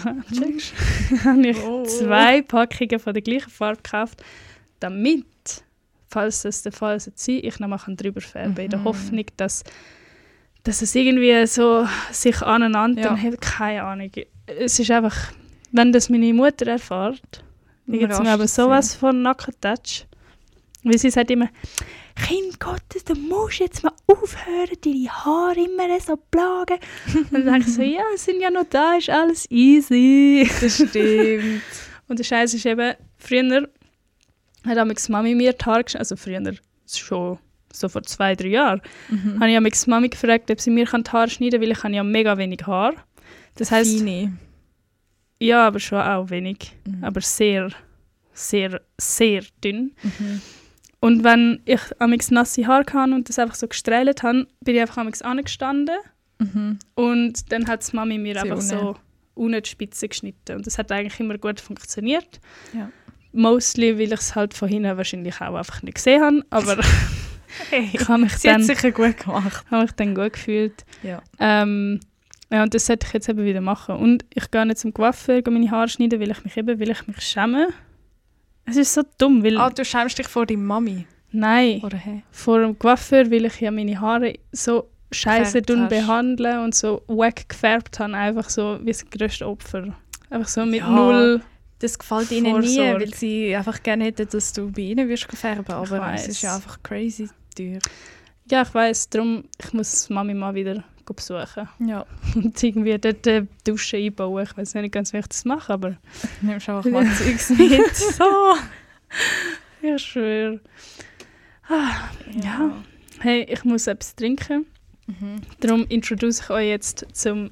habe 1.23 1.47
ich 1.47 1.57
Oh. 1.63 1.83
zwei 1.85 2.41
Packungen 2.41 2.99
von 2.99 3.13
der 3.13 3.21
gleichen 3.23 3.49
Farbe 3.49 3.81
gekauft, 3.81 4.23
damit, 4.79 5.25
falls 6.09 6.41
das 6.43 6.63
der 6.63 6.71
Fall 6.71 6.99
sein 6.99 7.13
sollte, 7.15 7.45
ich 7.47 7.59
nochmal 7.59 7.79
drüber 7.87 8.21
färben 8.21 8.57
in 8.57 8.69
der 8.69 8.79
Mhm. 8.79 8.83
Hoffnung, 8.85 9.25
dass, 9.37 9.63
dass 10.63 10.81
es 10.81 10.95
irgendwie 10.95 11.45
so 11.47 11.87
sich 12.11 12.41
aneinander 12.41 13.01
Ja. 13.01 13.15
hebt. 13.15 13.41
Keine 13.41 13.83
Ahnung. 13.83 14.11
Es 14.45 14.79
ist 14.79 14.91
einfach, 14.91 15.15
wenn 15.71 15.91
das 15.91 16.09
meine 16.09 16.33
Mutter 16.33 16.67
erfährt, 16.67 17.43
dann 17.87 17.99
gibt 17.99 18.13
es 18.13 18.19
mir 18.19 18.31
aber 18.31 18.47
sowas 18.47 18.95
von 18.95 19.21
Nackentouch. 19.21 20.05
Weil 20.83 20.97
sie 20.99 21.09
sagt 21.09 21.31
immer, 21.31 21.49
Kind 22.15 22.59
Gottes, 22.59 23.03
du 23.03 23.13
musst 23.15 23.59
jetzt 23.59 23.83
mal 23.83 23.91
aufhören, 24.07 24.77
deine 24.83 25.09
Haare 25.09 25.59
immer 25.65 25.99
so 25.99 26.15
plagen. 26.31 26.77
Und 27.13 27.31
dann 27.33 27.45
denke 27.45 27.67
ich 27.67 27.75
so, 27.75 27.81
ja, 27.81 28.03
sie 28.15 28.31
sind 28.31 28.41
ja 28.41 28.49
noch 28.49 28.65
da, 28.69 28.95
ist 28.95 29.09
alles 29.09 29.49
easy. 29.51 30.49
Das 30.61 30.75
stimmt. 30.75 31.61
Und 32.07 32.19
der 32.19 32.23
Scheiß 32.23 32.53
ist 32.53 32.65
eben, 32.65 32.93
früher 33.17 33.67
hat 34.65 34.77
damals 34.77 35.09
Mami 35.09 35.35
mir 35.35 35.53
die 35.53 35.65
Haare 35.65 35.83
geschnitten, 35.83 36.01
also 36.01 36.15
früher, 36.15 36.41
schon 36.91 37.37
so 37.73 37.89
vor 37.89 38.03
zwei, 38.03 38.35
drei 38.35 38.47
Jahren, 38.49 38.81
mhm. 39.09 39.35
habe 39.39 39.49
ich 39.49 39.55
damals 39.55 39.87
Mami 39.87 40.09
gefragt, 40.09 40.49
ob 40.49 40.61
sie 40.61 40.69
mir 40.71 40.85
die 40.85 41.11
Haare 41.11 41.29
schneiden 41.29 41.59
kann, 41.59 41.61
weil 41.61 41.71
ich 41.71 41.83
habe 41.83 41.93
ja 41.93 42.03
mega 42.03 42.37
wenig 42.37 42.65
Haar. 42.65 42.93
Das 43.55 43.71
heisst, 43.71 43.97
Feine. 43.99 44.37
ja, 45.39 45.67
aber 45.67 45.79
schon 45.79 45.99
auch 45.99 46.29
wenig, 46.29 46.73
Mhm. 46.85 47.03
aber 47.03 47.21
sehr, 47.21 47.69
sehr, 48.33 48.81
sehr 48.99 49.43
dünn. 49.63 49.93
Mhm. 50.01 50.41
Und 51.05 51.23
wenn 51.23 51.61
ich 51.65 51.81
amix 51.99 52.31
nasse 52.31 52.65
Haare 52.67 52.85
hatte 52.91 53.13
und 53.13 53.29
das 53.29 53.37
einfach 53.39 53.55
so 53.55 53.67
gestrahlt 53.67 54.23
habe, 54.23 54.47
bin 54.61 54.75
ich 54.75 54.81
einfach 54.81 54.97
amix 54.97 55.21
angestanden 55.21 55.95
Mhm. 56.39 56.79
und 56.95 57.51
dann 57.51 57.67
hat 57.67 57.93
Mami 57.93 58.17
mir 58.17 58.33
Sie 58.33 58.39
einfach 58.41 58.55
unten. 58.57 58.67
so 58.67 58.95
unten 59.35 59.61
die 59.63 59.69
Spitze 59.69 60.07
geschnitten. 60.09 60.57
Und 60.57 60.67
das 60.67 60.77
hat 60.77 60.91
eigentlich 60.91 61.17
immer 61.19 61.37
gut 61.37 61.61
funktioniert. 61.61 62.41
Ja. 62.73 62.89
Mostly, 63.31 63.97
weil 63.97 64.11
ich 64.13 64.19
es 64.19 64.35
halt 64.35 64.53
von 64.53 64.67
hinten 64.67 64.97
wahrscheinlich 64.97 65.35
auch 65.41 65.55
einfach 65.55 65.81
nicht 65.83 65.95
gesehen 65.95 66.21
habe, 66.21 66.43
aber 66.49 66.77
Hey, 67.69 67.89
ich 67.93 68.07
habe 68.09 68.23
mich, 68.23 68.33
sie 68.37 68.49
hat 68.49 68.55
dann, 68.57 68.63
sicher 68.63 68.91
gut 68.91 69.17
gemacht. 69.17 69.63
habe 69.71 69.83
mich 69.83 69.91
dann 69.93 70.13
gut 70.15 70.33
gefühlt. 70.33 70.83
Ja. 71.03 71.21
Ähm, 71.39 71.99
ja, 72.51 72.63
und 72.63 72.73
das 72.73 72.85
sollte 72.85 73.07
ich 73.07 73.13
jetzt 73.13 73.29
eben 73.29 73.45
wieder 73.45 73.61
machen. 73.61 73.95
Und 73.95 74.25
ich 74.33 74.51
gehe 74.51 74.65
nicht 74.65 74.77
zum 74.79 74.93
Coiffeur, 74.93 75.41
meine 75.49 75.71
Haare 75.71 75.87
schneiden, 75.87 76.19
weil 76.19 76.31
ich 76.31 76.43
mich 76.43 76.57
eben, 76.57 76.79
weil 76.79 76.89
ich 76.89 77.07
mich 77.07 77.21
schäme. 77.21 77.69
Es 78.65 78.77
ist 78.77 78.93
so 78.93 79.01
dumm, 79.17 79.43
weil... 79.43 79.57
Ah, 79.57 79.69
du 79.69 79.85
schämst 79.85 80.17
dich 80.17 80.27
vor 80.27 80.45
deiner 80.45 80.61
Mami. 80.61 81.05
Nein. 81.31 81.81
Oder 81.83 81.97
hey? 81.97 82.23
vor 82.31 82.59
dem 82.59 82.77
Coiffeur, 82.79 83.29
weil 83.29 83.45
ich 83.45 83.59
ja 83.59 83.71
meine 83.71 83.99
Haare 83.99 84.33
so 84.51 84.89
scheiße 85.11 85.61
hast. 85.67 85.89
behandeln 85.89 86.59
und 86.59 86.73
so 86.75 87.03
wack 87.07 87.47
gefärbt 87.47 87.99
habe, 87.99 88.13
einfach 88.13 88.49
so 88.49 88.79
wie 88.81 88.91
das 88.91 89.07
größte 89.09 89.47
Opfer. 89.47 89.95
Einfach 90.29 90.47
so 90.47 90.65
mit 90.65 90.79
Ja. 90.79 90.89
null. 90.89 91.41
Das 91.79 91.99
gefällt 91.99 92.31
ihnen 92.31 92.59
nie, 92.61 92.75
Vorsorge. 92.77 93.01
weil 93.01 93.13
sie 93.13 93.55
einfach 93.55 93.83
gerne 93.83 94.05
hätten, 94.05 94.27
dass 94.29 94.53
du 94.53 94.71
bei 94.71 94.81
ihnen 94.83 95.07
wirst 95.09 95.25
färben. 95.25 95.73
Aber 95.73 96.13
es 96.13 96.27
ist 96.27 96.41
ja 96.41 96.55
einfach 96.55 96.81
crazy 96.81 97.29
teuer. 97.55 97.79
Ja, 98.49 98.61
ich 98.61 98.73
weiß, 98.73 99.09
darum 99.09 99.43
ich 99.61 99.73
muss 99.73 100.09
Mami 100.09 100.33
mal 100.33 100.55
wieder 100.55 100.83
besuchen 101.13 101.69
Ja, 101.79 102.05
und 102.35 102.61
irgendwie 102.61 102.97
dort 102.97 103.27
äh, 103.27 103.45
Dusche 103.65 103.97
einbauen. 103.97 104.43
Ich 104.43 104.57
weiß 104.57 104.75
nicht 104.75 104.91
ganz, 104.91 105.13
wie 105.13 105.17
ich 105.17 105.27
das 105.27 105.45
mache, 105.45 105.73
aber 105.73 105.97
nimmst 106.41 106.69
einfach 106.69 106.85
mal 106.91 107.05
Zeugs 107.13 107.49
mit. 107.51 107.95
So. 107.95 108.55
ich 109.81 110.01
schwöre. 110.01 110.59
Ah, 111.69 112.09
ja. 112.43 112.71
Hey, 113.19 113.45
ich 113.49 113.63
muss 113.63 113.87
etwas 113.87 114.15
trinken. 114.15 114.65
Mhm. 115.07 115.41
Darum 115.59 115.85
introduce 115.87 116.41
ich 116.41 116.49
euch 116.49 116.67
jetzt 116.67 117.05
zum, 117.13 117.51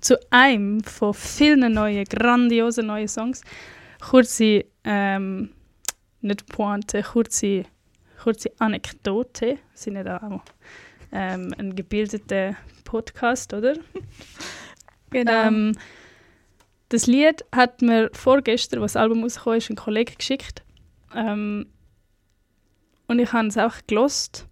zu 0.00 0.18
einem 0.30 0.82
von 0.84 1.14
vielen 1.14 1.72
neuen, 1.72 2.04
grandiosen 2.04 2.86
neuen 2.86 3.08
Songs. 3.08 3.42
Kurze, 4.00 4.64
ähm, 4.84 5.50
nicht 6.20 6.46
Pointe, 6.46 7.02
kurze, 7.02 7.64
kurze 8.22 8.50
Anekdote. 8.58 9.58
Sind 9.74 9.94
nicht 9.94 10.08
auch 10.08 10.42
ähm, 11.12 11.54
ein 11.58 11.74
gebildeter 11.74 12.56
Podcast, 12.90 13.54
oder? 13.54 13.74
Genau. 15.12 15.48
Ähm, 15.48 15.72
das 16.88 17.08
Lied 17.08 17.44
hat 17.52 17.82
mir 17.82 18.10
vorgestern, 18.12 18.80
als 18.80 18.92
das 18.92 19.02
Album 19.02 19.24
rausgekommen 19.24 19.58
ist, 19.58 19.68
ein 19.68 19.74
Kollege 19.74 20.14
geschickt. 20.14 20.62
Ähm, 21.14 21.66
und 23.08 23.18
ich 23.18 23.32
habe 23.32 23.48
es 23.48 23.58
auch 23.58 23.74
gelost. 23.88 24.46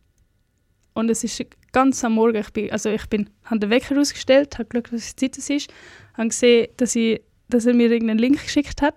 Und 0.94 1.10
es 1.10 1.22
ist 1.22 1.44
ganz 1.70 2.02
am 2.02 2.14
Morgen, 2.14 2.38
ich 2.38 2.50
bin, 2.50 2.72
also 2.72 2.90
ich 2.90 3.06
bin, 3.06 3.30
habe 3.44 3.60
den 3.60 3.70
Wecker 3.70 3.96
ausgestellt, 4.00 4.58
habe 4.58 4.68
geschaut, 4.68 4.92
was 4.92 5.14
die 5.14 5.30
Zeit 5.30 5.38
es 5.38 5.48
ist, 5.48 5.72
habe 6.14 6.28
gesehen, 6.28 6.68
dass, 6.76 6.96
ich, 6.96 7.22
dass 7.48 7.66
er 7.66 7.74
mir 7.74 7.88
irgendeinen 7.90 8.18
Link 8.18 8.42
geschickt 8.42 8.82
hat, 8.82 8.96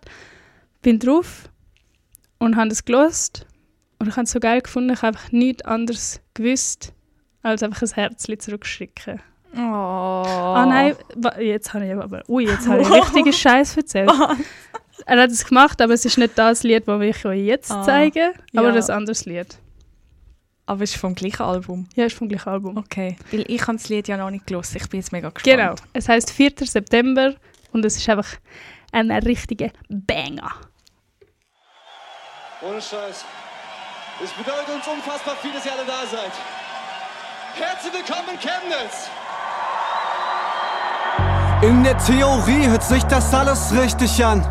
bin 0.81 0.97
drauf 0.97 1.47
und 2.39 2.55
habe 2.55 2.71
es 2.71 2.85
gelost. 2.85 3.45
Und 3.99 4.07
ich 4.07 4.15
habe 4.15 4.23
es 4.23 4.31
so 4.31 4.39
geil 4.39 4.61
gefunden, 4.61 4.93
ich 4.93 5.03
habe 5.03 5.15
einfach 5.15 5.31
nichts 5.31 5.63
anderes 5.63 6.21
gewusst, 6.33 6.93
als 7.43 7.61
einfach 7.61 7.83
ein 7.83 7.93
Herzchen 7.93 8.39
zurückschicken. 8.39 9.21
Oh. 9.55 9.59
Ah 9.59 10.65
nein, 10.65 10.95
jetzt 11.39 11.73
habe 11.73 11.85
ich 11.85 11.93
aber, 11.93 12.23
ui, 12.27 12.45
jetzt 12.45 12.67
habe 12.67 12.81
ich 12.81 12.89
richtigen 12.91 13.33
Scheiß 13.43 13.77
erzählt. 13.77 14.11
Er 15.05 15.21
hat 15.21 15.31
es 15.31 15.45
gemacht, 15.45 15.81
aber 15.81 15.93
es 15.93 16.05
ist 16.05 16.17
nicht 16.17 16.37
das 16.37 16.63
Lied, 16.63 16.87
das 16.87 17.01
ich 17.01 17.25
euch 17.25 17.39
jetzt 17.45 17.71
Ah, 17.71 17.83
zeige, 17.83 18.33
aber 18.55 18.69
ja. 18.69 18.75
ein 18.75 18.89
anderes 18.89 19.25
Lied. 19.25 19.57
Aber 20.67 20.83
es 20.83 20.91
ist 20.91 20.99
vom 21.01 21.15
gleichen 21.15 21.41
Album. 21.41 21.87
Ja, 21.95 22.05
ist 22.05 22.15
vom 22.15 22.29
gleichen 22.29 22.47
Album. 22.47 22.77
Okay. 22.77 23.17
Weil 23.31 23.43
ich 23.47 23.61
habe 23.63 23.73
das 23.73 23.89
Lied 23.89 24.07
ja 24.07 24.15
noch 24.15 24.29
nicht 24.29 24.45
gelesen. 24.47 24.77
Ich 24.79 24.87
bin 24.89 24.99
jetzt 25.01 25.11
mega 25.11 25.29
gespannt. 25.29 25.57
Genau. 25.57 25.75
Es 25.93 26.07
heißt 26.07 26.31
4. 26.31 26.51
September 26.59 27.33
und 27.73 27.83
es 27.83 27.97
ist 27.97 28.07
einfach 28.07 28.29
ein 28.93 29.11
richtiger 29.11 29.71
Banger. 29.89 30.51
Ohne 32.61 32.79
Scheiß. 32.81 33.25
Es 34.23 34.31
bedeutet 34.33 34.69
uns 34.75 34.87
unfassbar 34.87 35.35
viel, 35.37 35.51
dass 35.51 35.65
ihr 35.65 35.71
alle 35.73 35.85
da 35.85 36.05
seid. 36.05 36.31
Herzlich 37.55 37.93
willkommen 37.93 38.29
in 38.33 38.39
Chemnitz! 38.39 39.09
In 41.61 41.83
der 41.83 41.95
Theorie 41.99 42.65
hört 42.65 42.81
sich 42.81 43.03
das 43.03 43.31
alles 43.35 43.71
richtig 43.71 44.25
an. 44.25 44.43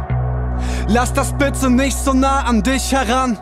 Lass 0.86 1.12
das 1.12 1.32
bitte 1.32 1.68
nicht 1.68 1.98
so 1.98 2.12
nah 2.12 2.44
an 2.44 2.62
dich 2.62 2.92
heran. 2.92 3.36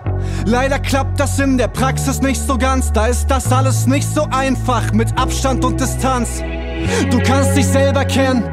Leider 0.47 0.79
klappt 0.79 1.21
das 1.21 1.39
in 1.39 1.59
der 1.59 1.69
Praxis 1.69 2.23
nicht 2.23 2.41
so 2.41 2.57
ganz. 2.57 2.93
Da 2.93 3.09
ist 3.09 3.31
das 3.31 3.53
alles 3.53 3.87
nicht 3.87 4.09
so 4.09 4.27
einfach 4.31 4.93
mit 4.93 5.19
Abstand 5.19 5.67
und 5.67 5.79
Distanz. 5.79 6.43
Du 7.11 7.19
kannst 7.21 7.57
dich 7.57 7.67
selber 7.67 8.05
kennen, 8.05 8.45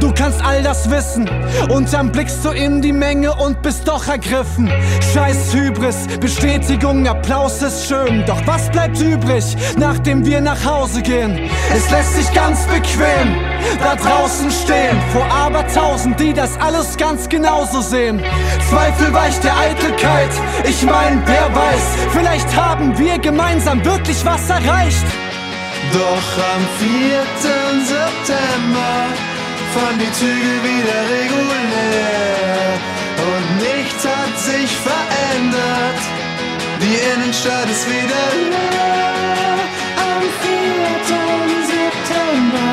du 0.00 0.12
kannst 0.12 0.44
all 0.44 0.62
das 0.62 0.90
wissen. 0.90 1.28
Und 1.70 1.92
dann 1.92 2.10
blickst 2.10 2.44
du 2.44 2.50
in 2.50 2.80
die 2.82 2.92
Menge 2.92 3.34
und 3.34 3.62
bist 3.62 3.86
doch 3.86 4.06
ergriffen. 4.08 4.70
Scheiß 5.12 5.54
Hybris, 5.54 6.06
Bestätigung, 6.20 7.06
Applaus 7.06 7.62
ist 7.62 7.86
schön. 7.86 8.24
Doch 8.26 8.40
was 8.46 8.70
bleibt 8.70 9.00
übrig, 9.00 9.44
nachdem 9.76 10.24
wir 10.24 10.40
nach 10.40 10.64
Hause 10.64 11.02
gehen? 11.02 11.38
Es 11.74 11.90
lässt 11.90 12.14
sich 12.14 12.32
ganz 12.34 12.66
bequem 12.66 13.36
da 13.80 13.96
draußen 13.96 14.50
stehen. 14.50 14.98
Vor 15.12 15.26
abertausend, 15.30 16.18
die 16.20 16.32
das 16.32 16.58
alles 16.60 16.96
ganz 16.96 17.28
genauso 17.28 17.80
sehen. 17.80 18.22
Zweifel 18.68 19.12
weicht 19.12 19.44
der 19.44 19.56
Eitelkeit. 19.56 20.30
Ich 20.64 20.82
mein, 20.82 21.22
wer 21.26 21.54
weiß, 21.54 21.82
vielleicht 22.12 22.56
haben 22.56 22.96
wir 22.98 23.18
gemeinsam 23.18 23.84
wirklich 23.84 24.24
was 24.24 24.48
erreicht. 24.48 25.04
Doch 25.92 26.28
am 26.54 26.62
4. 26.78 27.18
September 27.84 28.94
fahren 29.74 29.98
die 29.98 30.12
Züge 30.12 30.54
wieder 30.68 31.00
regulär 31.16 32.78
und 33.32 33.46
nichts 33.58 34.04
hat 34.04 34.34
sich 34.38 34.70
verändert. 34.76 36.00
Die 36.82 36.96
Innenstadt 37.12 37.68
ist 37.70 37.86
wieder 37.88 38.24
leer. 38.52 39.58
Am 40.10 40.22
4. 40.44 40.58
September 41.74 42.72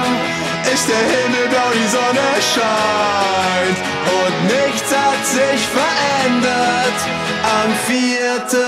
ist 0.74 0.86
der 0.90 1.04
Himmel 1.14 1.48
blau, 1.50 1.70
die 1.74 1.90
Sonne 1.98 2.30
scheint 2.54 3.80
und 4.20 4.36
nichts 4.56 4.90
hat 4.92 5.22
sich 5.26 5.62
verändert. 5.78 7.00
Am 7.62 7.72
4. 7.88 8.65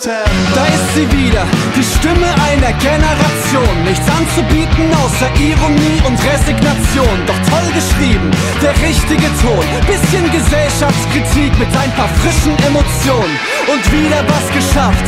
Da 0.00 0.64
ist 0.64 0.94
sie 0.94 1.04
wieder, 1.12 1.44
die 1.76 1.84
Stimme 1.84 2.24
einer 2.48 2.72
Generation. 2.80 3.84
Nichts 3.84 4.08
anzubieten 4.08 4.88
außer 4.96 5.28
Ironie 5.36 6.00
und 6.08 6.16
Resignation. 6.24 7.20
Doch 7.28 7.36
toll 7.44 7.68
geschrieben, 7.76 8.30
der 8.64 8.72
richtige 8.80 9.28
Ton. 9.44 9.60
Bisschen 9.84 10.24
Gesellschaftskritik 10.32 11.52
mit 11.60 11.68
ein 11.76 11.92
paar 12.00 12.08
frischen 12.16 12.56
Emotionen. 12.64 13.36
Und 13.68 13.84
wieder 13.92 14.24
was 14.24 14.46
geschafft, 14.56 15.04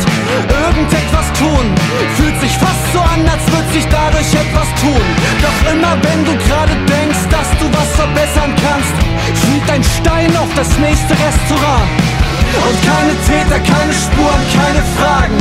irgendetwas 0.61 1.25
tun. 1.41 1.65
Fühlt 2.13 2.37
sich 2.37 2.53
fast 2.61 2.85
so 2.93 3.01
an, 3.01 3.25
als 3.25 3.41
würde 3.49 3.73
sich 3.73 3.87
dadurch 3.89 4.29
etwas 4.29 4.69
tun. 4.77 5.05
Doch 5.41 5.73
immer 5.73 5.97
wenn 6.05 6.21
du 6.21 6.37
gerade 6.45 6.77
denkst, 6.85 7.25
dass 7.33 7.49
du 7.57 7.65
was 7.73 7.89
verbessern 7.97 8.53
kannst, 8.61 8.93
fliegt 9.41 9.69
ein 9.73 9.81
Stein 9.97 10.29
auf 10.37 10.53
das 10.53 10.69
nächste 10.77 11.17
Restaurant. 11.17 12.12
Und 12.53 12.77
keine 12.85 13.13
Täter, 13.25 13.59
keine 13.59 13.93
Spuren, 13.93 14.43
keine 14.53 14.81
Fragen. 14.97 15.37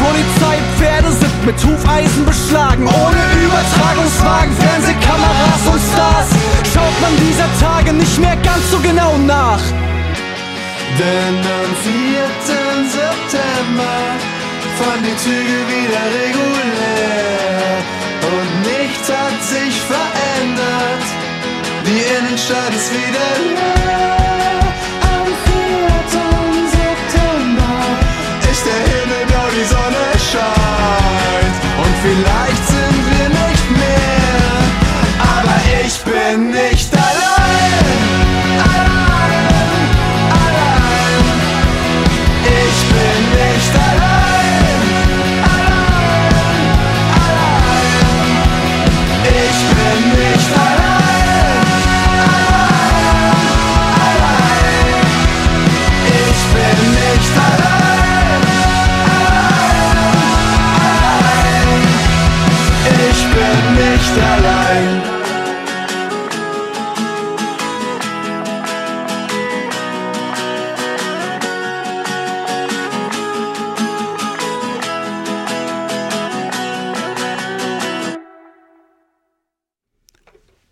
Polizeipferde 0.00 1.12
sind 1.12 1.46
mit 1.46 1.58
Hufeisen 1.64 2.24
beschlagen. 2.24 2.86
Ohne 2.86 3.22
Übertragungswagen, 3.44 4.56
Fernsehkameras 4.56 5.64
und 5.72 5.80
Stars 5.92 6.28
schaut 6.72 6.96
man 7.00 7.12
dieser 7.20 7.48
Tage 7.60 7.92
nicht 7.92 8.18
mehr 8.18 8.36
ganz 8.36 8.70
so 8.70 8.78
genau 8.78 9.16
nach. 9.18 9.60
Denn 10.98 11.36
am 11.60 11.70
4. 11.84 12.24
September 12.88 13.94
fahren 14.78 15.02
die 15.02 15.16
Züge 15.16 15.58
wieder 15.74 16.04
regulär 16.22 17.74
und 18.32 18.50
nichts 18.62 19.08
hat 19.10 19.42
sich 19.42 19.74
verändert. 19.80 21.04
Die 21.86 22.02
Innenstadt 22.16 22.74
ist 22.74 22.90
wieder 22.92 23.28
leer. 23.54 24.23
Ist 28.54 29.03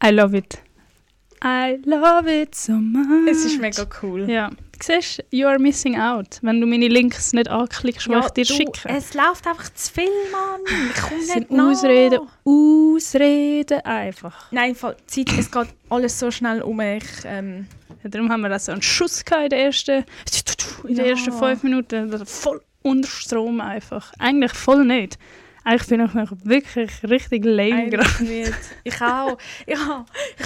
I 0.05 0.11
love 0.11 0.37
it. 0.37 0.59
I 1.45 1.79
love 1.85 2.29
it 2.29 2.55
so 2.55 2.73
much. 2.73 3.29
Es 3.29 3.45
ist 3.45 3.61
mega 3.61 3.85
cool. 4.03 4.29
Ja. 4.31 4.51
Du 4.51 4.57
siehst, 5.01 5.25
you 5.31 5.47
are 5.47 5.59
missing 5.61 5.97
out, 5.97 6.39
wenn 6.43 6.61
du 6.61 6.67
meine 6.67 6.89
Links 6.89 7.33
nicht 7.33 7.49
anklickst, 7.49 8.07
die 8.09 8.13
ich 8.15 8.31
dir 8.31 8.45
du, 8.45 8.53
schicke. 8.53 8.89
Es 8.89 9.15
läuft 9.15 9.47
einfach 9.47 9.73
zu 9.75 9.93
viel, 9.93 10.09
Mann. 10.33 10.61
Ich 10.93 11.01
komme 11.01 11.21
Es 11.21 11.27
nicht 11.27 11.49
sind 11.49 11.51
nach. 11.53 11.71
Ausreden, 11.71 12.21
Ausreden 12.45 13.81
einfach. 13.85 14.51
Nein, 14.51 14.75
Zeit, 14.77 15.29
es 15.39 15.51
geht 15.51 15.69
alles 15.89 16.19
so 16.19 16.31
schnell 16.33 16.63
um. 16.63 16.81
Ich, 16.81 17.05
ähm, 17.25 17.67
Ja, 18.03 18.11
darum 18.11 18.31
haben 18.33 18.41
wir 18.41 18.49
da 18.49 18.59
so 18.59 18.73
einen 18.73 18.83
Schuss 18.83 19.25
gehabt 19.25 19.45
in 19.45 19.51
den 19.51 19.59
ersten, 19.61 20.05
in 20.89 20.97
den 20.97 20.97
Ja. 20.97 21.05
ersten 21.13 21.33
fünf 21.33 21.63
Minuten. 21.63 22.27
Voll 22.27 22.61
unter 22.83 23.09
Strom 23.09 23.61
einfach. 23.61 24.13
Eigentlich 24.19 24.53
voll 24.53 24.85
nicht. 24.85 25.17
Eigentlich 25.65 25.89
bin 25.89 26.01
ich 26.05 26.15
noch 26.15 26.33
wirklich 26.45 26.91
richtig 27.05 27.45
lame 27.45 27.91
gerade. 27.91 28.05
eigentlich 28.09 28.21
nicht. 28.49 28.55
Ich 28.85 29.01
auch. 29.01 29.39
Ich 29.67 29.79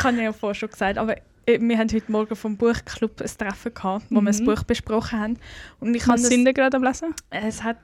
habe 0.05 0.23
ja 0.23 0.33
vorher 0.33 0.55
schon 0.55 0.71
gesagt, 0.71 0.99
aber 0.99 1.17
äh, 1.47 1.59
wir 1.61 1.79
haben 1.79 1.91
heute 1.93 2.11
Morgen 2.13 2.37
vom 2.37 2.57
Buchclub 2.57 3.21
ein 3.21 3.27
Treffen 3.39 3.73
gehabt, 3.75 4.07
wo 4.11 4.21
wir 4.21 4.27
das 4.27 4.41
Mhm. 4.41 4.45
Buch 4.47 4.63
besprochen 4.65 5.19
haben. 5.21 5.39
Und 5.81 5.95
ich 5.95 6.07
Was 6.07 6.23
sind 6.25 6.47
ihr 6.47 6.53
gerade 6.53 6.77
am 6.77 6.83
Lesen? 6.85 7.15
es 7.31 7.63
hat 7.63 7.77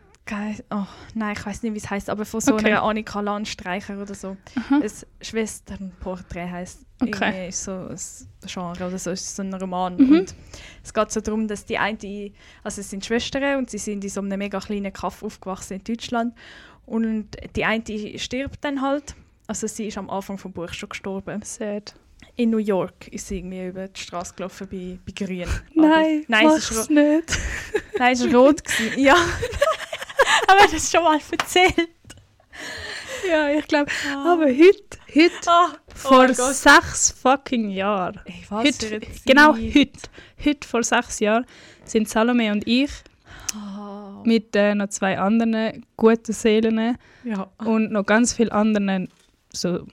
oh, 0.70 0.86
nein, 1.14 1.34
ich 1.36 1.44
weiß 1.44 1.62
nicht, 1.64 1.72
wie 1.74 1.78
es 1.78 1.90
heißt, 1.90 2.08
aber 2.08 2.24
von 2.24 2.40
so 2.40 2.54
Okay. 2.54 2.66
einer 2.68 2.82
Annika 2.84 3.20
Landstreicher 3.20 4.00
oder 4.00 4.14
so. 4.14 4.36
Aha. 4.56 4.76
Ein 4.80 4.90
Schwesternporträt 5.20 6.48
heisst. 6.50 6.86
Okay. 7.00 7.48
Ist 7.48 7.64
so 7.64 7.72
ein 7.72 7.98
Genre 8.46 8.86
oder 8.86 8.98
so, 8.98 9.10
ist 9.10 9.34
so 9.34 9.42
ein 9.42 9.52
Roman. 9.54 9.96
Mhm. 9.96 10.12
Und 10.20 10.34
es 10.84 10.94
geht 10.94 11.10
so 11.10 11.20
darum, 11.20 11.48
dass 11.48 11.64
die 11.64 11.76
eine, 11.78 12.30
also 12.62 12.80
es 12.80 12.90
sind 12.90 13.04
Schwestern 13.04 13.58
und 13.58 13.70
sie 13.70 13.78
sind 13.78 14.04
in 14.04 14.10
so 14.10 14.20
einem 14.20 14.38
mega 14.38 14.60
kleinen 14.60 14.92
Kaff 14.92 15.22
aufgewachsen 15.22 15.74
in 15.78 15.84
Deutschland. 15.84 16.34
Und 16.86 17.28
die 17.56 17.64
eine 17.64 17.82
stirbt 18.18 18.64
dann 18.64 18.82
halt. 18.82 19.14
Also 19.46 19.66
sie 19.66 19.86
ist 19.88 19.98
am 19.98 20.10
Anfang 20.10 20.38
vom 20.38 20.52
Buch 20.52 20.72
schon 20.72 20.88
gestorben. 20.88 21.42
Sad. 21.42 21.94
In 22.36 22.50
New 22.50 22.58
York 22.58 23.08
ist 23.08 23.28
sie 23.28 23.38
irgendwie 23.38 23.66
über 23.66 23.88
die 23.88 24.00
Straße 24.00 24.34
gelaufen 24.34 24.66
bei, 24.70 24.98
bei 25.04 25.12
Grün. 25.26 25.46
Nein, 25.74 26.24
Aber, 26.24 26.24
nein, 26.28 26.46
es 26.48 26.70
ist, 26.70 26.72
mach's 26.76 26.88
ro- 26.88 26.92
nicht. 26.94 27.38
nein, 27.98 28.12
es 28.14 28.20
ist 28.20 28.34
rot. 28.34 28.64
gewesen. 28.64 28.98
Ja. 29.04 29.16
Aber 30.48 30.66
das 30.70 30.90
schon 30.90 31.02
mal 31.04 31.18
erzählt. 31.30 31.88
Ja, 33.28 33.50
ich 33.50 33.66
glaube. 33.66 33.90
Aber 34.14 34.46
heute, 34.46 34.98
heute, 35.14 35.32
Ah, 35.46 35.72
vor 35.94 36.24
mein 36.26 36.34
Gott. 36.34 36.54
sechs 36.54 37.10
fucking 37.12 37.70
Jahren. 37.70 38.20
Ey, 38.24 38.44
was 38.48 38.64
Heute, 38.66 39.00
genau 39.24 39.54
heute, 39.54 39.92
heute 40.44 40.68
vor 40.68 40.82
sechs 40.82 41.20
Jahren 41.20 41.46
sind 41.84 42.08
Salome 42.08 42.50
und 42.52 42.66
ich 42.66 42.90
Ah, 43.54 44.22
mit 44.24 44.54
äh, 44.56 44.74
noch 44.74 44.88
zwei 44.88 45.18
anderen 45.18 45.84
guten 45.96 46.32
Seelen 46.32 46.96
ja. 47.24 47.50
und 47.58 47.92
noch 47.92 48.04
ganz 48.06 48.32
vielen 48.32 48.52
anderen 48.52 49.08
so 49.52 49.86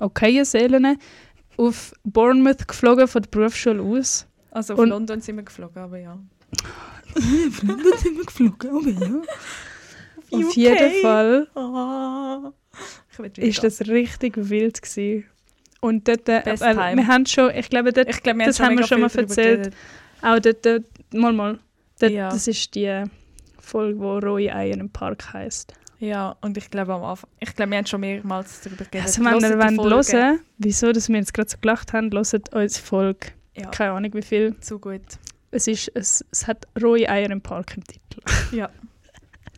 okayen 0.00 0.44
Seelen 0.44 0.98
auf 1.56 1.92
Bournemouth 2.04 2.68
geflogen 2.68 3.08
von 3.08 3.22
der 3.22 3.30
Berufsschule 3.30 3.82
aus. 3.82 4.26
Also 4.50 4.74
auf 4.74 4.80
Und- 4.80 4.90
London 4.90 5.20
sind 5.20 5.36
wir 5.36 5.44
geflogen, 5.44 5.82
aber 5.82 5.98
ja. 5.98 6.18
London 7.62 7.92
sind 7.98 8.16
wir 8.16 8.24
geflogen, 8.24 8.70
aber 8.70 8.90
ja. 8.90 9.22
Auf 10.30 10.44
UK. 10.44 10.56
jeden 10.56 11.02
Fall 11.02 11.48
wieder 13.18 13.42
ist 13.42 13.64
das 13.64 13.80
richtig 13.88 14.34
wild 14.36 14.82
gewesen. 14.82 15.24
Und 15.80 16.08
dort, 16.08 16.28
äh, 16.28 16.40
äh, 16.40 16.96
wir 16.96 17.06
haben 17.06 17.24
schon, 17.26 17.54
ich 17.54 17.70
glaube, 17.70 17.92
dort, 17.92 18.08
Ich 18.08 18.22
glaube, 18.22 18.40
wir 18.40 18.46
das 18.46 18.60
haben 18.60 18.76
wir 18.78 18.86
schon 18.86 19.00
mal 19.00 19.10
erzählt. 19.14 19.72
auch 20.22 20.38
dort, 20.40 20.66
dort 20.66 20.84
mal 21.14 21.32
mal, 21.32 21.58
dort, 21.98 22.12
Ja. 22.12 22.28
das 22.30 22.48
ist 22.48 22.74
die 22.74 23.04
Folge, 23.60 23.98
wo 24.00 24.18
rohe 24.18 24.54
Eier 24.54 24.76
im 24.78 24.90
Park 24.90 25.32
heisst. 25.32 25.74
Ja, 26.00 26.36
und 26.42 26.56
ich 26.56 26.70
glaube 26.70 26.94
am 26.94 27.02
Anfang, 27.02 27.28
ich 27.40 27.54
glaube, 27.56 27.72
wir 27.72 27.78
haben 27.78 27.86
schon 27.86 28.00
mehrmals 28.00 28.60
darüber 28.62 28.84
geredet. 28.84 29.06
Also 29.08 29.24
wenn 29.24 29.34
ihr 29.74 29.78
wollt 29.78 30.12
hören 30.12 30.40
wieso 30.58 30.92
dass 30.92 31.08
wir 31.08 31.16
jetzt 31.16 31.34
gerade 31.34 31.50
so 31.50 31.56
gelacht 31.60 31.92
haben, 31.92 32.10
hört 32.12 32.32
unsere 32.54 32.84
Folge. 32.84 33.28
Ja, 33.56 33.68
Keine 33.70 33.92
Ahnung 33.92 34.14
wie 34.14 34.22
viel. 34.22 34.56
zu 34.60 34.78
gut. 34.78 35.00
Es, 35.50 35.66
ist, 35.66 35.90
es, 35.94 36.24
es 36.30 36.46
hat 36.46 36.66
rohe 36.80 37.08
Eier 37.08 37.30
im 37.30 37.40
Park 37.40 37.76
im 37.76 37.84
Titel. 37.84 38.20
Ja. 38.56 38.70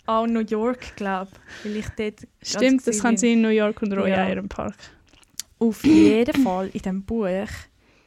Auch 0.07 0.27
New 0.27 0.41
York, 0.41 0.97
glaube 0.97 1.31
ich. 1.63 1.65
Weil 1.67 1.77
ich 1.77 1.87
dort 1.91 1.99
ganz 2.17 2.27
Stimmt, 2.43 2.87
das 2.87 2.99
kann 3.01 3.17
sein 3.17 3.31
in 3.33 3.43
New 3.43 3.49
York 3.49 3.83
und 3.83 3.93
rohe 3.93 4.09
Ja. 4.09 4.25
Eier 4.25 4.39
im 4.39 4.49
Park. 4.49 4.75
Auf 5.59 5.85
jeden 5.85 6.43
Fall 6.43 6.67
in 6.69 6.73
diesem 6.73 7.03
Buch. 7.03 7.27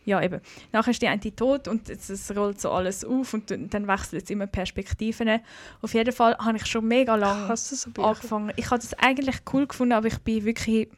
Ja, 0.06 0.22
eben. 0.22 0.42
Nachher 0.72 0.92
ist 0.92 1.02
die 1.02 1.08
eine 1.08 1.22
tot 1.22 1.68
und 1.68 1.90
es, 1.90 2.10
es 2.10 2.36
rollt 2.36 2.60
so 2.60 2.72
alles 2.72 3.06
auf 3.06 3.34
und 3.34 3.50
dann- 3.52 3.70
wechseln 3.88 4.20
jetzt 4.20 4.30
immer 4.32 4.48
Perspektiven. 4.48 5.40
Auf 5.82 5.94
jeden 5.94 6.12
Fall 6.14 6.38
habe 6.38 6.58
ich 6.58 6.66
schon 6.66 6.88
mega 6.88 7.16
lange 7.16 7.56
so 7.56 7.90
angefangen. 8.04 8.52
Ich 8.58 8.66
habe 8.70 8.82
das 8.82 8.94
eigentlich 8.96 9.38
cool 9.54 9.66
gefunden, 9.68 9.94
aber 9.94 10.08
ich 10.08 10.20
bin 10.20 10.44
wirklich 10.44 10.90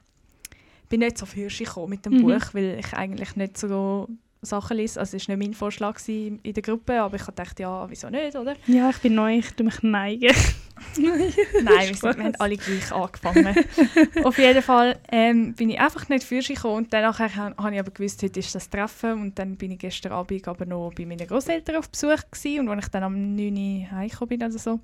bin 0.90 1.00
nicht 1.00 1.18
so 1.18 1.26
für 1.26 1.48
gekommen 1.48 1.90
mit 1.90 2.06
dem 2.06 2.14
Mhm. 2.14 2.22
Buch, 2.22 2.54
weil 2.54 2.78
ich 2.80 2.94
eigentlich 2.94 3.36
nicht 3.36 3.58
so 3.58 4.08
Sachen 4.46 4.78
lese. 4.78 5.00
Also 5.00 5.18
es 5.18 5.28
war 5.28 5.36
nicht 5.36 5.48
mein 5.48 5.54
Vorschlag 5.54 6.00
in 6.08 6.40
der 6.44 6.64
Gruppe, 6.64 7.02
aber 7.02 7.16
ich 7.16 7.22
habe 7.24 7.34
gedacht, 7.34 7.60
ja, 7.60 7.90
wieso 7.90 8.10
nicht, 8.10 8.36
oder? 8.36 8.56
Ja, 8.68 8.90
ich 8.90 8.98
bin 9.00 9.16
neu, 9.16 9.38
ich 9.40 9.52
tue 9.52 9.66
mich 9.66 9.82
neigen. 9.84 10.34
Nein, 10.98 11.90
wir, 11.90 11.96
sind, 11.96 12.18
wir 12.18 12.24
haben 12.26 12.36
alle 12.38 12.58
gleich 12.58 12.92
angefangen. 12.92 13.56
Auf 14.24 14.38
jeden 14.38 14.62
Fall 14.62 14.98
ähm, 15.12 15.54
bin 15.54 15.70
ich 15.70 15.80
einfach 15.80 16.08
nicht 16.10 16.24
für 16.24 16.42
sich 16.42 16.56
gekommen 16.56 16.86
und 16.86 16.94
ha- 16.94 17.18
habe 17.58 17.74
ich 17.74 17.80
aber 17.80 17.92
gewusst, 17.92 18.22
heute 18.24 18.40
ist 18.40 18.54
das 18.56 18.70
Treffen 18.70 19.14
und 19.22 19.40
dann 19.40 19.56
bin 19.56 19.72
ich 19.72 19.80
gestern 19.80 20.12
Abend 20.12 20.48
aber 20.48 20.66
noch 20.66 20.92
bei 20.96 21.06
meinen 21.06 21.26
Großeltern 21.28 21.78
auf 21.78 21.90
Besuch 21.90 22.20
gewesen 22.32 22.60
und 22.62 22.70
als 22.70 22.86
ich 22.86 22.92
dann 22.92 23.04
am 23.04 23.36
9 23.36 23.56
Uhr 23.56 23.92
heimgekommen 23.92 24.30
bin 24.38 24.44
oder 24.44 24.58
so, 24.60 24.80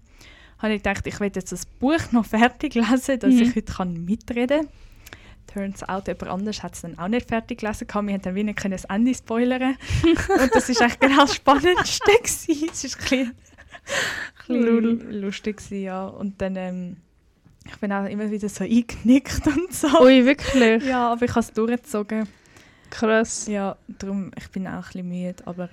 habe 0.59 0.74
ich 0.74 0.84
gedacht, 0.84 1.05
ich 1.07 1.20
will 1.20 1.32
jetzt 1.34 1.51
das 1.51 1.66
Buch 1.66 2.12
noch 2.12 2.26
fertig 2.38 2.74
lesen, 2.76 3.20
dass 3.20 3.34
Mhm. 3.34 3.41
ich 3.41 3.55
heute 3.55 3.74
kann 3.74 4.05
mitreden 4.05 4.62
kann. 4.62 4.70
Turns 5.54 5.84
out, 5.88 6.08
jemand 6.08 6.30
anders 6.30 6.64
hat 6.64 6.76
es 6.76 6.82
dann 6.82 6.97
auch 6.97 7.08
nicht 7.08 7.28
fertig 7.28 7.60
gelesen. 7.60 7.88
Wir 7.89 8.14
haben 8.14 8.22
dann 8.22 8.36
wieder 8.36 8.54
das 8.54 8.86
Ende 8.86 9.14
spoilern 9.14 9.76
Und 10.04 10.56
das 10.56 10.70
war 10.70 10.82
eigentlich 10.82 10.99
genau 10.99 11.22
das 11.22 11.36
Spannendste. 11.36 12.12
gewesen. 12.12 12.70
Es 12.72 12.84
war 12.84 13.20
ein 13.20 13.34
bisschen, 14.47 14.95
bisschen 14.95 15.22
lustig, 15.22 15.58
gewesen, 15.58 15.84
ja. 15.84 16.06
Und 16.06 16.41
dann, 16.41 16.56
ähm, 16.56 16.97
ich 17.66 17.76
bin 17.78 17.91
auch 17.91 18.06
immer 18.06 18.32
wieder 18.32 18.47
so 18.49 18.64
eingenickt 18.64 19.45
und 19.47 19.74
so. 19.74 19.88
Ui, 20.02 20.26
wirklich? 20.26 20.86
Ja, 20.86 21.12
aber 21.12 21.26
ich 21.26 21.32
habe 21.32 21.41
es 21.41 21.52
durchgezogen. 21.52 22.28
Krass. 22.89 23.47
Ja, 23.47 23.78
darum, 23.88 24.32
ich 24.38 24.49
bin 24.52 24.68
auch 24.68 24.72
ein 24.74 24.82
bisschen 24.82 25.08
müde, 25.10 25.43
aber 25.45 25.70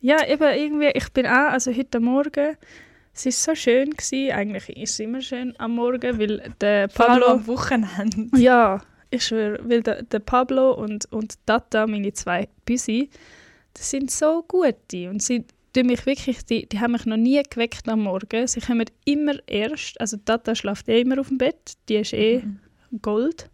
Ja, 0.00 0.26
eben 0.26 0.54
irgendwie, 0.54 0.90
ich 0.94 1.12
bin 1.12 1.26
auch, 1.26 1.52
also 1.52 1.74
heute 1.74 2.00
Morgen, 2.00 2.56
es 3.14 3.24
war 3.24 3.32
so 3.32 3.54
schön, 3.54 3.90
gewesen. 3.90 4.32
eigentlich 4.32 4.68
ist 4.76 4.92
es 4.92 5.00
immer 5.00 5.22
schön 5.22 5.54
am 5.58 5.74
Morgen, 5.74 6.18
weil 6.18 6.52
der 6.60 6.88
vor 6.90 7.06
Pablo... 7.06 7.26
am 7.28 7.46
Wochenende. 7.46 8.28
Ja, 8.38 8.82
ich 9.10 9.24
schwöre, 9.24 9.58
weil 9.62 9.82
der, 9.82 10.02
der 10.02 10.18
Pablo 10.18 10.72
und, 10.72 11.06
und 11.12 11.34
Tata, 11.46 11.86
meine 11.86 12.12
zwei 12.12 12.48
Büsi, 12.64 13.10
das 13.74 13.90
sind 13.90 14.10
so 14.10 14.42
gute 14.46 15.10
und 15.10 15.22
sie 15.22 15.44
tun 15.72 15.86
mich 15.86 16.06
wirklich, 16.06 16.44
die, 16.44 16.66
die 16.66 16.80
haben 16.80 16.92
mich 16.92 17.06
noch 17.06 17.16
nie 17.16 17.42
geweckt 17.42 17.88
am 17.88 18.02
Morgen. 18.02 18.46
Sie 18.46 18.60
kommen 18.60 18.86
immer 19.04 19.34
erst, 19.46 20.00
also 20.00 20.16
Tata 20.16 20.54
schläft 20.54 20.88
eh 20.88 21.00
immer 21.00 21.20
auf 21.20 21.28
dem 21.28 21.38
Bett, 21.38 21.74
die 21.88 21.96
ist 21.96 22.12
eh 22.12 22.42
Gold. 23.02 23.50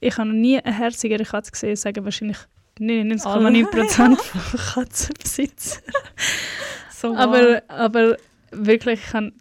Ich 0.00 0.16
habe 0.16 0.28
noch 0.28 0.34
nie 0.34 0.58
eine 0.58 0.76
herzigere 0.76 1.24
Katze 1.24 1.52
gesehen, 1.52 1.76
sagen 1.76 2.04
wahrscheinlich 2.04 2.38
99,9% 2.78 4.16
von 4.16 4.60
Katzenbesitzer. 4.60 5.80
So 6.98 7.14
Aber, 7.14 7.62
aber 7.68 8.16
wirklich, 8.52 9.00
ich 9.04 9.10
kann, 9.10 9.34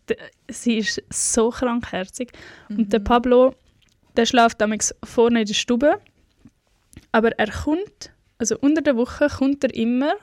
sie 0.49 0.80
ist 0.80 1.01
so 1.09 1.51
krankherzig. 1.51 2.34
Und 2.68 2.91
der 2.91 2.99
Pablo, 2.99 3.55
der 4.18 4.26
schläft 4.26 4.61
damals 4.61 4.93
vorne 5.03 5.41
in 5.41 5.45
der 5.47 5.53
Stube. 5.53 5.99
Aber 7.11 7.32
er 7.38 7.51
kommt, 7.51 8.11
also 8.38 8.57
unter 8.59 8.82
der 8.82 8.95
Woche 8.95 9.28
kommt 9.30 9.63
er 9.63 9.74
immer, 9.74 10.16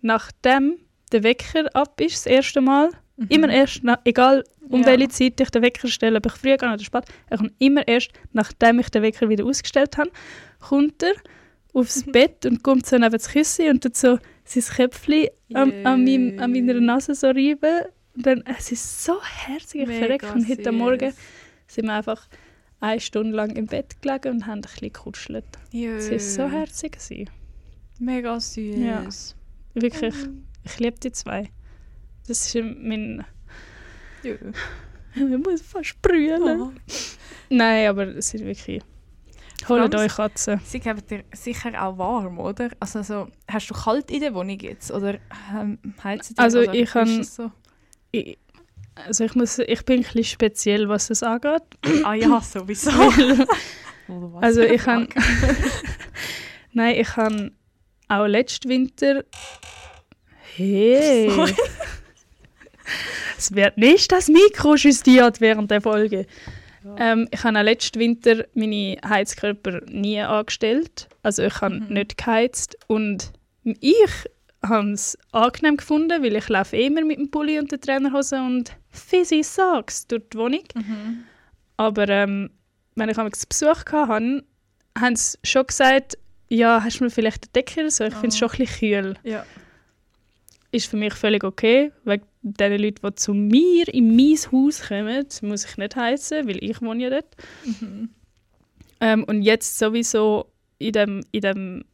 nachdem 0.00 0.76
der 1.12 1.22
Wecker 1.22 1.68
ab 1.74 2.00
ist, 2.00 2.16
das 2.16 2.26
erste 2.26 2.60
Mal. 2.60 2.90
Immer 3.28 3.50
erst, 3.50 3.84
nach, 3.84 3.98
egal 4.04 4.44
um 4.70 4.80
Ja. 4.80 4.86
welche 4.86 5.08
Zeit 5.08 5.40
ich 5.40 5.50
den 5.50 5.62
Wecker 5.62 5.88
stelle, 5.88 6.16
ob 6.18 6.26
ich 6.26 6.32
früh 6.32 6.56
gehe 6.56 6.72
oder 6.72 6.78
spät, 6.78 7.04
er 7.28 7.36
kommt 7.38 7.52
immer 7.58 7.86
erst, 7.86 8.12
nachdem 8.32 8.78
ich 8.78 8.88
den 8.88 9.02
Wecker 9.02 9.28
wieder 9.28 9.44
ausgestellt 9.44 9.98
habe, 9.98 10.10
kommt 10.60 11.02
er 11.02 11.12
aufs 11.74 12.04
Bett 12.04 12.46
und 12.46 12.62
kommt 12.62 12.86
so 12.86 12.96
neben 12.96 13.12
das 13.12 13.28
Kissen 13.28 13.68
und 13.68 13.82
tut 13.82 13.96
so 13.96 14.18
sein 14.44 14.62
Köpfchen 14.76 15.28
an, 15.52 15.72
an, 15.84 16.04
meinem, 16.04 16.38
an 16.38 16.50
meiner 16.52 16.80
Nase 16.80 17.14
so 17.14 17.26
reiben. 17.28 17.82
Und 18.16 18.26
dann, 18.26 18.42
es 18.58 18.72
ist 18.72 19.04
so 19.04 19.20
herzig, 19.22 19.82
ich 19.88 19.98
verrecke. 19.98 20.26
Und 20.32 20.48
heute. 20.48 20.72
Morgen 20.72 21.12
sind 21.66 21.86
wir 21.86 21.92
einfach 21.94 22.26
eine 22.80 23.00
Stunde 23.00 23.36
lang 23.36 23.50
im 23.56 23.66
Bett 23.66 24.00
gelegen 24.02 24.34
und 24.36 24.46
haben 24.46 24.58
ein 24.58 24.62
bisschen 24.62 24.92
gekuschelt. 24.92 25.44
Es 25.72 26.10
war 26.10 26.18
so 26.18 26.50
herzig. 26.50 26.92
Gewesen. 26.92 27.30
Mega 27.98 28.40
süß. 28.40 28.76
Ja. 28.76 29.04
Wirklich, 29.74 30.14
ich 30.64 30.78
liebe 30.78 30.98
die 30.98 31.12
zwei. 31.12 31.50
Das 32.26 32.46
ist 32.46 32.64
mein... 32.64 33.24
Ja. 34.22 34.34
Ich 35.12 35.22
muss 35.22 35.60
fast 35.62 36.00
brüllen. 36.02 36.60
Oh. 36.60 36.72
Nein, 37.48 37.88
aber 37.88 38.06
es 38.16 38.32
ist 38.32 38.44
wirklich... 38.44 38.80
Holt 39.68 39.92
euch 39.94 40.14
Katzen. 40.14 40.60
Sie 40.64 40.78
geben 40.78 41.02
dir 41.10 41.24
sicher 41.34 41.70
auch 41.84 41.98
warm, 41.98 42.38
oder? 42.38 42.70
Also 42.78 43.02
so, 43.02 43.26
hast 43.50 43.68
du 43.68 43.74
kalt 43.74 44.08
in 44.12 44.20
der 44.20 44.32
Wohnung 44.34 44.58
jetzt? 44.60 44.90
Oder 44.92 45.18
ähm, 45.52 45.78
heizt 46.04 46.30
ihr? 46.30 46.38
Also 46.38 46.60
oder 46.60 46.74
ich 46.74 46.88
kann- 46.90 47.24
So? 47.24 47.50
Ich, 48.12 48.38
also 49.06 49.24
ich, 49.24 49.34
muss, 49.34 49.58
ich 49.58 49.84
bin 49.84 49.98
ein 50.00 50.02
bisschen 50.02 50.24
speziell, 50.24 50.88
was 50.88 51.08
das 51.08 51.22
angeht. 51.22 51.62
Ah 52.04 52.14
ja, 52.14 52.40
sowieso. 52.40 52.90
Also 54.40 54.62
ich 54.62 54.84
habe... 54.86 55.06
Nein, 56.72 56.96
ich 56.98 57.16
habe 57.16 57.52
auch 58.08 58.26
letzten 58.26 58.68
Winter... 58.68 59.24
Hey! 60.56 61.30
Sorry. 61.30 61.54
es 63.38 63.54
wird 63.54 63.76
nicht 63.78 64.10
das 64.10 64.26
Mikro 64.28 64.74
justiert 64.74 65.40
während 65.40 65.70
der 65.70 65.80
Folge. 65.80 66.26
Ähm, 66.98 67.28
ich 67.30 67.44
habe 67.44 67.58
auch 67.58 67.62
letzten 67.62 68.00
Winter 68.00 68.44
meine 68.54 68.96
Heizkörper 69.08 69.80
nie 69.86 70.20
angestellt. 70.20 71.08
Also 71.22 71.44
ich 71.44 71.60
habe 71.60 71.76
Mhm. 71.76 71.92
nicht 71.94 72.18
geheizt. 72.18 72.76
Und 72.88 73.32
ich 73.64 74.10
habe 74.62 74.92
es 74.92 75.16
angenehm 75.32 75.76
gefunden, 75.76 76.22
weil 76.22 76.36
ich 76.36 76.48
laufe 76.48 76.76
immer 76.76 77.02
mit 77.04 77.18
dem 77.18 77.30
Pulli 77.30 77.58
und 77.58 77.72
der 77.72 77.80
Trainerhose 77.80 78.36
und 78.40 78.72
fizzy 78.90 79.42
Socks 79.42 80.06
durch 80.06 80.22
die 80.32 80.38
Wohnung. 80.38 80.64
Mhm. 80.74 81.24
Aber 81.76 82.08
ähm, 82.08 82.50
wenn 82.94 83.08
ich 83.08 83.16
einmal 83.18 83.30
Besuch 83.48 83.84
hatte, 83.90 84.44
haben 84.98 85.16
sie 85.16 85.38
schon 85.44 85.66
gesagt, 85.66 86.18
ja, 86.48 86.82
hast 86.82 87.00
du 87.00 87.04
mir 87.04 87.10
vielleicht 87.10 87.44
eine 87.44 87.52
Decke 87.52 87.80
oder 87.80 87.90
so? 87.90 88.04
Ich 88.04 88.14
finde 88.14 88.28
es 88.28 88.34
Oh. 88.36 88.38
schon 88.48 88.50
ein 88.50 88.58
bisschen 88.58 88.78
kühl. 89.02 89.14
Ja. 89.22 89.46
Ist 90.72 90.86
für 90.88 90.96
mich 90.96 91.14
völlig 91.14 91.42
okay, 91.42 91.90
wegen 92.04 92.24
den 92.42 92.80
Leuten, 92.82 93.06
die 93.06 93.14
zu 93.14 93.32
mir 93.34 93.88
in 93.92 94.14
mein 94.14 94.36
Haus 94.52 94.82
kommen, 94.86 95.26
muss 95.42 95.64
ich 95.64 95.76
nicht 95.78 95.96
heizen, 95.96 96.46
weil 96.48 96.62
ich 96.62 96.80
wohne 96.82 97.02
ja 97.04 97.10
dort. 97.10 97.36
Mhm. 97.64 98.10
Ähm, 99.00 99.24
und 99.24 99.42
jetzt 99.42 99.78
sowieso 99.78 100.46
in 100.78 100.92
dem, 100.92 101.24
in 101.32 101.40
dem 101.40 101.84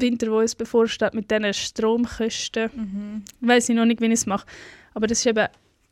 Winter, 0.00 0.30
wo 0.30 0.40
es 0.40 0.54
bevorsteht, 0.54 1.14
mit 1.14 1.30
diesen 1.30 1.52
Stromkosten, 1.54 2.70
Mhm. 2.74 3.24
weiß 3.48 3.68
ich 3.68 3.76
noch 3.76 3.84
nicht, 3.84 4.00
wie 4.00 4.06
ich 4.06 4.12
es 4.12 4.26
mache. 4.26 4.46
Aber 4.94 5.06
das 5.06 5.18
ist 5.18 5.26
eben 5.26 5.46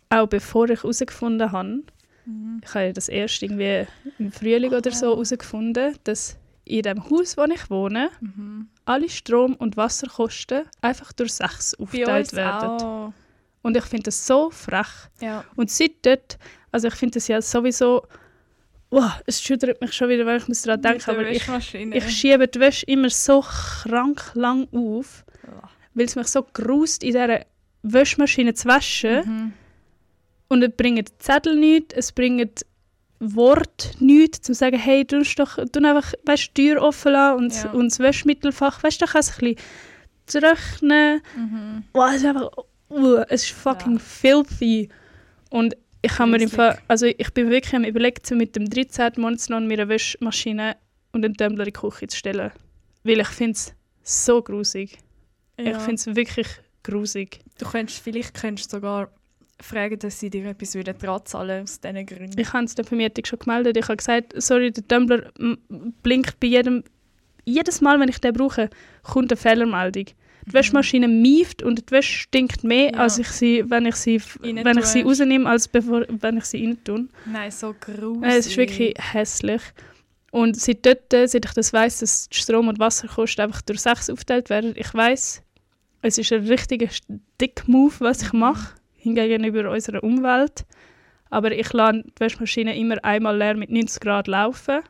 auch 0.09 0.27
bevor 0.27 0.69
ich 0.71 0.83
herausgefunden 0.83 1.53
habe, 1.53 1.83
Mhm. 2.27 2.61
ich 2.65 2.75
habe 2.75 2.93
das 2.93 3.09
erst 3.09 3.43
irgendwie 3.43 3.87
im 4.19 4.33
Frühling 4.33 4.73
oder 4.73 4.91
so 4.93 5.07
herausgefunden, 5.11 5.97
dass 6.05 6.37
in 6.65 6.83
dem 6.83 7.09
Haus, 7.11 7.37
wo 7.37 7.45
ich 7.45 7.71
wohne, 7.71 8.11
Mhm. 8.21 8.69
alle 8.85 9.09
Strom- 9.09 9.55
und 9.57 9.77
Wasserkosten 9.77 10.63
einfach 10.81 11.13
durch 11.13 11.33
sechs 11.35 11.75
aufgeteilt 11.75 12.27
uns 12.29 12.35
werden. 12.35 12.69
auch. 12.69 13.13
Und 13.63 13.77
ich 13.77 13.85
finde 13.85 14.05
das 14.05 14.27
so 14.27 14.51
frech. 14.51 14.87
Ja. 15.21 15.45
Und 15.57 15.71
seit 15.71 15.93
dort, 16.03 16.39
also 16.73 16.89
ich 16.89 16.95
finde 16.95 17.15
das 17.15 17.29
ja 17.29 17.43
sowieso, 17.43 18.03
wow, 18.91 19.13
es 19.27 19.41
schüttert 19.43 19.81
mich 19.81 19.93
schon 19.93 20.09
wieder, 20.09 20.27
wenn 20.27 20.37
ich 20.39 20.49
muss 20.49 20.63
daran 20.63 20.83
denke, 20.83 21.11
aber 21.11 21.29
ich, 21.31 21.47
ich 21.75 22.11
schiebe 22.11 22.49
die 22.49 22.61
Wäsche 22.61 22.87
immer 22.87 23.11
so 23.11 23.41
krank 23.41 24.33
lang 24.35 24.67
auf, 24.73 25.25
weil 25.95 26.07
es 26.07 26.17
mich 26.17 26.27
so 26.29 26.43
grust, 26.53 27.03
in 27.03 27.11
dieser 27.13 27.45
Wäschmaschine 27.83 28.55
zu 28.55 28.69
waschen. 28.69 29.23
Mhm. 29.25 29.53
Und 30.49 30.63
es 30.65 30.73
bringt 30.77 31.23
Zettel 31.23 31.57
nichts, 31.57 31.95
es 31.95 32.13
bringt 32.13 32.67
Wort 33.21 33.93
nichts, 34.01 34.41
zum 34.43 34.55
sagen, 34.55 34.79
hey, 34.79 35.05
du 35.05 35.23
doch 35.37 35.57
du 35.71 35.85
einfach 35.85 36.13
weißt, 36.25 36.57
die 36.57 36.69
Tür 36.71 36.83
offen 36.83 37.13
lassen 37.13 37.39
und, 37.39 37.55
Ja. 37.55 37.71
und 37.71 37.91
das 37.93 37.99
Wäschmittelfach, 38.01 38.83
weißt 38.83 39.01
du, 39.01 39.05
da 39.07 39.13
kann 39.13 39.21
es 39.21 39.39
ein 39.39 39.55
bisschen 39.55 39.57
trocknen. 40.27 41.21
Mhm. 41.37 41.85
Wow, 41.93 42.09
es 42.11 42.17
ist 42.17 42.25
einfach, 42.25 42.51
uh, 42.91 43.17
es 43.29 43.43
ist 43.45 43.51
fucking 43.53 43.95
Ja. 43.95 43.99
filthy. 44.01 44.89
Und 45.51 45.77
ich 46.03 46.19
habe 46.19 46.31
mir 46.31 46.41
im. 46.41 46.49
Fall, 46.51 46.79
also 46.89 47.07
ich 47.07 47.33
bin 47.35 47.51
wirklich 47.51 47.75
am 47.75 47.85
überlegt, 47.85 48.27
so 48.27 48.35
mit 48.35 48.57
dem 48.57 48.69
13. 48.69 49.13
Monatslohn 49.17 49.67
mir 49.67 49.81
eine 49.81 49.89
Wäschmaschine 49.89 50.77
und 51.13 51.25
einen 51.25 51.35
Tumbler 51.37 51.67
in 51.67 51.73
die 51.73 51.79
Küche 51.79 52.07
zu 52.07 52.17
stellen. 52.17 52.51
Weil 53.05 53.21
ich 53.21 53.29
finde 53.29 53.53
es 53.53 53.75
so 54.03 54.43
grusig. 54.43 54.99
Ich 55.57 55.67
Ja. 55.67 55.79
finde 55.79 55.97
es 55.97 56.07
wirklich 56.17 56.47
grusig. 56.83 57.41
Du 57.59 57.67
könntest, 57.67 58.01
vielleicht 58.03 58.35
könntest 58.35 58.73
du 58.73 58.77
sogar 58.77 59.11
fragen, 59.61 59.99
dass 59.99 60.19
sie 60.19 60.31
dir 60.31 60.47
etwas 60.47 60.75
würden 60.75 60.97
dran 60.99 61.21
zahlen 61.27 61.63
aus 61.63 61.81
diesen 61.81 62.07
Gründen. 62.07 62.41
Ich 62.41 62.53
habe 62.53 62.65
es 62.65 62.75
der 62.75 62.85
Vermietung 62.85 63.25
schon 63.27 63.39
gemeldet. 63.41 63.77
Ich 63.77 63.85
habe 63.85 63.97
gesagt, 63.99 64.33
sorry, 64.41 64.71
der 64.73 64.87
Tumbler 64.89 65.31
blinkt 66.03 66.41
bei 66.41 66.47
jedem, 66.47 66.83
jedes 67.45 67.81
Mal, 67.83 68.01
wenn 68.01 68.09
ich 68.09 68.19
den 68.19 68.33
brauche, 68.33 68.71
kommt 69.03 69.31
eine 69.33 69.37
Fehlermeldung. 69.37 70.07
Die 70.51 70.55
Wäschmaschine 70.55 71.07
mieft 71.09 71.63
und 71.63 71.79
die 71.89 71.93
Wäsche 71.93 72.13
stinkt 72.13 72.65
mehr. 72.65 72.93
Ja. 72.93 72.99
als 72.99 73.19
ich 73.19 73.29
sie, 73.29 73.65
wenn 73.71 73.87
ich 73.87 73.95
sie, 73.97 74.21
Rein 74.43 74.65
wenn 74.65 74.79
ich 74.79 74.85
sie 74.87 75.03
rausnehme, 75.03 75.49
als 75.49 75.69
bevor, 75.69 76.05
wenn 76.09 76.39
ich 76.39 76.45
sie 76.45 76.65
rein 76.67 76.79
tue. 76.85 77.09
Nein, 77.27 77.51
so 77.51 77.75
gruselig. 77.79 78.23
Es 78.35 78.47
ist 78.47 78.57
wirklich 78.57 78.95
hässlich. 78.99 79.63
Und 80.33 80.57
seit 80.57 80.85
dort, 80.87 81.11
seit 81.11 81.45
ich 81.45 81.53
das 81.53 81.73
weiss, 81.73 81.99
dass 82.01 82.29
Strom- 82.33 82.69
und 82.69 82.79
Wasserkosten 82.79 83.45
einfach 83.45 83.63
durch 83.63 83.81
sechs 83.81 84.09
aufgeteilt 84.11 84.49
werden, 84.51 84.75
ich 84.77 84.93
weiss, 84.95 85.43
es 86.03 86.19
ist 86.19 86.33
ein 86.33 86.47
richtiger 86.47 86.89
Dick-Move, 87.41 87.95
was 87.99 88.23
ich 88.23 88.33
mache, 88.33 88.75
gegenüber 89.03 89.71
unserer 89.71 90.03
Umwelt. 90.05 90.65
Aber 91.31 91.53
ich 91.53 91.73
lasse 91.73 92.03
die 92.05 92.21
Waschmaschine 92.21 92.77
immer 92.77 93.05
einmal 93.05 93.37
leer 93.37 93.55
mit 93.55 93.71
90 93.71 94.01
Grad 94.01 94.27
laufen. 94.29 94.81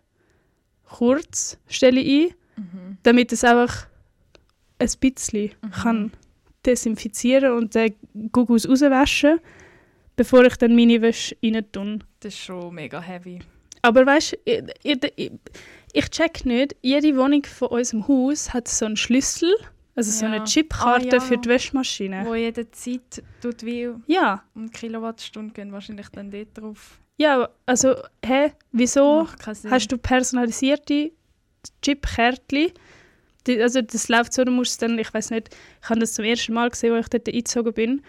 Kurz 0.85 1.59
stelle 1.69 2.01
ich 2.01 2.33
ein, 2.33 2.35
Mhm. 2.57 2.99
damit 3.05 3.33
es 3.33 3.43
einfach 3.45 3.87
ein 4.81 4.91
bisschen 5.01 5.51
kann 5.83 6.13
desinfizieren 6.67 7.53
und 7.57 7.75
den 7.75 7.95
Gugus 8.33 8.69
rauswaschen, 8.69 9.39
bevor 10.17 10.45
ich 10.45 10.57
dann 10.57 10.75
meine 10.77 11.01
Wäsche 11.01 11.37
rein 11.43 11.65
tue. 11.73 11.99
Das 12.21 12.35
ist 12.35 12.41
schon 12.41 12.75
mega 12.75 13.01
heavy. 13.01 13.39
Aber 13.83 14.05
weißt 14.05 14.33
du, 14.33 14.37
ich, 14.83 15.03
ich, 15.17 15.33
ich, 15.95 16.11
check 16.11 16.45
nicht, 16.45 16.77
jede 16.83 17.17
Wohnung 17.17 17.45
von 17.45 17.69
unserem 17.69 18.07
Haus 18.07 18.53
hat 18.53 18.69
so 18.69 18.85
einen 18.85 18.97
Schlüssel 18.99 19.51
Also 19.97 20.11
so 20.11 20.27
Ja. 20.27 20.33
eine 20.33 20.45
Chipkarte 20.45 21.09
Ah, 21.09 21.15
ja. 21.15 21.21
für 21.21 21.39
die 21.39 21.49
Wäschmaschine. 21.49 22.25
Wo 22.27 22.35
jede 22.35 22.71
Zeit 22.71 23.23
tut 23.41 23.65
wie 23.65 23.89
Ja, 24.07 24.43
um 24.55 24.71
Kilowattstunde 24.71 25.55
gehen 25.55 25.73
wahrscheinlich 25.73 26.09
dann 26.11 26.31
dort 26.31 26.49
drauf. 26.59 26.99
ja, 27.17 27.49
also, 27.65 27.95
hä, 28.25 28.53
wieso 28.73 29.27
hast 29.71 29.89
du 29.93 29.97
personalisierte 29.97 31.13
Chipkärtchen? 31.83 32.73
Die- 33.47 33.61
Also 33.63 33.81
das 33.83 34.09
läuft 34.09 34.33
so, 34.33 34.45
du 34.45 34.51
musst 34.51 34.81
dann, 34.83 34.99
ich 34.99 35.13
weiß 35.13 35.31
nicht, 35.31 35.55
ich 35.83 35.89
habe 35.89 36.01
das 36.01 36.15
zum 36.15 36.25
ersten 36.25 36.53
Mal 36.53 36.71
gesehen, 36.71 36.93
als 36.95 37.07
ich 37.07 37.11
dort 37.11 37.29
eingezogen 37.29 37.73
bin, 37.73 38.03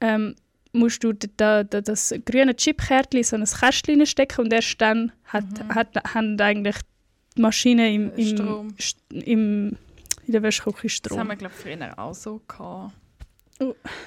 ähm, 0.00 0.34
musst 0.72 1.04
du 1.04 1.12
da, 1.12 1.64
da, 1.64 1.80
das 1.80 2.14
grüne 2.24 2.56
Chipkärtchen 2.56 3.18
in 3.18 3.24
so 3.24 3.36
ein 3.36 3.44
Kästchen 3.44 4.06
stecken 4.06 4.40
und 4.42 4.52
erst 4.52 4.80
dann 4.80 5.12
hat, 5.24 5.44
hat, 5.68 6.14
haben 6.14 6.40
eigentlich 6.40 6.76
die 7.36 7.42
Maschine 7.42 7.92
im, 7.94 8.12
im, 8.16 8.26
Strom. 8.36 8.68
St- 8.78 8.96
im, 9.10 9.76
in 10.26 10.32
der 10.32 10.42
Wäschküche 10.42 10.82
Das 10.82 10.92
Strom. 10.92 11.18
haben 11.18 11.28
wir, 11.28 11.36
glaube 11.36 11.54
ich, 11.56 11.62
früher 11.62 11.98
auch 11.98 12.14
so 12.14 12.40
gehabt. 12.48 12.92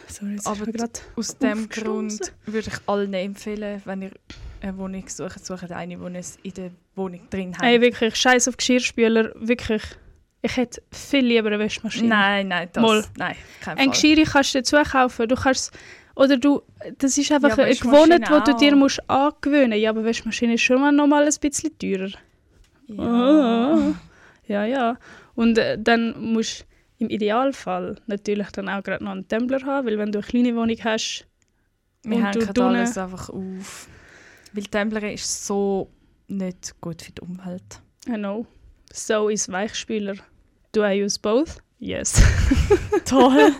Sorry, 0.07 0.31
jetzt 0.33 0.47
Aber 0.47 0.65
Aus 1.15 1.37
dem. 1.37 1.69
Grund 1.69 2.33
würde 2.45 2.67
ich 2.69 2.89
allen 2.89 3.13
empfehlen, 3.13 3.81
wenn 3.85 4.01
ihr 4.01 4.11
eine 4.61 4.77
Wohnung 4.77 5.07
sucht, 5.07 5.45
sucht 5.45 5.71
eine, 5.71 5.97
die 5.97 6.17
es 6.17 6.37
in 6.43 6.53
der 6.55 6.71
Wohnung 6.95 7.21
drin 7.29 7.55
hat. 7.57 7.63
Ey, 7.63 7.79
wirklich, 7.79 8.15
scheiß 8.15 8.47
auf 8.49 8.57
Geschirrspüler, 8.57 9.31
wirklich. 9.35 9.81
Ich 10.45 10.57
hätte 10.57 10.81
viel 10.91 11.25
lieber 11.25 11.47
eine 11.47 11.59
Wäschmaschine. 11.59 12.07
nein, 12.07 12.47
nein, 12.49 12.69
das, 12.71 12.81
Mal. 12.83 13.03
nein, 13.17 13.35
kein 13.61 13.77
Ein. 13.77 13.91
Geschirr 13.91 14.23
kannst 14.25 14.53
du 14.53 14.59
dazu 14.59 14.77
kaufen. 14.77 15.27
Du 15.27 15.35
kannst 15.35 15.71
oder 16.15 16.37
du, 16.37 16.61
das 16.97 17.17
ist 17.17 17.31
einfach 17.31 17.57
Ja, 17.57 17.63
eine 17.63 17.75
Gewohnheit, 17.75 18.29
die 18.29 18.51
du 18.51 18.57
dir 18.57 18.75
musst 18.75 19.09
angewöhnen 19.09 19.77
Ja, 19.79 19.89
aber 19.89 20.03
Wäschmaschine 20.05 20.53
ist 20.53 20.61
schon 20.61 20.79
mal 20.79 20.91
noch 20.91 21.07
mal 21.07 21.23
ein 21.25 21.33
bisschen 21.41 21.77
teurer. 21.77 22.11
Ja. 22.87 23.03
Ah. 23.03 23.93
Ja, 24.47 24.65
ja. 24.65 24.97
Und 25.33 25.57
äh, 25.57 25.77
dann 25.79 26.13
musst 26.33 26.61
du 26.61 26.65
im 27.05 27.09
Idealfall 27.09 27.95
natürlich 28.07 28.49
dann 28.51 28.69
auch 28.69 28.83
gerade 28.83 29.03
noch 29.03 29.11
einen 29.11 29.27
Tumbler 29.27 29.61
haben, 29.65 29.87
weil 29.87 29.97
wenn 29.97 30.11
du 30.11 30.19
eine 30.19 30.27
kleine 30.27 30.55
Wohnung 30.55 30.77
hast, 30.83 31.25
Wir 32.03 32.23
hängen 32.23 32.53
tun- 32.53 32.75
alles 32.75 32.97
einfach 32.97 33.29
auf. 33.29 33.87
Weil 34.53 34.63
Tumblr 34.65 35.11
ist 35.11 35.45
so 35.47 35.89
nicht 36.27 36.79
gut 36.79 37.01
für 37.01 37.11
die 37.11 37.21
Umwelt. 37.21 37.81
I 38.07 38.13
know, 38.13 38.45
so 38.93 39.27
ist 39.27 39.51
Weichspüler. 39.51 40.15
Do 40.75 40.83
I 40.83 41.01
use 41.01 41.17
both? 41.17 41.61
Yes. 41.79 42.21
Toll. 43.05 43.53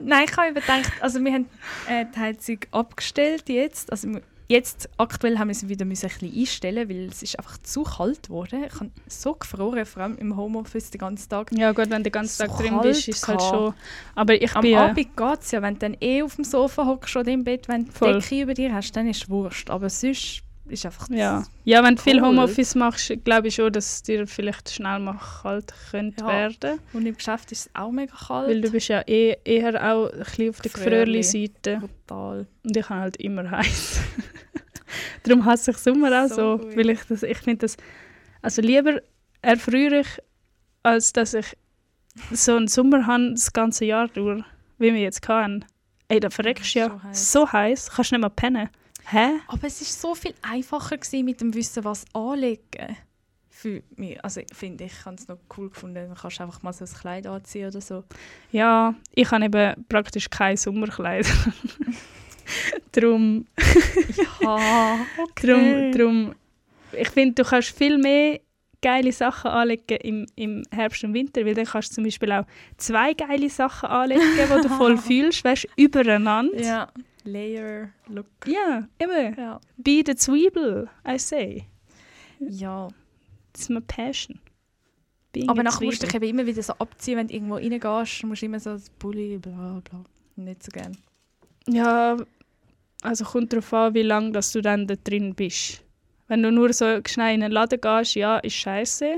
Nein, 0.00 0.24
ich 0.28 0.36
habe 0.36 0.50
überdenkt, 0.50 0.90
also 1.00 1.22
wir 1.22 1.32
haben 1.32 1.48
äh, 1.88 2.04
die 2.12 2.18
Heizung 2.18 2.58
abgestellt 2.72 3.48
jetzt. 3.48 3.92
Also 3.92 4.08
jetzt 4.48 4.88
aktuell 4.96 5.38
haben 5.38 5.48
wir 5.48 5.54
sie 5.54 5.68
wieder 5.68 5.84
müssen 5.84 6.06
ein 6.06 6.18
bisschen 6.18 6.36
einstellen, 6.36 6.88
weil 6.88 7.06
es 7.06 7.22
ist 7.22 7.38
einfach 7.38 7.58
zu 7.58 7.84
kalt 7.84 8.24
geworden. 8.24 8.64
Ich 8.66 8.74
habe 8.74 8.90
so 9.06 9.34
gefroren, 9.34 9.86
vor 9.86 10.02
allem 10.02 10.18
im 10.18 10.36
Homeoffice 10.36 10.90
den 10.90 10.98
ganzen 10.98 11.28
Tag. 11.28 11.52
ja 11.52 11.70
gut, 11.70 11.90
wenn 11.90 12.02
du 12.02 12.10
den 12.10 12.12
ganzen 12.12 12.38
Tag 12.44 12.56
So 12.56 12.62
drin 12.62 12.72
kalt 12.72 12.82
bist, 12.82 13.06
ist 13.06 13.22
es 13.22 13.28
halt 13.28 13.42
schon... 13.42 13.74
Aber 14.16 14.34
ich 14.34 14.56
Am 14.56 14.62
bin... 14.62 14.76
Abend 14.76 15.16
geht 15.16 15.40
es 15.40 15.52
ja, 15.52 15.62
wenn 15.62 15.74
du 15.74 15.80
dann 15.80 15.96
eh 16.00 16.24
auf 16.24 16.34
dem 16.34 16.44
Sofa 16.44 16.86
hockst 16.86 17.14
oder 17.16 17.30
im 17.30 17.44
Bett, 17.44 17.68
wenn 17.68 17.84
du 17.84 17.92
die. 17.92 18.12
Decke 18.14 18.42
über 18.42 18.54
dir 18.54 18.74
hast, 18.74 18.96
dann 18.96 19.06
ist 19.06 19.22
es 19.22 19.30
wurscht. 19.30 19.70
Aber 19.70 19.88
sonst 19.90 20.42
ist 20.68 20.84
einfach 20.86 21.08
Ja. 21.10 21.44
ja, 21.64 21.82
wenn 21.84 21.96
du 21.96 22.02
viel. 22.02 22.20
Homeoffice 22.20 22.74
machst, 22.74 23.12
glaube 23.24 23.48
ich 23.48 23.54
schon, 23.54 23.72
dass 23.72 23.94
es 23.94 24.02
dir 24.02 24.26
vielleicht 24.26 24.70
schnell 24.70 24.98
mal 24.98 25.18
kalt 25.42 25.72
könnte 25.90 26.24
Ja. 26.24 26.28
werden. 26.28 26.80
Und 26.92 27.06
im 27.06 27.16
Geschäft 27.16 27.52
ist 27.52 27.66
es 27.66 27.70
auch 27.74 27.90
mega 27.92 28.12
kalt. 28.14 28.48
Weil 28.48 28.60
du 28.60 28.70
bist 28.70 28.88
ja 28.88 29.00
eh, 29.06 29.36
eher 29.44 29.74
auch 29.92 30.10
ein 30.12 30.18
bisschen 30.20 30.50
auf 30.50 30.60
der 30.60 30.70
Gefrierli. 30.72 31.18
Gefrierli-Seite. 31.20 31.80
Total. 32.06 32.46
Und 32.64 32.76
ich 32.76 32.88
habe 32.88 33.00
halt 33.00 33.16
immer 33.18 33.50
heiß. 33.50 34.00
Darum 35.24 35.44
hasse 35.44 35.72
ich 35.72 35.78
Sommer 35.78 36.24
auch 36.24 36.28
So 36.28 36.58
so. 36.58 36.76
weil 36.76 36.90
ich 36.90 37.00
das, 37.08 37.22
ich 37.22 37.38
finde 37.38 37.58
das, 37.58 37.76
also 38.42 38.62
lieber 38.62 39.00
erfriere 39.42 40.00
ich, 40.00 40.08
als 40.82 41.12
dass 41.12 41.34
ich 41.34 41.56
so 42.32 42.56
einen 42.56 42.68
Sommer 42.68 43.06
habe, 43.06 43.32
das 43.32 43.52
ganze 43.52 43.84
Jahr 43.84 44.08
durch, 44.08 44.42
wie 44.78 44.92
wir 44.94 45.00
jetzt 45.00 45.26
hatten. 45.28 45.64
Ey, 46.08 46.20
da 46.20 46.30
verreckst 46.30 46.74
du 46.74 46.78
So 46.78 46.78
ja 46.86 47.02
heiß. 47.02 47.32
so 47.32 47.52
heiß, 47.52 47.90
kannst 47.90 48.12
nicht 48.12 48.20
mal 48.20 48.28
pennen. 48.30 48.68
Hä? 49.08 49.40
Aber 49.46 49.66
es 49.66 49.80
ist 49.80 50.00
so 50.00 50.14
viel 50.14 50.34
einfacher 50.42 50.96
gewesen, 50.98 51.24
mit 51.24 51.40
dem 51.40 51.54
Wissen, 51.54 51.84
was 51.84 52.04
anlegen. 52.12 52.96
Für 53.48 53.82
mich. 53.96 54.22
Also 54.22 54.40
ich 54.40 54.54
finde, 54.54 54.84
ich 54.84 55.04
habe 55.04 55.16
es 55.16 55.28
noch 55.28 55.38
cool 55.56 55.70
gefunden. 55.70 55.94
Dann 55.94 56.14
kannst 56.14 56.38
du 56.38 56.42
einfach 56.42 56.62
mal 56.62 56.72
so 56.72 56.84
ein 56.84 56.90
Kleid 56.90 57.26
anziehen 57.26 57.68
oder 57.68 57.80
so. 57.80 58.04
Ja, 58.52 58.94
ich 59.14 59.30
habe 59.30 59.44
eben 59.44 59.86
praktisch 59.88 60.28
kein 60.28 60.56
Sommerkleid. 60.56 61.26
Darum 62.92 63.46
Ja, 64.42 64.98
Drum, 65.34 65.92
drum, 65.92 66.34
ich 66.92 67.08
finde, 67.10 67.42
du 67.42 67.48
kannst 67.48 67.76
viel 67.76 67.98
mehr 67.98 68.40
geile 68.82 69.12
Sachen 69.12 69.50
anlegen 69.50 69.96
im, 70.02 70.26
im 70.36 70.62
Herbst 70.70 71.02
und 71.04 71.14
Winter, 71.14 71.44
weil 71.44 71.54
dann 71.54 71.64
kannst 71.64 71.90
du 71.90 71.94
zum 71.96 72.04
Beispiel 72.04 72.30
auch 72.32 72.46
zwei 72.76 73.14
geile 73.14 73.50
Sachen 73.50 73.88
anlegen, 73.88 74.22
die 74.36 74.62
du 74.62 74.68
voll 74.68 74.96
fühlst, 75.08 75.44
weißt 75.44 75.64
du, 75.64 75.82
übereinander. 75.82 76.60
Ja. 76.60 76.88
Layer, 77.26 77.90
Look. 78.08 78.26
Ja, 78.46 78.88
eben. 78.98 79.34
Ja. 79.36 79.60
Be 79.76 80.02
the 80.06 80.14
Zwiebel, 80.14 80.88
I 81.06 81.18
say. 81.18 81.66
ja. 82.40 82.88
That's 83.52 83.70
my 83.70 83.80
passion. 83.80 84.38
Being 85.32 85.48
Aber 85.48 85.62
nachher 85.62 85.82
musst 85.84 86.02
du 86.02 86.06
dich 86.06 86.14
eben 86.14 86.28
immer 86.28 86.46
wieder 86.46 86.62
so 86.62 86.74
abziehen, 86.74 87.16
wenn 87.16 87.28
du 87.28 87.34
irgendwo 87.34 87.54
reingehst. 87.54 88.22
Du 88.22 88.26
musst 88.26 88.42
immer 88.42 88.60
so 88.60 88.70
das 88.72 88.90
Pulli, 88.90 89.38
bla 89.38 89.80
bla. 89.82 90.04
Nicht 90.36 90.62
so 90.62 90.70
gern. 90.70 90.96
Ja, 91.66 92.18
also 93.02 93.24
kommt 93.24 93.52
darauf 93.52 93.72
an, 93.72 93.94
wie 93.94 94.02
lange 94.02 94.32
dass 94.32 94.52
du 94.52 94.60
dann 94.60 94.86
da 94.86 94.94
drin 94.94 95.34
bist. 95.34 95.82
Wenn 96.28 96.42
du 96.42 96.52
nur 96.52 96.72
so 96.74 97.00
schnell 97.06 97.34
in 97.34 97.42
einen 97.42 97.52
Laden 97.52 97.80
gehst, 97.80 98.14
ja, 98.14 98.38
ist 98.38 98.54
scheiße. 98.54 99.16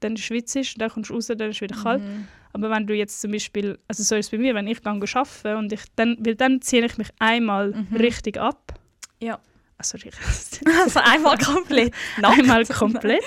Dann 0.00 0.16
schwitzt 0.16 0.54
du, 0.54 0.62
dann 0.78 0.90
kommst 0.90 1.10
du 1.10 1.14
raus, 1.14 1.26
dann 1.26 1.50
ist 1.50 1.56
es 1.56 1.60
wieder 1.60 1.76
kalt. 1.76 2.02
Mhm. 2.02 2.26
Aber 2.54 2.70
wenn 2.70 2.86
du 2.86 2.94
jetzt 2.94 3.20
zum 3.20 3.32
Beispiel, 3.32 3.78
also 3.88 4.02
so 4.02 4.14
ist 4.14 4.26
es 4.26 4.30
bei 4.30 4.38
mir, 4.38 4.54
wenn 4.54 4.66
ich 4.68 4.82
gehe 4.82 4.92
arbeiten 4.92 5.56
und 5.58 5.72
ich 5.72 5.82
dann, 5.96 6.16
weil 6.20 6.34
dann 6.36 6.62
ziehe 6.62 6.84
ich 6.86 6.96
mich 6.96 7.08
einmal 7.18 7.72
Mhm. 7.72 7.96
richtig 7.96 8.38
ab. 8.38 8.74
Ja. 9.20 9.38
Also. 9.76 9.98
Also 10.84 11.00
einmal 11.00 11.36
komplett. 11.36 11.92
einmal 12.22 12.64
komplett 12.66 13.24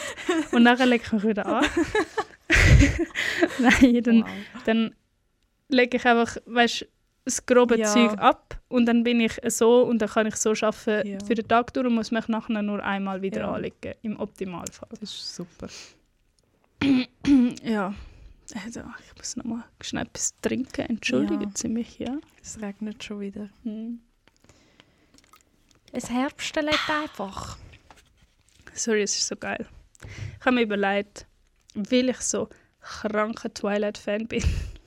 und 0.53 0.63
nachher 0.63 0.85
lege 0.85 1.03
ich 1.05 1.11
mich 1.11 1.23
wieder 1.25 1.45
an. 1.45 1.65
Nein, 3.59 4.01
dann, 4.03 4.21
Wow. 4.23 4.63
dann 4.65 4.95
lege 5.69 5.97
ich 5.97 6.05
einfach, 6.05 6.37
weißt, 6.45 6.87
das 7.25 7.45
grobe 7.45 7.77
Ja. 7.77 7.85
Zeug 7.87 8.17
ab 8.17 8.57
und 8.69 8.85
dann 8.85 9.03
bin 9.03 9.19
ich 9.19 9.33
so 9.47 9.81
und 9.83 9.99
dann 10.01 10.09
kann 10.09 10.27
ich 10.27 10.37
so 10.37 10.51
arbeiten 10.61 11.07
Ja. 11.07 11.17
für 11.25 11.35
den 11.35 11.45
Tag 11.47 11.73
durch 11.73 11.85
und 11.85 11.95
muss 11.95 12.11
mich 12.11 12.27
nachher 12.29 12.61
nur 12.61 12.81
einmal 12.83 13.21
wieder 13.21 13.41
Ja. 13.41 13.51
anlegen, 13.51 13.93
im 14.01 14.17
Optimalfall. 14.19 14.87
Das 14.91 15.01
ist 15.11 15.35
super. 15.35 15.67
Ja. 17.63 17.93
Also, 18.55 18.81
ich 19.05 19.17
muss 19.17 19.35
noch 19.35 19.45
mal 19.45 19.63
schnell 19.81 20.05
etwas 20.05 20.33
trinken, 20.41 20.81
entschuldigen 20.81 21.43
Ja. 21.43 21.51
Sie 21.53 21.67
mich, 21.67 21.99
ja. 21.99 22.17
Es 22.41 22.61
regnet 22.61 23.03
schon 23.03 23.19
wieder. 23.19 23.49
Hm. 23.63 23.99
Es 25.91 26.09
herbstelt 26.09 26.77
einfach. 26.89 27.57
Sorry, 28.73 29.01
es 29.01 29.17
ist 29.17 29.27
so 29.27 29.35
geil. 29.35 29.65
Ich 30.39 30.45
habe 30.45 30.55
mir 30.55 30.61
überlegt, 30.61 31.25
weil 31.73 32.09
ich 32.09 32.17
so 32.21 32.49
kranker 32.79 33.53
Twilight-Fan 33.53 34.27
bin, 34.27 34.43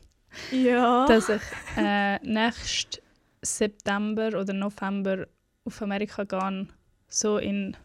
Ja. 0.52 1.06
dass 1.08 1.28
ich 1.28 1.42
äh, 1.76 2.18
nächsten 2.20 3.02
September 3.42 4.28
oder 4.28 4.52
November 4.52 5.26
auf 5.64 5.82
Amerika 5.82 6.24
gehe, 6.24 6.68
so 7.08 7.38
in 7.38 7.76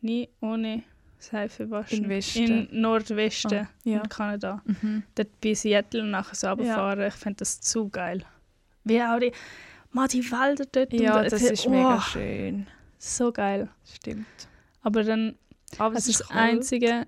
nie 0.00 0.28
ohne 0.40 0.82
Seife 1.24 1.70
waschen. 1.70 2.04
In 2.04 2.08
Westen. 2.08 2.68
In 2.68 2.80
Nordwesten 2.80 3.58
Ah, 3.66 3.68
ja. 3.84 4.00
in 4.02 4.08
Kanada. 4.08 4.62
Mhm. 4.64 5.02
Dort 5.14 5.40
bei 5.40 5.54
Seattle 5.54 6.02
und 6.02 6.10
nachher 6.10 6.34
so 6.34 6.48
runterfahren. 6.48 7.06
Ich 7.08 7.14
finde 7.14 7.36
das 7.38 7.60
zu 7.60 7.88
geil. 7.88 8.24
Wie 8.84 9.02
auch 9.02 9.18
die, 9.18 9.32
mal 9.92 10.08
die 10.08 10.22
Wälder 10.30 10.64
dort. 10.70 10.92
Ja, 10.92 11.20
und, 11.20 11.32
das 11.32 11.42
äh, 11.42 11.52
ist 11.52 11.66
oh, 11.66 11.70
mega 11.70 12.00
schön. 12.00 12.66
So 12.98 13.32
geil. 13.32 13.68
Stimmt. 13.94 14.26
Aber 14.82 15.02
dann 15.04 15.34
Aber 15.78 15.94
das 15.94 16.04
es 16.04 16.08
ist 16.10 16.20
ist 16.20 16.30
das 16.30 16.36
Einzige. 16.36 17.06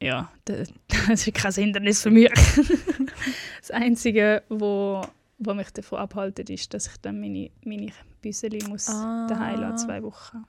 Ja, 0.00 0.30
das, 0.44 0.72
das 1.08 1.26
ist 1.26 1.34
kein 1.34 1.52
Hindernis 1.52 2.02
für 2.02 2.10
mich. 2.10 2.30
das 3.60 3.70
Einzige, 3.70 4.42
wo, 4.48 5.02
wo 5.38 5.54
mich 5.54 5.70
davon 5.72 5.98
abhaltet, 5.98 6.50
ist, 6.50 6.72
dass 6.74 6.86
ich 6.86 6.96
dann 7.02 7.20
meine, 7.20 7.50
meine 7.64 7.90
Büseli 8.22 8.62
muss 8.68 8.88
Ah. 8.88 9.26
daheim 9.28 9.60
lassen, 9.60 9.86
zwei 9.86 10.02
Wochen. 10.02 10.44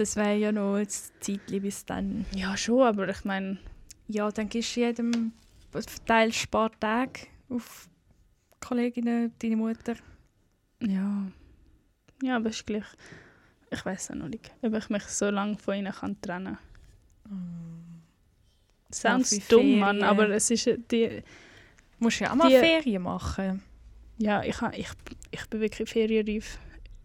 Das 0.00 0.16
wäre 0.16 0.34
ja 0.34 0.50
noch 0.50 0.76
ein 0.76 0.88
Zeitchen 0.88 1.60
bis 1.60 1.84
dann. 1.84 2.24
Ja, 2.34 2.56
schon, 2.56 2.80
aber 2.84 3.06
ich 3.10 3.22
meine, 3.26 3.58
Ja, 4.08 4.30
dann 4.30 4.48
gibst 4.48 4.74
du 4.74 4.80
jedem 4.80 5.32
verteilst 5.70 6.44
ein 6.46 6.50
paar 6.50 6.70
Tage 6.80 7.26
auf 7.50 7.86
die 8.54 8.66
Kolleginnen, 8.66 9.32
deine 9.38 9.56
Mutter. 9.56 9.96
ja. 10.80 11.26
Ja, 12.22 12.36
aber 12.36 12.48
es 12.48 12.56
ist 12.56 12.66
gleich. 12.66 12.84
Ich 13.70 13.84
weiß 13.84 14.10
auch 14.10 14.14
noch 14.14 14.28
nicht, 14.28 14.50
ob 14.62 14.74
ich 14.74 14.88
mich 14.88 15.02
so 15.04 15.28
lange 15.30 15.56
von 15.58 15.74
ihnen 15.74 15.92
kann 15.92 16.18
trennen 16.22 16.56
kann. 17.24 18.02
Sounds 18.92 19.32
wie 19.32 19.42
dumm, 19.48 19.78
Mann, 19.80 20.02
aber 20.02 20.28
es 20.30 20.50
ist 20.50 20.66
äh, 20.66 20.78
die. 20.90 21.08
Du 21.08 21.22
musst 22.04 22.20
ja 22.20 22.30
auch 22.30 22.36
mal 22.36 22.48
Die- 22.48 22.58
Ferien 22.58 23.02
machen. 23.02 23.62
Ja, 24.18 24.42
ich, 24.42 24.60
ha- 24.60 24.72
ich, 24.74 24.88
ich 25.30 25.46
bin 25.48 25.60
wirklich 25.60 25.88
ferienreif. 25.90 26.58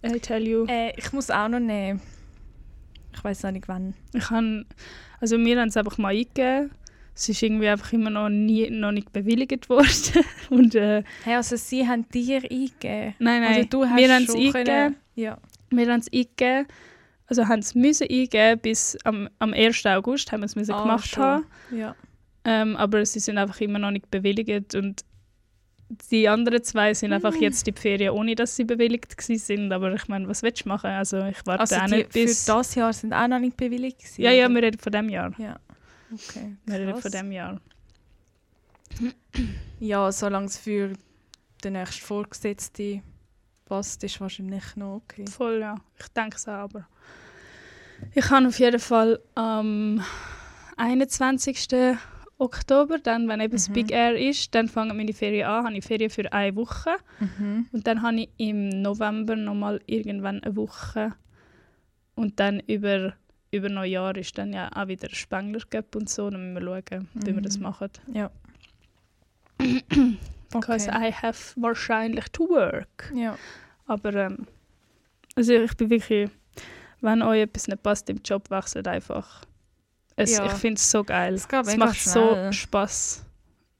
I 0.06 0.20
tell 0.20 0.46
you. 0.48 0.66
Äh, 0.68 0.94
ich 0.98 1.12
muss 1.14 1.30
auch 1.30 1.48
noch 1.50 1.60
nehmen. 1.60 2.02
Ich 3.16 3.24
weiß 3.24 3.44
noch 3.44 3.52
nicht 3.52 3.68
wann. 3.68 3.94
Ich 4.14 4.30
han, 4.30 4.66
also 5.20 5.38
wir 5.38 5.60
haben 5.60 5.70
es 5.70 5.78
einfach 5.78 5.98
mal 5.98 6.10
eingegeben, 6.10 6.72
es 7.16 7.30
ist 7.30 7.42
irgendwie 7.42 7.70
einfach 7.70 7.94
immer 7.94 8.10
noch, 8.10 8.28
nie, 8.30 8.70
noch 8.70 8.92
nicht 8.92 9.14
bewilligt 9.14 9.70
worden. 9.70 10.26
Und 10.50 10.76
äh, 10.76 11.04
Hey, 11.24 11.36
also 11.36 11.56
sie 11.56 11.88
haben 11.88 12.08
dir 12.10 12.38
eingegeben? 12.44 13.16
nein, 13.20 13.42
nein, 13.42 13.60
Oder 13.60 13.66
du 13.66 13.86
hast 13.86 13.98
wir 13.98 14.14
haben 14.14 14.24
es 14.24 14.36
eingegeben. 14.36 14.54
können- 14.66 14.96
Ja. 15.16 15.38
Wir 15.72 15.92
haben 15.92 16.00
es 16.02 16.12
eingegeben, 16.12 16.68
also 17.28 17.48
haben 17.48 17.60
es 17.60 17.74
müssen 17.74 18.08
eingeben, 18.10 18.60
bis 18.62 18.98
am, 19.06 19.30
am 19.40 19.54
1. 19.54 19.86
August 19.86 20.32
haben 20.32 20.42
wir 20.42 20.46
es 20.46 20.56
müssen 20.56 20.74
Ah, 20.74 20.82
gemacht 20.84 21.08
schon. 21.08 21.24
haben. 21.24 21.46
Ja. 21.72 21.96
Ähm, 22.44 22.76
aber 22.76 23.04
sie 23.06 23.20
sind 23.20 23.38
einfach 23.40 23.60
immer 23.62 23.80
noch 23.80 23.92
nicht 23.92 24.12
bewilligt 24.12 24.76
und 24.76 25.02
die 25.90 26.28
anderen 26.28 26.64
zwei 26.64 26.94
sind 26.94 27.10
Mhm. 27.10 27.16
einfach 27.16 27.36
jetzt 27.36 27.68
in 27.68 27.74
die 27.74 27.80
Ferien, 27.80 28.12
ohne 28.12 28.36
dass 28.36 28.56
sie 28.56 28.64
bewilligt 28.64 29.20
sind. 29.20 29.72
Aber 29.72 29.94
ich 29.94 30.08
meine, 30.08 30.28
was 30.28 30.42
willst 30.44 30.66
du 30.66 30.70
machen? 30.70 30.90
Also 30.90 31.26
ich 31.26 31.46
warte 31.46 31.62
Also 31.62 31.76
auch 31.76 31.86
die 31.86 31.96
nicht 31.98 32.12
bis... 32.12 32.46
für 32.46 32.54
das 32.54 32.76
Jahr 32.76 32.94
sind 32.94 33.14
auch 33.14 33.28
noch 33.28 33.40
nicht 33.40 33.56
bewilligt 33.58 34.00
gewesen, 34.00 34.22
ja, 34.22 34.32
ja, 34.32 34.50
wir 34.50 34.62
reden 34.62 34.80
von 34.80 34.92
dem 34.92 35.10
Jahr. 35.10 35.32
Ja. 35.38 35.60
Okay. 36.12 36.56
Wir 36.66 36.80
reden 36.80 37.02
von 37.02 37.12
dem 37.12 37.32
Jahr. 37.32 37.62
Ja, 39.80 40.12
solange 40.12 40.46
es 40.48 40.58
für 40.58 40.94
den 41.64 41.74
nächsten 41.74 42.06
Vorgesetzten 42.06 43.02
passt, 43.66 44.04
ist 44.04 44.22
wahrscheinlich 44.22 44.76
noch 44.76 45.02
okay. 45.04 45.26
Voll, 45.28 45.60
ja. 45.60 45.76
Ich 46.00 46.08
denke 46.10 46.38
es 46.38 46.48
auch, 46.48 46.52
aber... 46.54 46.88
Ich 48.14 48.30
habe 48.30 48.48
auf 48.48 48.60
jeden 48.60 48.80
Fall 48.80 49.20
am 49.36 50.04
21. 50.78 51.68
Oktober, 52.38 52.98
dann, 53.00 53.28
wenn 53.30 53.40
eben 53.40 53.54
das 53.54 53.70
Mhm. 53.70 53.74
Big 53.74 53.92
Air 53.92 54.16
ist, 54.18 54.54
dann 54.54 54.68
fangen 54.68 54.96
meine 54.98 55.14
Ferien 55.14 55.48
an. 55.48 55.66
Habe 55.66 55.78
ich 55.78 55.86
Ferien 55.86 56.10
für 56.10 56.32
eine 56.34 56.56
Woche. 56.56 56.92
Mhm. 57.20 57.68
Und 57.72 57.88
dann 57.88 58.02
habe 58.02 58.22
ich 58.22 58.30
im 58.38 58.70
November 58.82 59.36
nochmal 59.36 59.80
irgendwann 59.86 60.44
eine 60.44 60.56
Woche. 60.56 61.14
Und 62.16 62.40
dann 62.40 62.60
über, 62.62 63.14
über 63.52 63.70
Neujahr 63.70 64.16
ist 64.18 64.38
dann 64.38 64.52
ja 64.54 64.70
auch 64.76 64.88
wieder 64.88 65.10
Spengler 65.10 65.62
Cup 65.70 65.96
und 65.96 66.10
so. 66.10 66.30
Dann 66.30 66.54
müssen 66.54 66.66
wir 66.66 66.82
schauen, 66.90 67.08
wie 67.14 67.34
wir 67.36 67.42
das 67.42 67.58
Mhm. 67.58 67.64
machen. 67.64 67.90
Ja. 68.14 68.30
Because 69.58 70.90
Okay. 70.90 71.10
I 71.10 71.12
have 71.12 71.54
wahrscheinlich 71.62 72.26
to 72.32 72.48
work. 72.50 73.12
Ja. 73.14 73.38
Aber 73.88 74.14
ähm, 74.14 74.48
also 75.36 75.54
ich 75.54 75.76
bin 75.76 75.90
wirklich, 75.90 76.30
wenn 77.02 77.22
euch 77.22 77.42
etwas 77.42 77.68
nicht 77.68 77.84
passt 77.84 78.10
im 78.10 78.20
Job, 78.24 78.50
wechselt 78.50 78.88
einfach. 78.88 79.42
Es, 80.16 80.32
Ja. 80.32 80.46
Ich 80.46 80.52
finde 80.54 80.76
es 80.76 80.90
so 80.90 81.04
geil. 81.04 81.34
Es 81.34 81.48
Es 81.52 81.78
macht 81.78 82.00
so 82.00 82.34
schnell. 82.34 82.54
Spaß. 82.54 83.26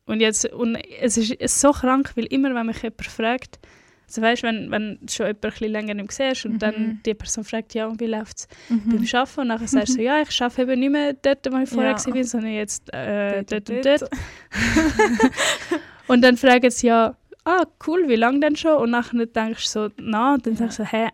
Und 0.06 0.20
jetzt, 0.20 0.46
und 0.52 0.76
es 0.76 1.18
ist, 1.18 1.60
so 1.62 1.72
krank, 1.72 2.12
weil 2.16 2.26
immer, 2.26 2.54
wenn 2.54 2.68
mich 2.68 2.82
jemand 2.84 3.06
fragt, 3.08 3.60
also 4.08 4.22
weißt, 4.22 4.44
wenn, 4.44 4.70
wenn 4.70 5.00
du 5.02 5.12
schon 5.12 5.26
jemand 5.28 5.62
ein 5.62 5.72
länger 5.72 5.94
nicht 5.96 6.20
mehr 6.20 6.30
siehst 6.30 6.46
und 6.46 6.54
Mhm. 6.54 6.60
dann 6.60 7.00
die 7.06 7.14
Person 7.16 7.44
fragt, 7.44 7.74
ja, 7.74 7.88
und 7.88 8.00
wie 8.00 8.06
läuft 8.06 8.38
es 8.38 8.48
Mhm. 8.70 8.90
beim 8.90 9.04
Arbeiten? 9.14 9.40
Und 9.42 9.50
dann 9.50 9.68
sagst 9.68 9.90
du 9.90 9.94
so, 9.94 10.02
ja, 10.02 10.22
ich 10.22 10.42
arbeite 10.42 10.62
eben 10.62 10.80
nicht 10.80 10.92
mehr 10.92 11.14
dort, 11.14 11.52
wo 11.52 11.58
ich 11.58 11.70
vorher 11.70 11.96
Ja. 11.98 12.14
war, 12.14 12.24
sondern 12.24 12.52
jetzt 12.54 12.94
äh, 12.94 13.44
Dort 13.44 13.52
dort, 13.52 13.70
und 13.72 13.86
dort. 13.86 14.10
und 16.08 16.22
dann 16.22 16.38
fragen 16.38 16.70
sie 16.70 16.88
ja, 16.88 17.18
ah, 17.46 17.64
cool, 17.88 18.08
wie 18.08 18.16
lange 18.16 18.42
denn 18.42 18.56
schon? 18.56 18.78
Und 18.78 18.92
nachher 18.92 19.26
denkst 19.26 19.64
du 19.66 19.70
so, 19.70 19.90
na, 19.98 20.36
und 20.36 20.46
dann 20.46 20.54
Ja. 20.54 20.60
sagst 20.60 20.80
du 20.80 20.84
so, 20.84 20.90
hä, 20.90 21.08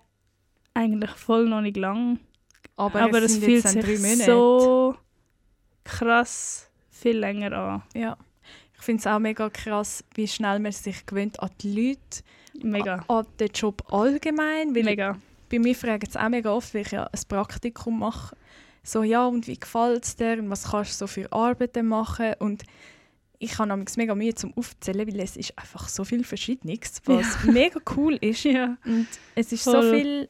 eigentlich 0.74 1.12
voll 1.12 1.48
noch 1.48 1.62
nicht 1.62 1.78
lang. 1.78 2.20
Aber, 2.76 3.02
Aber, 3.02 3.20
es 3.20 3.32
es 3.38 3.38
fühlt 3.46 3.68
sich 3.68 4.26
so 4.26 4.96
krass 5.84 6.70
viel 6.90 7.18
länger 7.18 7.52
an. 7.54 7.84
Ja. 7.94 8.18
Ich 8.76 8.84
finde 8.84 9.00
es 9.00 9.08
auch 9.08 9.20
mega 9.20 9.50
krass, 9.50 10.04
wie 10.16 10.28
schnell 10.28 10.60
man 10.60 10.72
sich 10.72 11.06
gewöhnt 11.06 11.40
an 11.40 11.52
die 11.62 11.90
Leute, 11.90 12.24
Mega, 12.64 13.04
an 13.08 13.26
den 13.40 13.50
Job 13.50 13.84
allgemein. 13.92 14.76
Weil 14.76 14.84
mega. 14.84 15.18
bei 15.50 15.60
mir 15.60 15.76
fragen 15.76 16.10
sie 16.10 16.20
auch 16.20 16.30
mega 16.30 16.52
oft, 16.52 16.74
weil 16.74 16.82
ich 16.82 16.92
ja 16.92 17.06
ein 17.06 17.22
Praktikum 17.28 18.00
mache. 18.00 18.36
So, 18.84 19.04
ja, 19.04 19.26
und 19.28 19.48
wie 19.48 19.60
gefällt 19.60 20.06
es 20.06 20.16
dir? 20.16 20.40
Und 20.40 20.50
was 20.50 20.72
kannst 20.72 20.94
du 20.94 21.06
so 21.06 21.08
für 21.08 21.32
Arbeiten 21.32 21.88
machen? 21.88 22.34
Und 22.40 22.64
ich 23.38 23.58
habe 23.58 23.70
nämlich 23.70 23.96
mega 23.98 24.16
Mühe 24.16 24.34
zum 24.34 24.54
Aufzählen, 24.56 25.08
weil 25.08 25.20
es 25.20 25.38
ist 25.38 25.58
einfach 25.58 25.88
so 25.88 26.04
viel 26.04 26.24
Verschiedenes, 26.24 27.02
was 27.06 27.44
mega 27.44 27.80
cool 27.96 28.18
ist. 28.22 28.44
Ja. 28.52 28.78
Und 28.86 29.08
es 29.36 29.52
ist 29.52 29.64
Voll. 29.64 29.74
so 29.74 29.94
viel... 29.96 30.30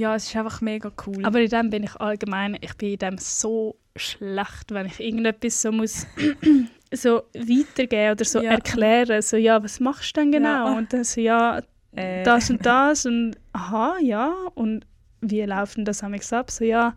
Ja, 0.00 0.14
es 0.16 0.24
ist 0.28 0.36
einfach 0.36 0.60
mega 0.62 0.90
cool. 1.06 1.24
Aber 1.26 1.40
in 1.40 1.50
dem 1.50 1.68
bin 1.70 1.82
ich 1.84 1.94
allgemein, 1.96 2.56
ich 2.60 2.74
bin 2.74 2.92
in 2.92 2.98
dem 2.98 3.18
so 3.18 3.76
schlecht, 3.96 4.70
wenn 4.70 4.86
ich 4.86 4.98
irgendetwas 4.98 5.60
so 5.60 5.70
muss 5.72 6.06
so 6.92 7.22
weitergeben 7.34 8.12
oder 8.12 8.24
so 8.24 8.40
Ja. 8.40 8.52
erklären, 8.52 9.20
so 9.20 9.36
ja, 9.36 9.62
was 9.62 9.78
machst 9.78 10.16
du 10.16 10.20
denn 10.20 10.32
genau? 10.32 10.68
Ja. 10.68 10.76
Und 10.78 10.92
dann 10.92 11.04
so 11.04 11.20
ja, 11.20 11.60
Äh, 11.94 12.22
das 12.22 12.48
und 12.50 12.64
das 12.64 13.04
und 13.04 13.34
aha, 13.52 13.96
ja 14.00 14.32
und 14.54 14.86
wie 15.20 15.42
laufen 15.42 15.84
das 15.84 16.02
amigs 16.02 16.32
ab? 16.32 16.50
So 16.50 16.64
ja, 16.64 16.94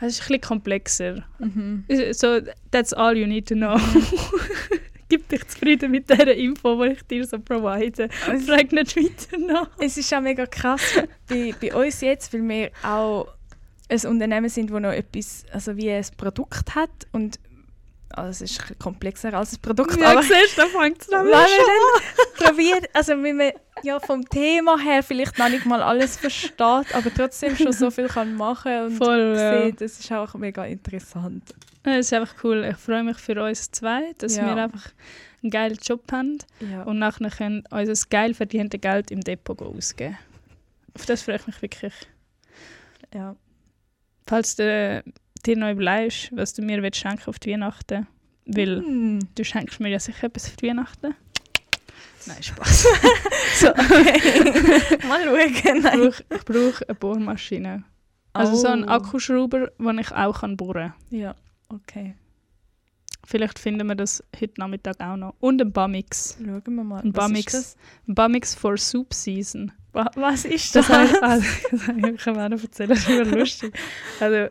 es 0.00 0.14
ist 0.14 0.22
ein 0.22 0.26
bisschen 0.26 0.40
komplexer. 0.42 1.24
Mhm. 1.38 1.84
So 2.12 2.40
that's 2.72 2.92
all 2.92 3.16
you 3.16 3.26
need 3.26 3.46
to 3.48 3.54
know. 3.54 3.76
Gib 5.10 5.28
dich 5.28 5.46
zufrieden 5.48 5.90
mit 5.90 6.08
dieser 6.08 6.34
Info, 6.34 6.82
die 6.82 6.92
ich 6.92 7.02
dir 7.02 7.26
so 7.26 7.38
provide. 7.38 8.08
Frag 8.08 8.72
nicht 8.72 8.96
weiter 8.96 9.38
nach. 9.38 9.68
Es 9.78 9.96
ist 9.96 10.14
auch 10.14 10.20
mega 10.20 10.46
krass 10.46 10.80
bei, 11.28 11.52
bei 11.60 11.74
uns 11.74 12.00
jetzt, 12.00 12.32
weil 12.32 12.48
wir 12.48 12.70
auch 12.84 13.26
ein 13.88 14.06
Unternehmen 14.06 14.48
sind, 14.48 14.70
das 14.70 14.80
noch 14.80 14.92
etwas, 14.92 15.44
also 15.52 15.76
wie 15.76 15.90
ein 15.90 16.06
Produkt 16.16 16.76
hat 16.76 17.08
und 17.10 17.40
also 18.16 18.44
es 18.44 18.52
ist 18.52 18.78
komplexer 18.78 19.32
als 19.34 19.52
ein 19.54 19.60
Produkt, 19.62 19.98
Ja, 20.00 20.12
aber 20.12 20.22
siehst 20.22 20.56
da 20.58 20.66
fängt 20.66 21.00
es 21.02 21.10
wenn 21.10 21.18
nämlich 21.18 21.34
man 21.34 21.46
schon 21.46 21.66
dann 22.38 22.46
probiert, 22.46 22.90
also 22.94 23.12
wenn 23.22 23.36
man 23.36 23.52
ja 23.82 24.00
vom 24.00 24.28
Thema 24.28 24.78
her 24.78 25.02
vielleicht 25.02 25.38
noch 25.38 25.48
nicht 25.48 25.64
mal 25.66 25.82
alles 25.82 26.16
versteht, 26.16 26.58
aber 26.60 27.14
trotzdem 27.16 27.56
schon 27.56 27.72
so 27.72 27.90
viel 27.90 28.08
kann 28.08 28.34
machen 28.34 28.86
und 28.86 28.96
Voll, 28.98 29.34
ja. 29.36 29.64
sieht, 29.66 29.80
das 29.80 30.00
ist 30.00 30.12
auch 30.12 30.34
mega 30.34 30.64
interessant. 30.64 31.54
Ja, 31.86 31.92
Es 31.96 32.06
ist 32.06 32.12
einfach 32.12 32.34
cool. 32.44 32.68
Ich 32.70 32.76
freue 32.76 33.02
mich 33.04 33.16
für 33.18 33.42
uns 33.42 33.70
zwei, 33.70 34.12
dass 34.18 34.36
Ja. 34.36 34.46
wir 34.54 34.62
einfach 34.64 34.90
einen 35.42 35.50
geilen 35.50 35.78
Job 35.82 36.02
haben 36.12 36.38
Ja. 36.60 36.82
und 36.82 36.98
nachher 36.98 37.30
können 37.30 37.64
unser 37.70 38.06
geil 38.10 38.34
verdiente 38.34 38.78
Geld 38.78 39.10
im 39.10 39.20
Depot 39.22 39.60
ausgeben. 39.62 40.18
Auf 40.94 41.06
das 41.06 41.22
freue 41.22 41.36
ich 41.36 41.46
mich 41.46 41.62
wirklich. 41.62 41.94
ja. 43.14 43.34
Falls 44.26 44.54
du 44.56 45.02
dir 45.42 45.56
noch 45.56 45.70
überlegst, 45.70 46.30
was 46.36 46.54
du 46.54 46.62
mir 46.62 46.82
willst 46.82 47.00
schenken 47.00 47.28
auf 47.28 47.38
die 47.38 47.52
Weihnachten, 47.52 48.06
weil 48.46 48.78
Hm. 48.78 49.18
du 49.34 49.44
schenkst 49.44 49.80
mir 49.80 49.88
ja 49.90 49.98
sicher 50.00 50.24
etwas 50.28 50.48
für 50.48 50.56
die 50.56 50.68
Weihnachten. 50.68 51.14
Nein, 52.26 52.42
Spaß. 52.42 52.86
so, 53.56 53.66
Mal 55.08 55.24
schauen. 55.24 55.40
ich 55.54 55.64
Nein. 55.64 56.00
brauche 56.00 56.24
ich 56.30 56.44
brauch 56.44 56.82
eine 56.86 56.94
Bohrmaschine. 56.94 57.84
Also 58.32 58.54
so 58.56 58.68
einen 58.68 58.84
Oh. 58.84 58.88
Akkuschrauber, 58.88 59.70
den 59.78 59.98
ich 59.98 60.12
auch 60.12 60.40
kann 60.40 60.56
bohren 60.56 60.92
kann. 61.10 61.18
Ja, 61.18 61.34
okay. 61.68 62.14
Vielleicht 63.26 63.58
finden 63.58 63.86
wir 63.88 63.94
das 63.94 64.22
heute 64.40 64.54
Nachmittag 64.58 65.00
auch 65.00 65.16
noch. 65.16 65.34
Und 65.40 65.60
ein 65.62 65.72
Bamix. 65.72 66.36
Schauen 66.38 66.62
wir 66.64 66.84
mal. 66.84 67.00
Ein 67.02 67.12
Bamix. 67.12 67.54
ist 67.54 67.78
Ein 68.08 68.14
Bamix 68.14 68.54
for 68.54 68.76
Soup 68.76 69.12
Season. 69.14 69.72
das? 69.92 70.04
Wa- 70.04 70.10
Was 70.16 70.44
ist 70.44 70.74
Das 70.76 70.88
das? 70.88 71.10
ich, 71.12 71.22
also, 71.22 71.46
das 71.70 71.86
habe 71.88 72.10
ich 72.12 72.16
kann 72.20 72.38
auch 72.40 72.48
noch 72.48 72.62
erzählen, 72.62 72.88
das 72.90 72.98
ist 73.00 73.08
immer 73.08 73.24
lustig. 73.36 73.72
Also, 74.20 74.50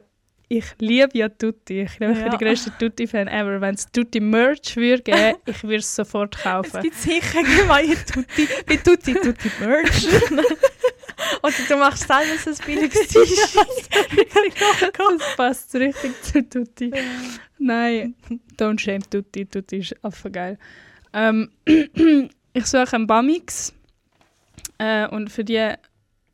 ich 0.49 0.65
liebe 0.79 1.17
ja 1.17 1.29
Tutti. 1.29 1.81
Ich 1.83 1.97
glaube, 1.97 2.13
ich 2.13 2.19
bin 2.19 2.31
Ja. 2.31 2.37
der 2.37 2.47
grösste 2.47 2.71
Tutti-Fan 2.77 3.27
ever. 3.27 3.61
Wenn 3.61 3.75
es 3.75 3.85
Tutti-Merch 3.91 4.75
würde 4.75 5.03
geben, 5.03 5.37
ich 5.45 5.63
würde 5.63 5.75
es 5.77 5.95
sofort 5.95 6.35
Es 6.35 6.41
kaufen. 6.43 6.81
gibt 6.81 6.95
sicher 6.95 7.43
gemeine 7.43 7.95
Tutti, 8.05 8.47
bei 8.65 8.75
Tutti 8.77 9.13
Tutti 9.13 9.51
Merch. 9.59 10.07
Oder 11.43 11.53
du 11.67 11.75
machst 11.77 12.07
selber 12.07 12.37
so 12.43 12.49
ein 12.49 12.57
billiges 12.65 13.07
T-Shirt. 13.09 13.67
Das 14.97 15.35
passt 15.35 15.75
richtig 15.75 16.21
zu 16.23 16.49
Tutti. 16.49 16.91
Nein, 17.57 18.15
don't 18.57 18.79
shame 18.79 19.01
Tutti. 19.09 19.45
Tutti 19.45 19.77
ist 19.77 19.95
einfach 20.03 20.31
geil. 20.31 20.57
Ähm, 21.13 21.51
ich 22.53 22.65
suche 22.65 22.93
einen 22.93 23.05
Bamix. 23.07 23.73
Äh, 24.77 25.07
und 25.07 25.29
für 25.29 25.43
die 25.43 25.73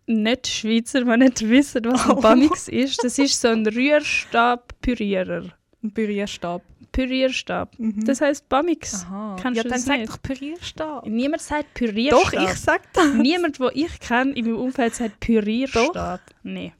Nicht-Schweizer, 0.08 1.03
die 1.03 1.18
nicht 1.18 1.41
wissen, 1.49 1.86
was 1.86 2.06
ein 2.06 2.12
Oh. 2.18 2.22
Bamix 2.22 2.68
ist, 2.68 3.03
das 3.03 3.18
ist 3.18 3.41
so 3.41 3.47
ein 3.47 3.66
Rührstab-Pürierer. 3.66 5.45
Ein 5.84 5.93
Pürierstab. 5.93 6.62
Pürierstab. 6.91 7.78
Mhm. 7.78 8.06
Das 8.06 8.22
heisst 8.22 8.47
Bamix. 8.47 9.03
Aha. 9.03 9.36
Kannst 9.41 9.58
ja, 9.58 9.64
du 9.64 9.70
dann 9.70 9.78
das 9.78 9.86
sag 9.86 9.97
nicht? 9.99 10.10
doch 10.12 10.22
Pürierstab. 10.22 11.06
Niemand 11.08 11.41
sagt 11.41 11.74
Pürierstab. 11.74 12.32
Doch, 12.32 12.41
ich 12.43 12.53
sag 12.56 12.93
das. 12.93 13.14
Niemand, 13.14 13.60
den 13.60 13.70
ich 13.74 13.99
kenne 13.99 14.32
in 14.34 14.45
meinem 14.45 14.58
Umfeld, 14.58 14.95
sagt 14.95 15.20
Pürierstab. 15.20 16.22
Nee. 16.43 16.74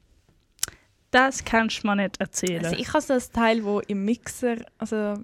Das 1.10 1.44
kannst 1.44 1.82
du 1.82 1.86
mir 1.88 1.96
nicht 1.96 2.20
erzählen. 2.20 2.64
Also 2.64 2.76
ich 2.76 2.88
habe 2.92 3.00
so 3.00 3.14
ein 3.14 3.22
Teil, 3.32 3.64
wo 3.64 3.80
im 3.80 4.04
Mixer, 4.04 4.56
also 4.78 5.14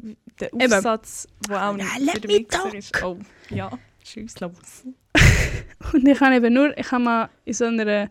der 0.40 0.52
Eben. 0.54 0.72
Aufsatz, 0.72 1.26
wo 1.48 1.54
auch 1.54 1.74
nicht 1.74 1.86
für 2.10 2.20
den 2.20 2.30
Mixer 2.30 2.74
ist. 2.74 3.02
Oh, 3.02 3.18
ja. 3.50 3.70
Tschüss, 4.02 4.38
los. 4.40 4.84
Und 5.92 6.06
ich 6.06 6.20
habe 6.20 6.36
eben 6.36 6.54
nur, 6.54 6.76
ich 6.76 6.90
habe 6.90 7.02
mal 7.04 7.30
in 7.44 7.52
so 7.54 7.64
einer 7.66 8.08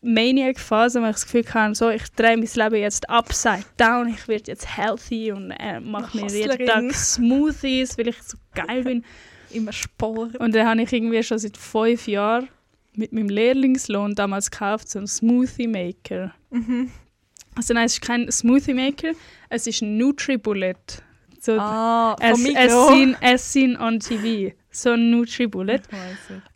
Maniac-Phase, 0.00 1.00
wo 1.02 1.06
ich 1.06 1.12
das 1.12 1.24
Gefühl 1.24 1.44
hatte, 1.52 1.74
so, 1.74 1.90
ich 1.90 2.04
drehe 2.12 2.36
mein 2.36 2.48
Leben 2.52 2.76
jetzt 2.76 3.08
upside 3.10 3.64
down, 3.76 4.08
ich 4.08 4.28
werde 4.28 4.44
jetzt 4.52 4.76
healthy 4.76 5.32
und 5.32 5.50
äh, 5.50 5.80
mache 5.80 6.16
mir 6.16 6.26
jeden. 6.28 6.66
Tag 6.66 6.92
Smoothies, 6.94 7.98
weil 7.98 8.08
ich 8.08 8.22
so 8.22 8.36
geil 8.54 8.84
bin. 8.84 9.04
Immer 9.50 9.72
Sport. 9.72 10.36
Und 10.36 10.54
dann 10.54 10.66
habe 10.68 10.82
ich 10.82 10.92
irgendwie 10.92 11.22
schon 11.22 11.38
seit 11.38 11.56
fünf 11.56 12.06
Jahren 12.06 12.48
mit 12.94 13.12
meinem 13.12 13.28
Lehrlingslohn 13.28 14.14
damals 14.14 14.50
gekauft, 14.50 14.88
so 14.90 14.98
einen 14.98 15.08
Smoothie 15.08 15.66
Maker. 15.66 16.34
Mhm. 16.50 16.90
Also 17.56 17.74
nein, 17.74 17.86
es 17.86 17.94
ist 17.94 18.02
kein 18.02 18.30
Smoothie 18.30 18.74
Maker, 18.74 19.12
es 19.48 19.66
ist 19.66 19.82
ein 19.82 19.96
NutriBullet. 19.96 21.02
So 21.40 21.58
Ah, 21.58 22.14
as, 22.20 22.38
Migros. 22.38 22.88
seen, 22.88 23.16
as 23.20 23.52
seen 23.52 23.76
on 23.76 23.98
TV. 24.00 24.54
So 24.70 24.90
ein 24.90 25.10
Nutri-Bullet. 25.10 25.82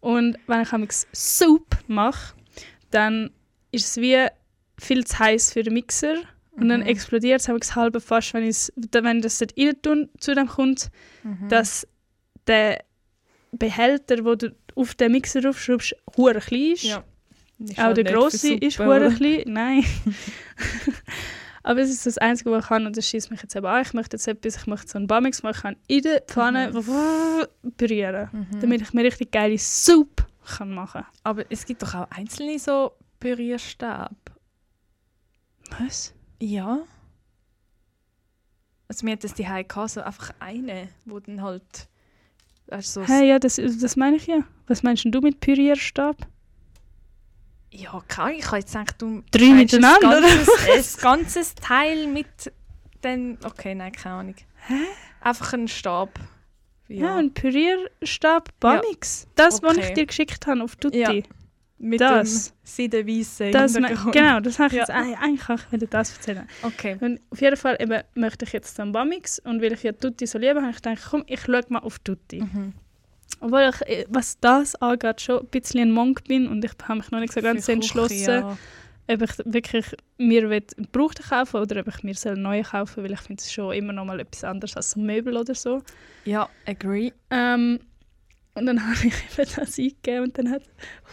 Und 0.00 0.38
wenn 0.46 0.62
ich 0.62 0.72
amigs 0.72 1.06
Soup 1.12 1.76
mache, 1.86 2.34
dann 2.90 3.30
ist 3.70 3.86
es 3.86 3.96
wie 3.96 4.26
viel 4.78 5.04
zu 5.04 5.18
heiß 5.18 5.52
für 5.52 5.62
den 5.62 5.74
Mixer. 5.74 6.16
Und 6.52 6.68
dann 6.68 6.82
explodiert 6.82 7.40
es 7.40 7.48
amigs 7.48 7.74
halb 7.74 8.00
fast, 8.02 8.34
wenn, 8.34 8.44
wenn 8.44 9.22
das 9.22 9.38
dort 9.38 9.54
rein 9.58 9.82
tun, 9.82 10.08
zu 10.18 10.34
dem 10.34 10.46
kommt, 10.46 10.90
dass 11.48 11.86
der 12.46 12.84
Behälter, 13.52 14.24
wo 14.24 14.34
du 14.34 14.54
auf 14.74 14.94
den 14.94 15.12
Mixer 15.12 15.48
aufschraubst, 15.48 15.94
hure 16.16 16.40
klein 16.40 16.72
ist. 16.72 16.82
Ja. 16.84 17.04
Auch 17.74 17.78
halt 17.78 17.96
der 17.98 18.04
grosse 18.04 18.54
ist 18.54 18.78
hure 18.78 19.12
klein. 19.14 19.42
Nein. 19.46 19.84
Aber 21.62 21.80
es 21.80 21.90
ist 21.90 22.06
das 22.06 22.18
Einzige, 22.18 22.50
was 22.50 22.64
ich 22.64 22.68
kann 22.68 22.86
und 22.86 22.96
das 22.96 23.06
schießt 23.06 23.30
mich 23.30 23.42
jetzt 23.42 23.54
eben 23.54 23.66
an. 23.66 23.82
Ich 23.82 23.94
möchte 23.94 24.16
jetzt 24.16 24.26
etwas, 24.26 24.56
ich 24.56 24.66
möchte 24.66 24.88
so 24.88 24.98
einen 24.98 25.06
Bamix 25.06 25.42
machen, 25.42 25.56
ich 25.56 25.62
kann 25.62 25.76
in 25.86 26.02
der 26.02 26.22
Pfanne 26.22 26.72
pürieren, 27.76 28.48
damit 28.60 28.82
ich 28.82 28.92
mir 28.92 29.04
richtig 29.04 29.30
geile 29.30 29.58
Soup 29.58 30.26
kann 30.56 30.74
machen 30.74 31.04
Aber 31.22 31.44
es 31.50 31.64
gibt 31.64 31.82
doch 31.82 31.94
auch 31.94 32.10
einzelne 32.10 32.58
so 32.58 32.92
Pürierstäbe. 33.20 34.10
Was? 35.78 36.12
Ja. 36.40 36.80
Also 38.88 39.04
mir 39.06 39.12
hat 39.12 39.24
das 39.24 39.34
die 39.34 39.44
gehabt, 39.44 39.90
so 39.90 40.00
einfach 40.02 40.34
eine, 40.40 40.88
wo 41.04 41.20
dann 41.20 41.42
halt 41.42 41.88
also 42.68 43.02
so 43.02 43.06
Hey, 43.06 43.28
ja, 43.28 43.38
das, 43.38 43.56
das 43.56 43.96
meine 43.96 44.16
ich 44.16 44.26
ja. 44.26 44.42
Was 44.66 44.82
meinst 44.82 45.04
denn 45.04 45.12
du 45.12 45.20
mit 45.20 45.40
Pürierstab? 45.40 46.16
Ja, 47.74 48.02
keine, 48.06 48.36
ich 48.38 48.46
habe 48.46 48.58
jetzt 48.58 48.72
gedacht, 48.72 48.94
du 49.00 49.22
Drei 49.30 49.50
miteinander, 49.50 50.18
ein 50.18 50.22
ganzes, 50.22 50.96
ein 50.96 51.02
ganzes 51.02 51.54
Teil 51.54 52.06
mit 52.06 52.26
den 53.02 53.38
okay, 53.44 53.74
nein, 53.74 53.92
keine 53.92 54.14
Ahnung. 54.16 54.34
Einfach 55.20 55.52
ein 55.54 55.68
Stab. 55.68 56.18
Ja, 56.88 57.16
ein 57.16 57.32
Pürierstab 57.32 58.50
Bamix. 58.60 59.26
Das, 59.34 59.62
was 59.62 59.76
Okay. 59.78 59.86
ich 59.88 59.94
dir 59.94 60.06
geschickt 60.06 60.46
habe 60.46 60.62
auf 60.62 60.76
Tutti. 60.76 60.98
Ja. 60.98 61.12
mit 61.78 62.00
das. 62.00 62.48
dem 62.50 62.54
seidenweißen 62.64 63.50
Das 63.52 63.74
genau, 64.12 64.38
das 64.40 64.58
habe 64.58 64.68
ich 64.68 64.74
Ja. 64.74 64.80
jetzt 64.80 64.90
eigentlich 64.90 65.48
ich 65.72 65.78
dir 65.80 65.86
das 65.88 66.14
erzählen. 66.16 66.46
Okay. 66.62 66.96
Und 67.00 67.20
auf 67.30 67.40
jeden 67.40 67.56
Fall 67.56 67.76
eben 67.80 68.02
möchte 68.14 68.44
ich 68.44 68.52
jetzt 68.52 68.78
dann 68.78 68.92
Bamix 68.92 69.38
und 69.40 69.62
weil 69.62 69.72
ich 69.72 69.82
ja 69.82 69.92
Tutti 69.92 70.26
so 70.26 70.38
liebe, 70.38 70.60
habe 70.60 70.70
ich 70.70 70.76
gedacht, 70.76 71.02
komm, 71.10 71.24
ich 71.26 71.40
schaue 71.40 71.62
mal 71.70 71.80
auf 71.80 71.98
Tutti. 72.00 72.42
Mhm. 72.42 72.74
Obwohl 73.42 73.70
ich, 73.74 73.88
äh, 73.88 74.06
was 74.08 74.38
das 74.40 74.76
angeht, 74.76 75.20
schon 75.20 75.40
ein 75.40 75.46
bisschen 75.46 75.80
ein 75.80 75.90
Monk 75.90 76.24
bin 76.24 76.46
und 76.46 76.64
ich 76.64 76.70
habe 76.84 77.00
mich 77.00 77.10
noch 77.10 77.18
nicht 77.18 77.32
so 77.32 77.40
ganz 77.40 77.66
Für 77.66 77.72
Küche, 77.72 77.72
entschlossen, 77.72 78.28
ja. 78.28 78.58
ob 79.08 79.22
ich 79.22 79.30
wirklich 79.44 79.86
mir 80.16 80.44
einen 80.44 80.62
Gebrauchten 80.76 81.28
kaufen 81.28 81.60
oder 81.60 81.80
ob 81.80 81.88
ich 81.88 82.04
mir 82.04 82.14
einen 82.24 82.42
neuen 82.42 82.62
kaufen 82.62 83.02
weil 83.02 83.12
ich 83.12 83.20
finde 83.20 83.42
es 83.42 83.52
schon 83.52 83.74
immer 83.74 83.92
noch 83.92 84.04
mal 84.04 84.20
etwas 84.20 84.44
anderes 84.44 84.76
als 84.76 84.94
ein 84.94 85.06
Möbel 85.06 85.36
oder 85.36 85.56
so. 85.56 85.82
Ja, 86.24 86.48
agree. 86.66 87.10
Ähm, 87.30 87.80
und 88.54 88.66
dann 88.66 88.80
habe 88.86 89.08
ich 89.08 89.38
eben 89.38 89.50
das 89.56 89.76
eingegeben 89.76 90.22
und 90.22 90.38
dann 90.38 90.48
hat 90.48 90.62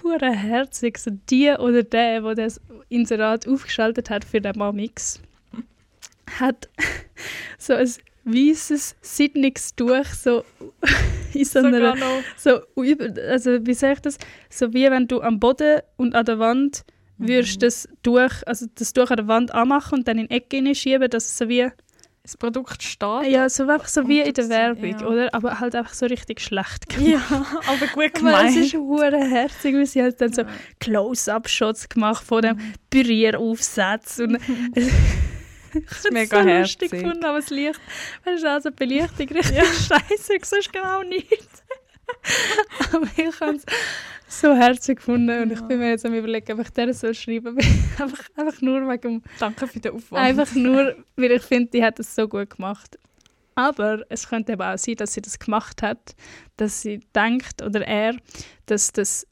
hure 0.03 0.31
herzig 0.31 0.99
so 0.99 1.09
die 1.31 1.49
oder 1.49 1.81
der, 1.81 2.21
der 2.21 2.35
das 2.35 2.61
Inserat 2.89 3.47
aufgeschaltet 3.47 4.11
hat 4.11 4.23
für 4.23 4.39
den 4.39 4.55
Mamix, 4.55 5.19
hat 6.39 6.69
so 7.57 7.73
ein 7.73 7.91
weißes 8.33 8.95
Sidnix-Tuch 9.01 10.05
so 10.05 10.43
in 11.33 11.45
so 11.45 11.59
einer 11.59 11.95
so 12.37 12.59
über, 12.75 13.05
also 13.29 13.65
wie 13.65 13.73
sage 13.73 13.93
ich 13.93 13.99
das, 14.01 14.17
so 14.49 14.73
wie 14.73 14.89
wenn 14.89 15.07
du 15.07 15.21
am 15.21 15.39
Boden 15.39 15.81
und 15.97 16.15
an 16.15 16.25
der 16.25 16.39
Wand 16.39 16.83
würdest 17.17 17.61
das 17.61 17.87
Tuch, 18.01 18.31
also 18.45 18.65
das 18.75 18.93
Tuch 18.93 19.09
an 19.11 19.17
der 19.17 19.27
Wand 19.27 19.53
anmachen 19.53 19.99
und 19.99 20.07
dann 20.07 20.17
in 20.17 20.27
die 20.27 20.35
Ecke 20.35 20.57
hineinschieben, 20.57 21.09
dass 21.09 21.25
es 21.25 21.37
so 21.37 21.49
wie, 21.49 21.69
Das 22.23 22.37
Produkt 22.37 22.81
steht. 22.81 23.27
ja, 23.27 23.49
so 23.49 23.63
einfach 23.67 23.87
so 23.87 24.07
wie 24.07 24.21
in 24.21 24.33
der 24.33 24.47
Werbung, 24.49 24.99
ja. 24.99 25.05
oder? 25.05 25.33
Aber 25.33 25.59
halt 25.59 25.75
einfach 25.75 25.93
so 25.93 26.05
richtig 26.05 26.39
schlecht 26.39 26.87
gemacht. 26.87 27.09
Ja, 27.09 27.45
aber 27.67 27.87
gut 27.93 28.11
Aber 28.21 28.45
es 28.45 28.53
gemeint. 28.53 28.55
ist 28.57 28.73
hure 28.73 29.17
herzig, 29.17 29.75
weil 29.75 29.85
sie 29.85 30.01
halt 30.01 30.21
dann 30.21 30.31
so 30.31 30.43
Close-Up-Shots 30.79 31.89
gemacht 31.89 32.23
von 32.23 32.41
dem 32.41 32.57
Pürieraufsatz 32.89 34.19
und 34.19 34.37
ich 35.73 36.05
habe 36.05 36.13
mega 36.13 36.41
so 36.41 36.49
herzig. 36.49 36.81
lustig 36.81 36.91
gefunden, 36.91 37.25
aber 37.25 37.39
das 37.39 37.49
Licht, 37.49 37.81
weißt 38.25 38.43
du, 38.43 38.49
also 38.49 38.69
die 38.69 38.75
Belichtung 38.75 39.27
richtig 39.27 39.63
scheiße, 39.87 40.37
du 40.39 40.45
siehst 40.45 40.73
genau 40.73 41.03
nichts. 41.03 41.63
aber 42.93 43.07
ich 43.15 43.39
habe 43.39 43.55
es 43.55 43.65
so 44.27 44.53
herzig 44.53 44.97
gefunden 44.97 45.41
und 45.41 45.51
ich 45.51 45.61
bin 45.61 45.79
mir 45.79 45.89
jetzt 45.89 46.05
am 46.05 46.13
überlegen, 46.13 46.53
ob 46.53 46.65
ich 46.65 46.69
der 46.71 46.93
soll 46.93 47.13
schreiben 47.13 47.59
soll. 47.59 47.71
einfach, 48.05 48.25
einfach 48.35 48.61
nur 48.61 48.87
wegen 48.89 49.23
Danke 49.39 49.67
für 49.67 49.79
den 49.79 49.93
Aufwand. 49.93 50.21
Einfach 50.21 50.53
nur, 50.53 50.95
weil 51.15 51.31
ich 51.31 51.43
finde, 51.43 51.71
die 51.71 51.83
hat 51.83 51.99
es 51.99 52.15
so 52.15 52.27
gut 52.27 52.55
gemacht. 52.55 52.97
Aber 53.55 54.05
es 54.09 54.29
könnte 54.29 54.53
eben 54.53 54.61
auch 54.61 54.77
sein, 54.77 54.95
dass 54.95 55.13
sie 55.13 55.21
das 55.21 55.37
gemacht 55.37 55.81
hat, 55.81 56.15
dass 56.55 56.81
sie 56.81 57.01
denkt, 57.13 57.61
oder 57.61 57.85
er, 57.85 58.15
dass 58.67 58.93
das 58.93 59.27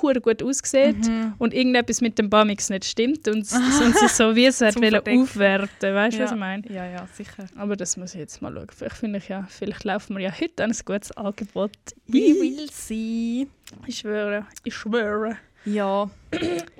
hure 0.00 0.20
gut 0.20 0.42
aussieht 0.42 0.96
Mhm. 1.06 1.34
und 1.38 1.52
irgendetwas 1.52 2.00
mit 2.00 2.18
dem 2.18 2.30
Bamix 2.30 2.70
nicht 2.70 2.84
stimmt 2.86 3.28
und, 3.28 3.40
s- 3.42 3.52
und 3.84 3.96
sie 3.98 4.08
so 4.08 4.34
wie 4.34 4.46
es 4.46 4.60
hat 4.62 4.76
aufwerten, 4.76 5.94
weißt 5.94 6.14
du, 6.16 6.20
ja. 6.20 6.24
was 6.24 6.32
ich 6.32 6.38
meine? 6.38 6.62
Ja, 6.72 6.86
ja, 6.86 7.06
sicher. 7.12 7.44
Aber 7.56 7.76
das 7.76 7.96
muss 7.98 8.14
ich 8.14 8.20
jetzt 8.20 8.40
mal 8.40 8.52
schauen. 8.54 8.66
Vielleicht 8.74 8.96
finde 8.96 9.18
ich 9.18 9.28
ja, 9.28 9.46
vielleicht 9.50 9.84
laufen 9.84 10.16
wir 10.16 10.22
ja 10.22 10.32
heute 10.32 10.64
ein 10.64 10.72
gutes 10.84 11.12
Angebot. 11.12 11.72
We 12.06 12.18
will 12.40 12.70
see. 12.70 13.46
Ich 13.86 13.98
schwöre, 13.98 14.46
ich 14.64 14.74
schwöre. 14.74 15.36
Ja, 15.64 16.10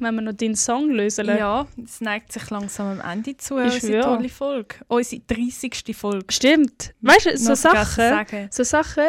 Wenn 0.00 0.14
wir 0.14 0.20
noch 0.22 0.32
deinen 0.32 0.56
Song 0.56 0.90
lösen. 0.90 1.26
ja, 1.26 1.66
es 1.84 2.00
neigt 2.00 2.32
sich 2.32 2.50
langsam 2.50 2.98
am 3.00 3.12
Ende 3.12 3.36
zu. 3.36 3.58
Ich 3.58 3.74
Unsere 3.74 4.00
tolle 4.02 4.28
Folge. 4.28 4.74
Unsere 4.88 5.22
30. 5.28 5.94
Folge. 5.96 6.24
Stimmt. 6.30 6.92
Weißt 7.02 7.26
du, 7.26 7.36
so 7.38 7.54
Sachen, 7.54 8.26
so 8.50 8.64
Sachen, 8.64 9.04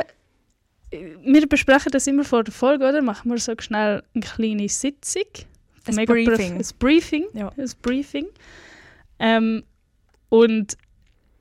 wir 0.92 1.48
besprechen 1.48 1.92
das 1.92 2.08
immer 2.08 2.24
vor 2.24 2.44
der 2.44 2.54
Folge, 2.54 2.88
oder? 2.88 3.02
Machen 3.02 3.30
wir 3.32 3.38
so 3.40 3.54
schnell 3.60 4.04
eine 4.14 4.24
kleine 4.24 4.70
Sitzung. 4.70 5.24
Ein 5.88 5.96
Mega 5.96 6.14
Briefing. 6.14 6.54
Ein 6.58 6.66
Briefing. 6.80 7.26
Ja. 7.34 7.50
Ein 7.58 7.70
Briefing. 7.82 8.28
Ähm, 9.20 9.64
und 10.30 10.78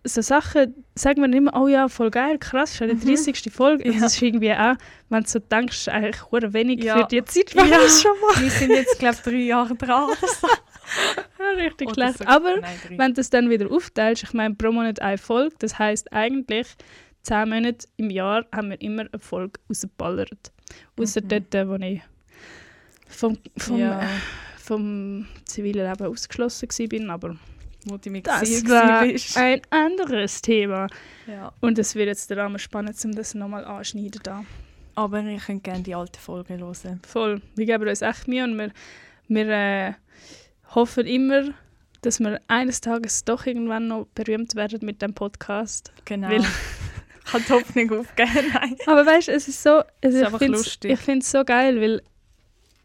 so 0.05 0.21
Sachen 0.23 0.85
sagen 0.95 1.21
wir 1.23 1.37
immer, 1.37 1.53
oh 1.61 1.67
ja, 1.67 1.89
voll 1.89 2.11
geil, 2.11 2.39
krass, 2.39 2.77
schon 2.77 2.89
die 2.89 3.05
30. 3.17 3.53
Folge. 3.53 3.85
Und 3.85 3.95
Ja. 3.95 4.01
das 4.03 4.15
ist 4.15 4.23
irgendwie 4.23 4.53
auch, 4.53 4.75
wenn 5.09 5.23
du 5.25 5.29
so 5.29 5.41
denkst, 5.41 5.89
eigentlich 5.89 6.31
hure 6.31 6.53
wenig 6.53 6.83
Ja. 6.85 6.99
für 6.99 7.05
die 7.09 7.25
Zeit, 7.25 7.55
Ja. 7.55 7.65
die 7.65 7.71
wir 7.71 7.89
schon 7.89 8.13
mal 8.21 8.41
Wir 8.43 8.51
sind 8.51 8.71
jetzt, 8.71 8.99
glaube 9.01 9.17
ich, 9.17 9.23
drei 9.23 9.37
Jahre 9.43 9.75
dran. 9.75 10.11
richtig 11.57 11.89
Oder 11.89 11.95
schlecht. 11.95 12.19
so- 12.19 12.27
Aber 12.27 12.57
Nein, 12.61 12.77
wenn 12.91 13.09
du 13.09 13.15
das 13.15 13.31
dann 13.31 13.51
wieder 13.51 13.71
aufteilst, 13.71 14.23
ich 14.23 14.33
meine, 14.33 14.55
pro 14.55 14.71
Monat 14.71 15.01
eine 15.03 15.19
Folge, 15.19 15.55
das 15.59 15.79
heißt 15.79 16.13
eigentlich, 16.13 16.69
zehn 17.27 17.49
Monate 17.49 17.87
im 17.97 18.11
Jahr 18.11 18.47
haben 18.55 18.71
wir 18.71 18.81
immer 18.81 19.03
eine 19.03 19.19
Folge 19.19 19.59
rausgeballert. 19.69 20.53
Außer 20.99 21.21
dort, 21.21 21.55
äh, 21.55 21.69
wo 21.69 21.75
ich 21.75 22.01
vom, 23.09 23.37
vom, 23.57 23.79
ja, 23.79 24.01
äh, 24.03 24.07
vom 24.57 25.27
zivilen 25.45 25.89
Leben 25.91 26.07
ausgeschlossen 26.07 26.69
war. 26.69 27.15
Aber 27.15 27.37
wo 27.85 27.97
du 27.97 28.11
mit 28.11 28.27
das 28.27 28.43
Xi 28.43 28.69
war 28.69 29.03
bist. 29.05 29.37
ein 29.37 29.61
anderes 29.71 30.41
Thema. 30.41 30.87
Ja. 31.27 31.53
Und 31.61 31.79
es 31.79 31.95
wird 31.95 32.07
jetzt 32.07 32.31
daran 32.31 32.59
spannend, 32.59 32.97
um 33.05 33.13
das 33.13 33.35
nochmal 33.35 33.65
anschneiden. 33.65 34.21
Da. 34.23 34.45
Aber 34.95 35.21
ihr 35.21 35.39
könnt 35.39 35.65
gerne 35.65 35.83
die 35.83 35.95
alte 35.95 36.19
Folge 36.19 36.57
hören. 36.59 37.01
Voll. 37.07 37.43
Wir 37.55 37.67
geben 37.67 37.89
uns 37.89 38.03
echt 38.03 38.29
Mühe 38.29 38.45
und 38.45 38.57
wir, 38.57 38.71
wir 39.29 39.49
äh, 39.49 39.93
hoffen 40.75 41.07
immer, 41.07 41.51
dass 42.03 42.21
wir 42.21 42.41
eines 42.49 42.81
Tages 42.81 43.25
doch 43.25 43.47
irgendwann 43.47 43.89
noch 43.89 44.07
berühmt 44.15 44.55
werden 44.55 44.81
mit 44.83 45.03
dem 45.03 45.13
Podcast. 45.13 45.93
Genau. 46.05 46.29
Weil- 46.29 46.47
ich 47.27 47.33
habe 47.33 47.43
die 47.45 47.53
Hoffnung 47.53 48.01
aufgegeben. 48.01 48.53
Nein. 48.55 48.77
Aber 48.87 49.05
weißt 49.07 49.29
du, 49.29 49.33
es 49.33 49.49
ist 49.49 49.63
so, 49.63 49.81
ist 49.81 49.87
also 50.05 50.19
ich 50.19 50.25
einfach 50.27 50.39
find's- 50.39 50.59
lustig. 50.59 50.93
Ich 50.93 51.01
finde 51.01 51.21
es 51.25 51.31
so 51.31 51.45
geil, 51.45 51.81
weil 51.81 52.03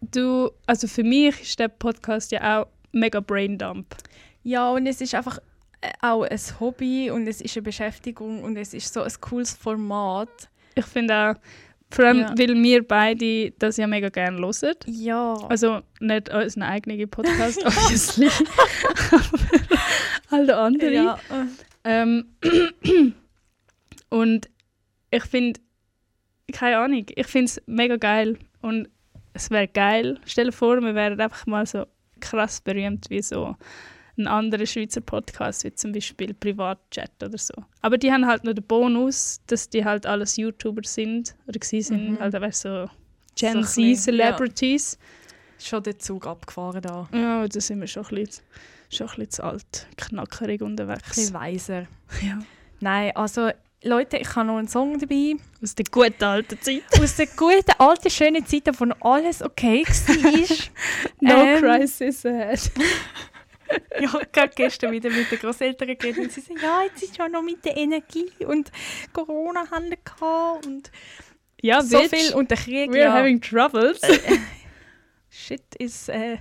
du, 0.02 0.50
also 0.66 0.88
für 0.88 1.04
mich 1.04 1.40
ist 1.42 1.60
der 1.60 1.68
Podcast 1.68 2.32
ja 2.32 2.62
auch 2.62 2.68
mega 2.92 3.20
Braindump. 3.20 3.96
Ja, 4.44 4.72
und 4.72 4.88
es 4.88 5.00
ist 5.02 5.14
einfach 5.14 5.38
äh, 5.82 5.92
auch 6.02 6.24
ein 6.24 6.40
Hobby 6.60 7.12
und 7.12 7.28
es 7.28 7.42
ist 7.42 7.56
eine 7.56 7.62
Beschäftigung 7.64 8.44
und 8.44 8.58
es 8.58 8.74
ist 8.74 8.92
so 8.94 9.04
ein 9.04 9.12
cooles 9.22 9.54
Format. 9.54 10.50
Ich 10.76 10.86
finde 10.86 11.14
auch, 11.16 11.36
vor 11.94 12.06
allem, 12.06 12.20
Ja. 12.22 12.34
weil 12.38 12.56
wir 12.56 12.88
beide 12.88 13.52
das 13.60 13.78
ja 13.78 13.86
mega 13.86 14.10
gerne 14.10 14.38
hören. 14.40 14.76
Ja. 14.88 15.34
Also 15.50 15.82
nicht 16.00 16.30
unseren 16.34 16.64
eigenen 16.64 17.10
Podcast, 17.10 17.62
obviously, 17.66 18.30
aber 19.12 19.22
alle 20.30 20.58
anderen. 20.58 20.94
ja. 20.94 21.20
äh, 21.30 21.46
Ähm, 21.84 22.26
Und 24.12 24.50
ich 25.10 25.24
finde, 25.24 25.60
keine 26.52 26.78
Ahnung, 26.78 27.06
ich 27.08 27.28
finde 27.28 27.46
es 27.46 27.62
mega 27.66 27.96
geil. 27.96 28.38
Und 28.62 28.90
es 29.34 29.50
wäre 29.50 29.68
geil, 29.68 30.20
stell 30.26 30.48
dir 30.48 30.52
vor, 30.52 30.80
wir 30.82 30.94
wären 30.94 31.20
einfach 31.20 31.48
mal 31.48 31.66
so 31.66 31.86
krass 32.20 32.62
berühmt 32.62 33.10
wie 33.10 33.22
so 33.22 33.56
ein 34.18 34.28
anderer 34.28 34.66
Schweizer 34.66 35.02
Podcast, 35.02 35.64
wie 35.64 35.74
zum 35.74 35.94
Beispiel 35.94 36.34
Privatchat 36.34 37.12
oder 37.24 37.38
so. 37.38 37.54
Aber 37.82 37.98
die 37.98 38.12
haben 38.12 38.28
halt 38.28 38.44
noch 38.44 38.54
den 38.54 38.66
Bonus, 38.66 39.42
dass 39.48 39.70
die 39.70 39.84
halt 39.84 40.06
alles 40.06 40.36
YouTuber 40.36 40.82
sind 40.84 41.34
oder 41.48 41.60
sie 41.64 41.82
sind, 41.82 42.12
mhm. 42.12 42.18
Also 42.22 42.36
halt 42.40 42.44
einfach 42.44 42.54
so 42.54 42.90
Gen 43.36 43.64
so 43.64 43.82
Z-Celebrities. 43.82 45.00
Ja. 45.00 45.66
Schon 45.66 45.84
der 45.84 45.98
Zug 46.00 46.28
abgefahren 46.28 46.82
da. 46.82 47.08
Ja, 47.14 47.48
da 47.48 47.62
sind 47.62 47.80
wir 47.80 47.88
schon 47.88 48.06
ein 48.06 48.16
bisschen, 48.16 48.44
schon 48.90 49.08
ein 49.08 49.16
bisschen 49.16 49.32
zu 49.32 49.44
alt, 49.44 49.88
knackerig 49.96 50.62
unterwegs. 50.62 51.04
Ein 51.04 51.10
bisschen 51.10 51.34
weiser. 51.34 51.82
Ja. 52.22 52.40
Nein, 52.82 53.16
also 53.16 53.52
Leute, 53.84 54.18
ich 54.18 54.36
habe 54.36 54.46
noch 54.48 54.58
einen 54.58 54.68
Song 54.68 55.00
dabei. 55.00 55.36
Aus 55.62 55.74
der 55.74 55.86
guten 55.90 56.24
alten 56.24 56.62
Zeit. 56.62 56.84
Aus 57.02 57.16
der 57.16 57.28
guten 57.28 57.72
alten, 57.80 58.10
schönen 58.12 58.46
Zeit, 58.46 58.70
wo 58.80 58.86
alles 59.08 59.42
okay 59.42 59.84
war. 59.86 60.70
no 61.22 61.44
ähm, 61.44 61.62
crisis 61.62 62.26
ahead. 62.26 62.72
ja, 64.00 64.20
gerade 64.32 64.54
gestern 64.56 64.92
wieder 64.92 65.10
mit 65.10 65.32
den 65.32 65.40
Großeltern 65.40 65.88
geredet 65.98 66.20
und 66.20 66.32
sie 66.32 66.42
sagen, 66.42 66.60
ja, 66.62 66.84
jetzt 66.84 67.02
ist 67.02 67.18
ja 67.18 67.28
noch 67.28 67.42
mit 67.42 67.66
der 67.66 67.76
Energie 67.76 68.30
und 68.46 68.72
Corona 69.14 69.70
haben 69.72 69.92
und 70.68 70.92
ja, 71.64 71.82
so 71.82 72.00
bitch, 72.00 72.10
viel 72.10 72.34
und 72.34 72.52
der 72.52 72.58
Krieg. 72.58 72.92
We're 72.92 72.98
ja. 72.98 73.14
having 73.14 73.42
troubles. 73.42 74.02
Äh, 74.04 74.14
äh, 74.14 74.38
shit 75.30 75.76
is... 75.80 76.08
Äh, 76.08 76.38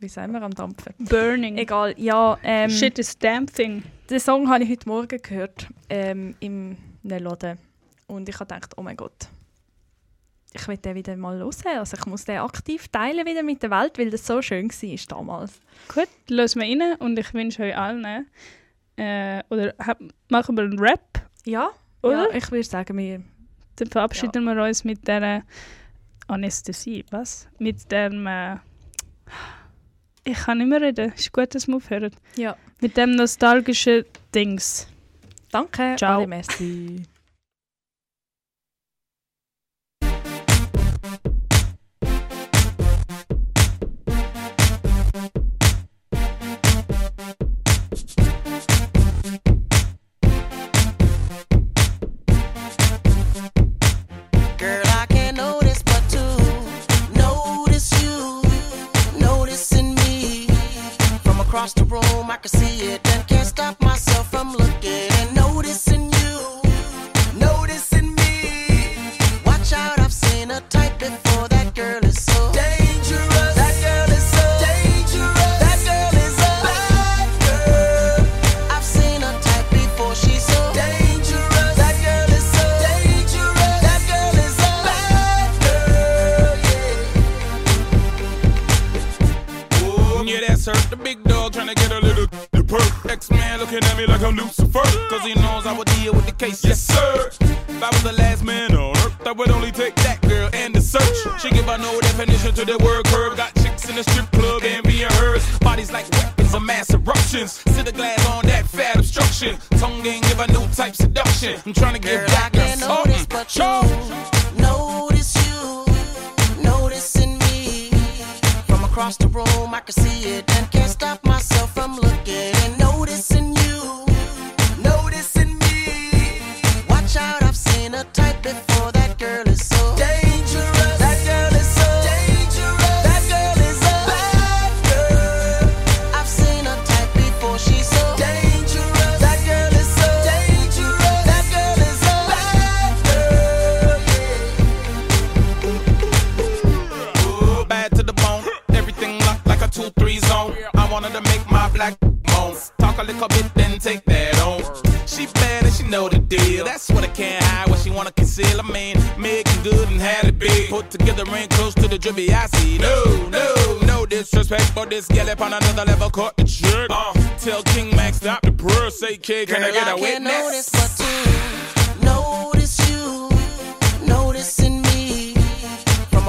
wie 0.00 0.08
sind 0.08 0.32
wir, 0.32 0.42
am 0.42 0.54
Dampfen. 0.54 0.94
Burning. 0.98 1.58
Egal, 1.58 1.94
ja. 1.96 2.38
Ähm, 2.42 2.70
Shit 2.70 2.98
is 2.98 3.18
dampfing. 3.18 3.82
Den 4.08 4.20
Song 4.20 4.48
habe 4.48 4.64
ich 4.64 4.70
heute 4.70 4.88
Morgen 4.88 5.20
gehört 5.20 5.66
ähm, 5.88 6.34
im 6.40 6.76
Laden. 7.02 7.58
Und 8.06 8.28
ich 8.28 8.34
habe 8.36 8.54
gedacht, 8.54 8.72
oh 8.76 8.82
mein 8.82 8.96
Gott, 8.96 9.28
ich 10.52 10.66
will 10.66 10.76
den 10.78 10.94
wieder 10.94 11.16
mal 11.16 11.38
hören. 11.38 11.78
Also 11.78 11.96
ich 11.96 12.06
muss 12.06 12.24
den 12.24 12.38
aktiv 12.38 12.88
teilen 12.88 13.26
wieder 13.26 13.42
mit 13.42 13.62
der 13.62 13.70
Welt, 13.70 13.98
weil 13.98 14.10
das 14.10 14.26
so 14.26 14.40
schön 14.40 14.70
war 14.70 14.98
damals. 15.08 15.60
Gut, 15.92 16.08
lösen 16.28 16.62
wir 16.62 16.68
rein 16.68 16.96
und 16.98 17.18
ich 17.18 17.34
wünsche 17.34 17.64
euch 17.64 17.76
allen, 17.76 18.26
äh, 18.96 19.42
oder 19.50 19.74
hab, 19.78 19.98
machen 20.28 20.56
wir 20.56 20.64
einen 20.64 20.78
Rap? 20.78 21.22
Ja, 21.44 21.70
oder? 22.02 22.30
Ja, 22.30 22.36
ich 22.36 22.50
würde 22.50 22.64
sagen, 22.64 22.96
wir... 22.96 23.22
Dann 23.76 23.88
verabschieden 23.88 24.44
ja. 24.44 24.54
wir 24.54 24.64
uns 24.64 24.82
mit 24.82 25.06
dieser 25.06 25.42
Anästhesie, 26.26 27.04
was? 27.10 27.46
Mit 27.58 27.90
dem... 27.92 28.26
Äh, 28.26 28.56
ich 30.28 30.38
kann 30.38 30.58
nicht 30.58 30.68
mehr 30.68 30.80
reden. 30.80 31.12
Es 31.14 31.22
Ist 31.22 31.32
gut, 31.32 31.54
dass 31.54 31.66
wir 31.66 31.76
aufhören. 31.76 32.10
Ja. 32.36 32.56
Mit 32.80 32.96
dem 32.96 33.12
nostalgischen 33.12 34.04
Dings. 34.34 34.88
Danke. 35.50 35.96
Ciao. 35.96 36.18
Alle 36.18 36.26
merci. 36.26 37.02
across 61.68 61.74
the 61.74 62.16
room, 62.16 62.30
I 62.30 62.36
can 62.36 62.48
see 62.48 62.92
it. 62.92 63.07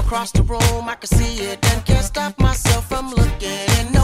across 0.10 0.32
the 0.32 0.42
room, 0.42 0.90
I 0.90 0.96
can 0.96 1.08
see 1.08 1.44
it 1.44 1.64
and 1.72 1.86
can't 1.86 2.04
stop 2.04 2.40
myself 2.40 2.90
from 2.90 3.12
looking. 3.12 3.99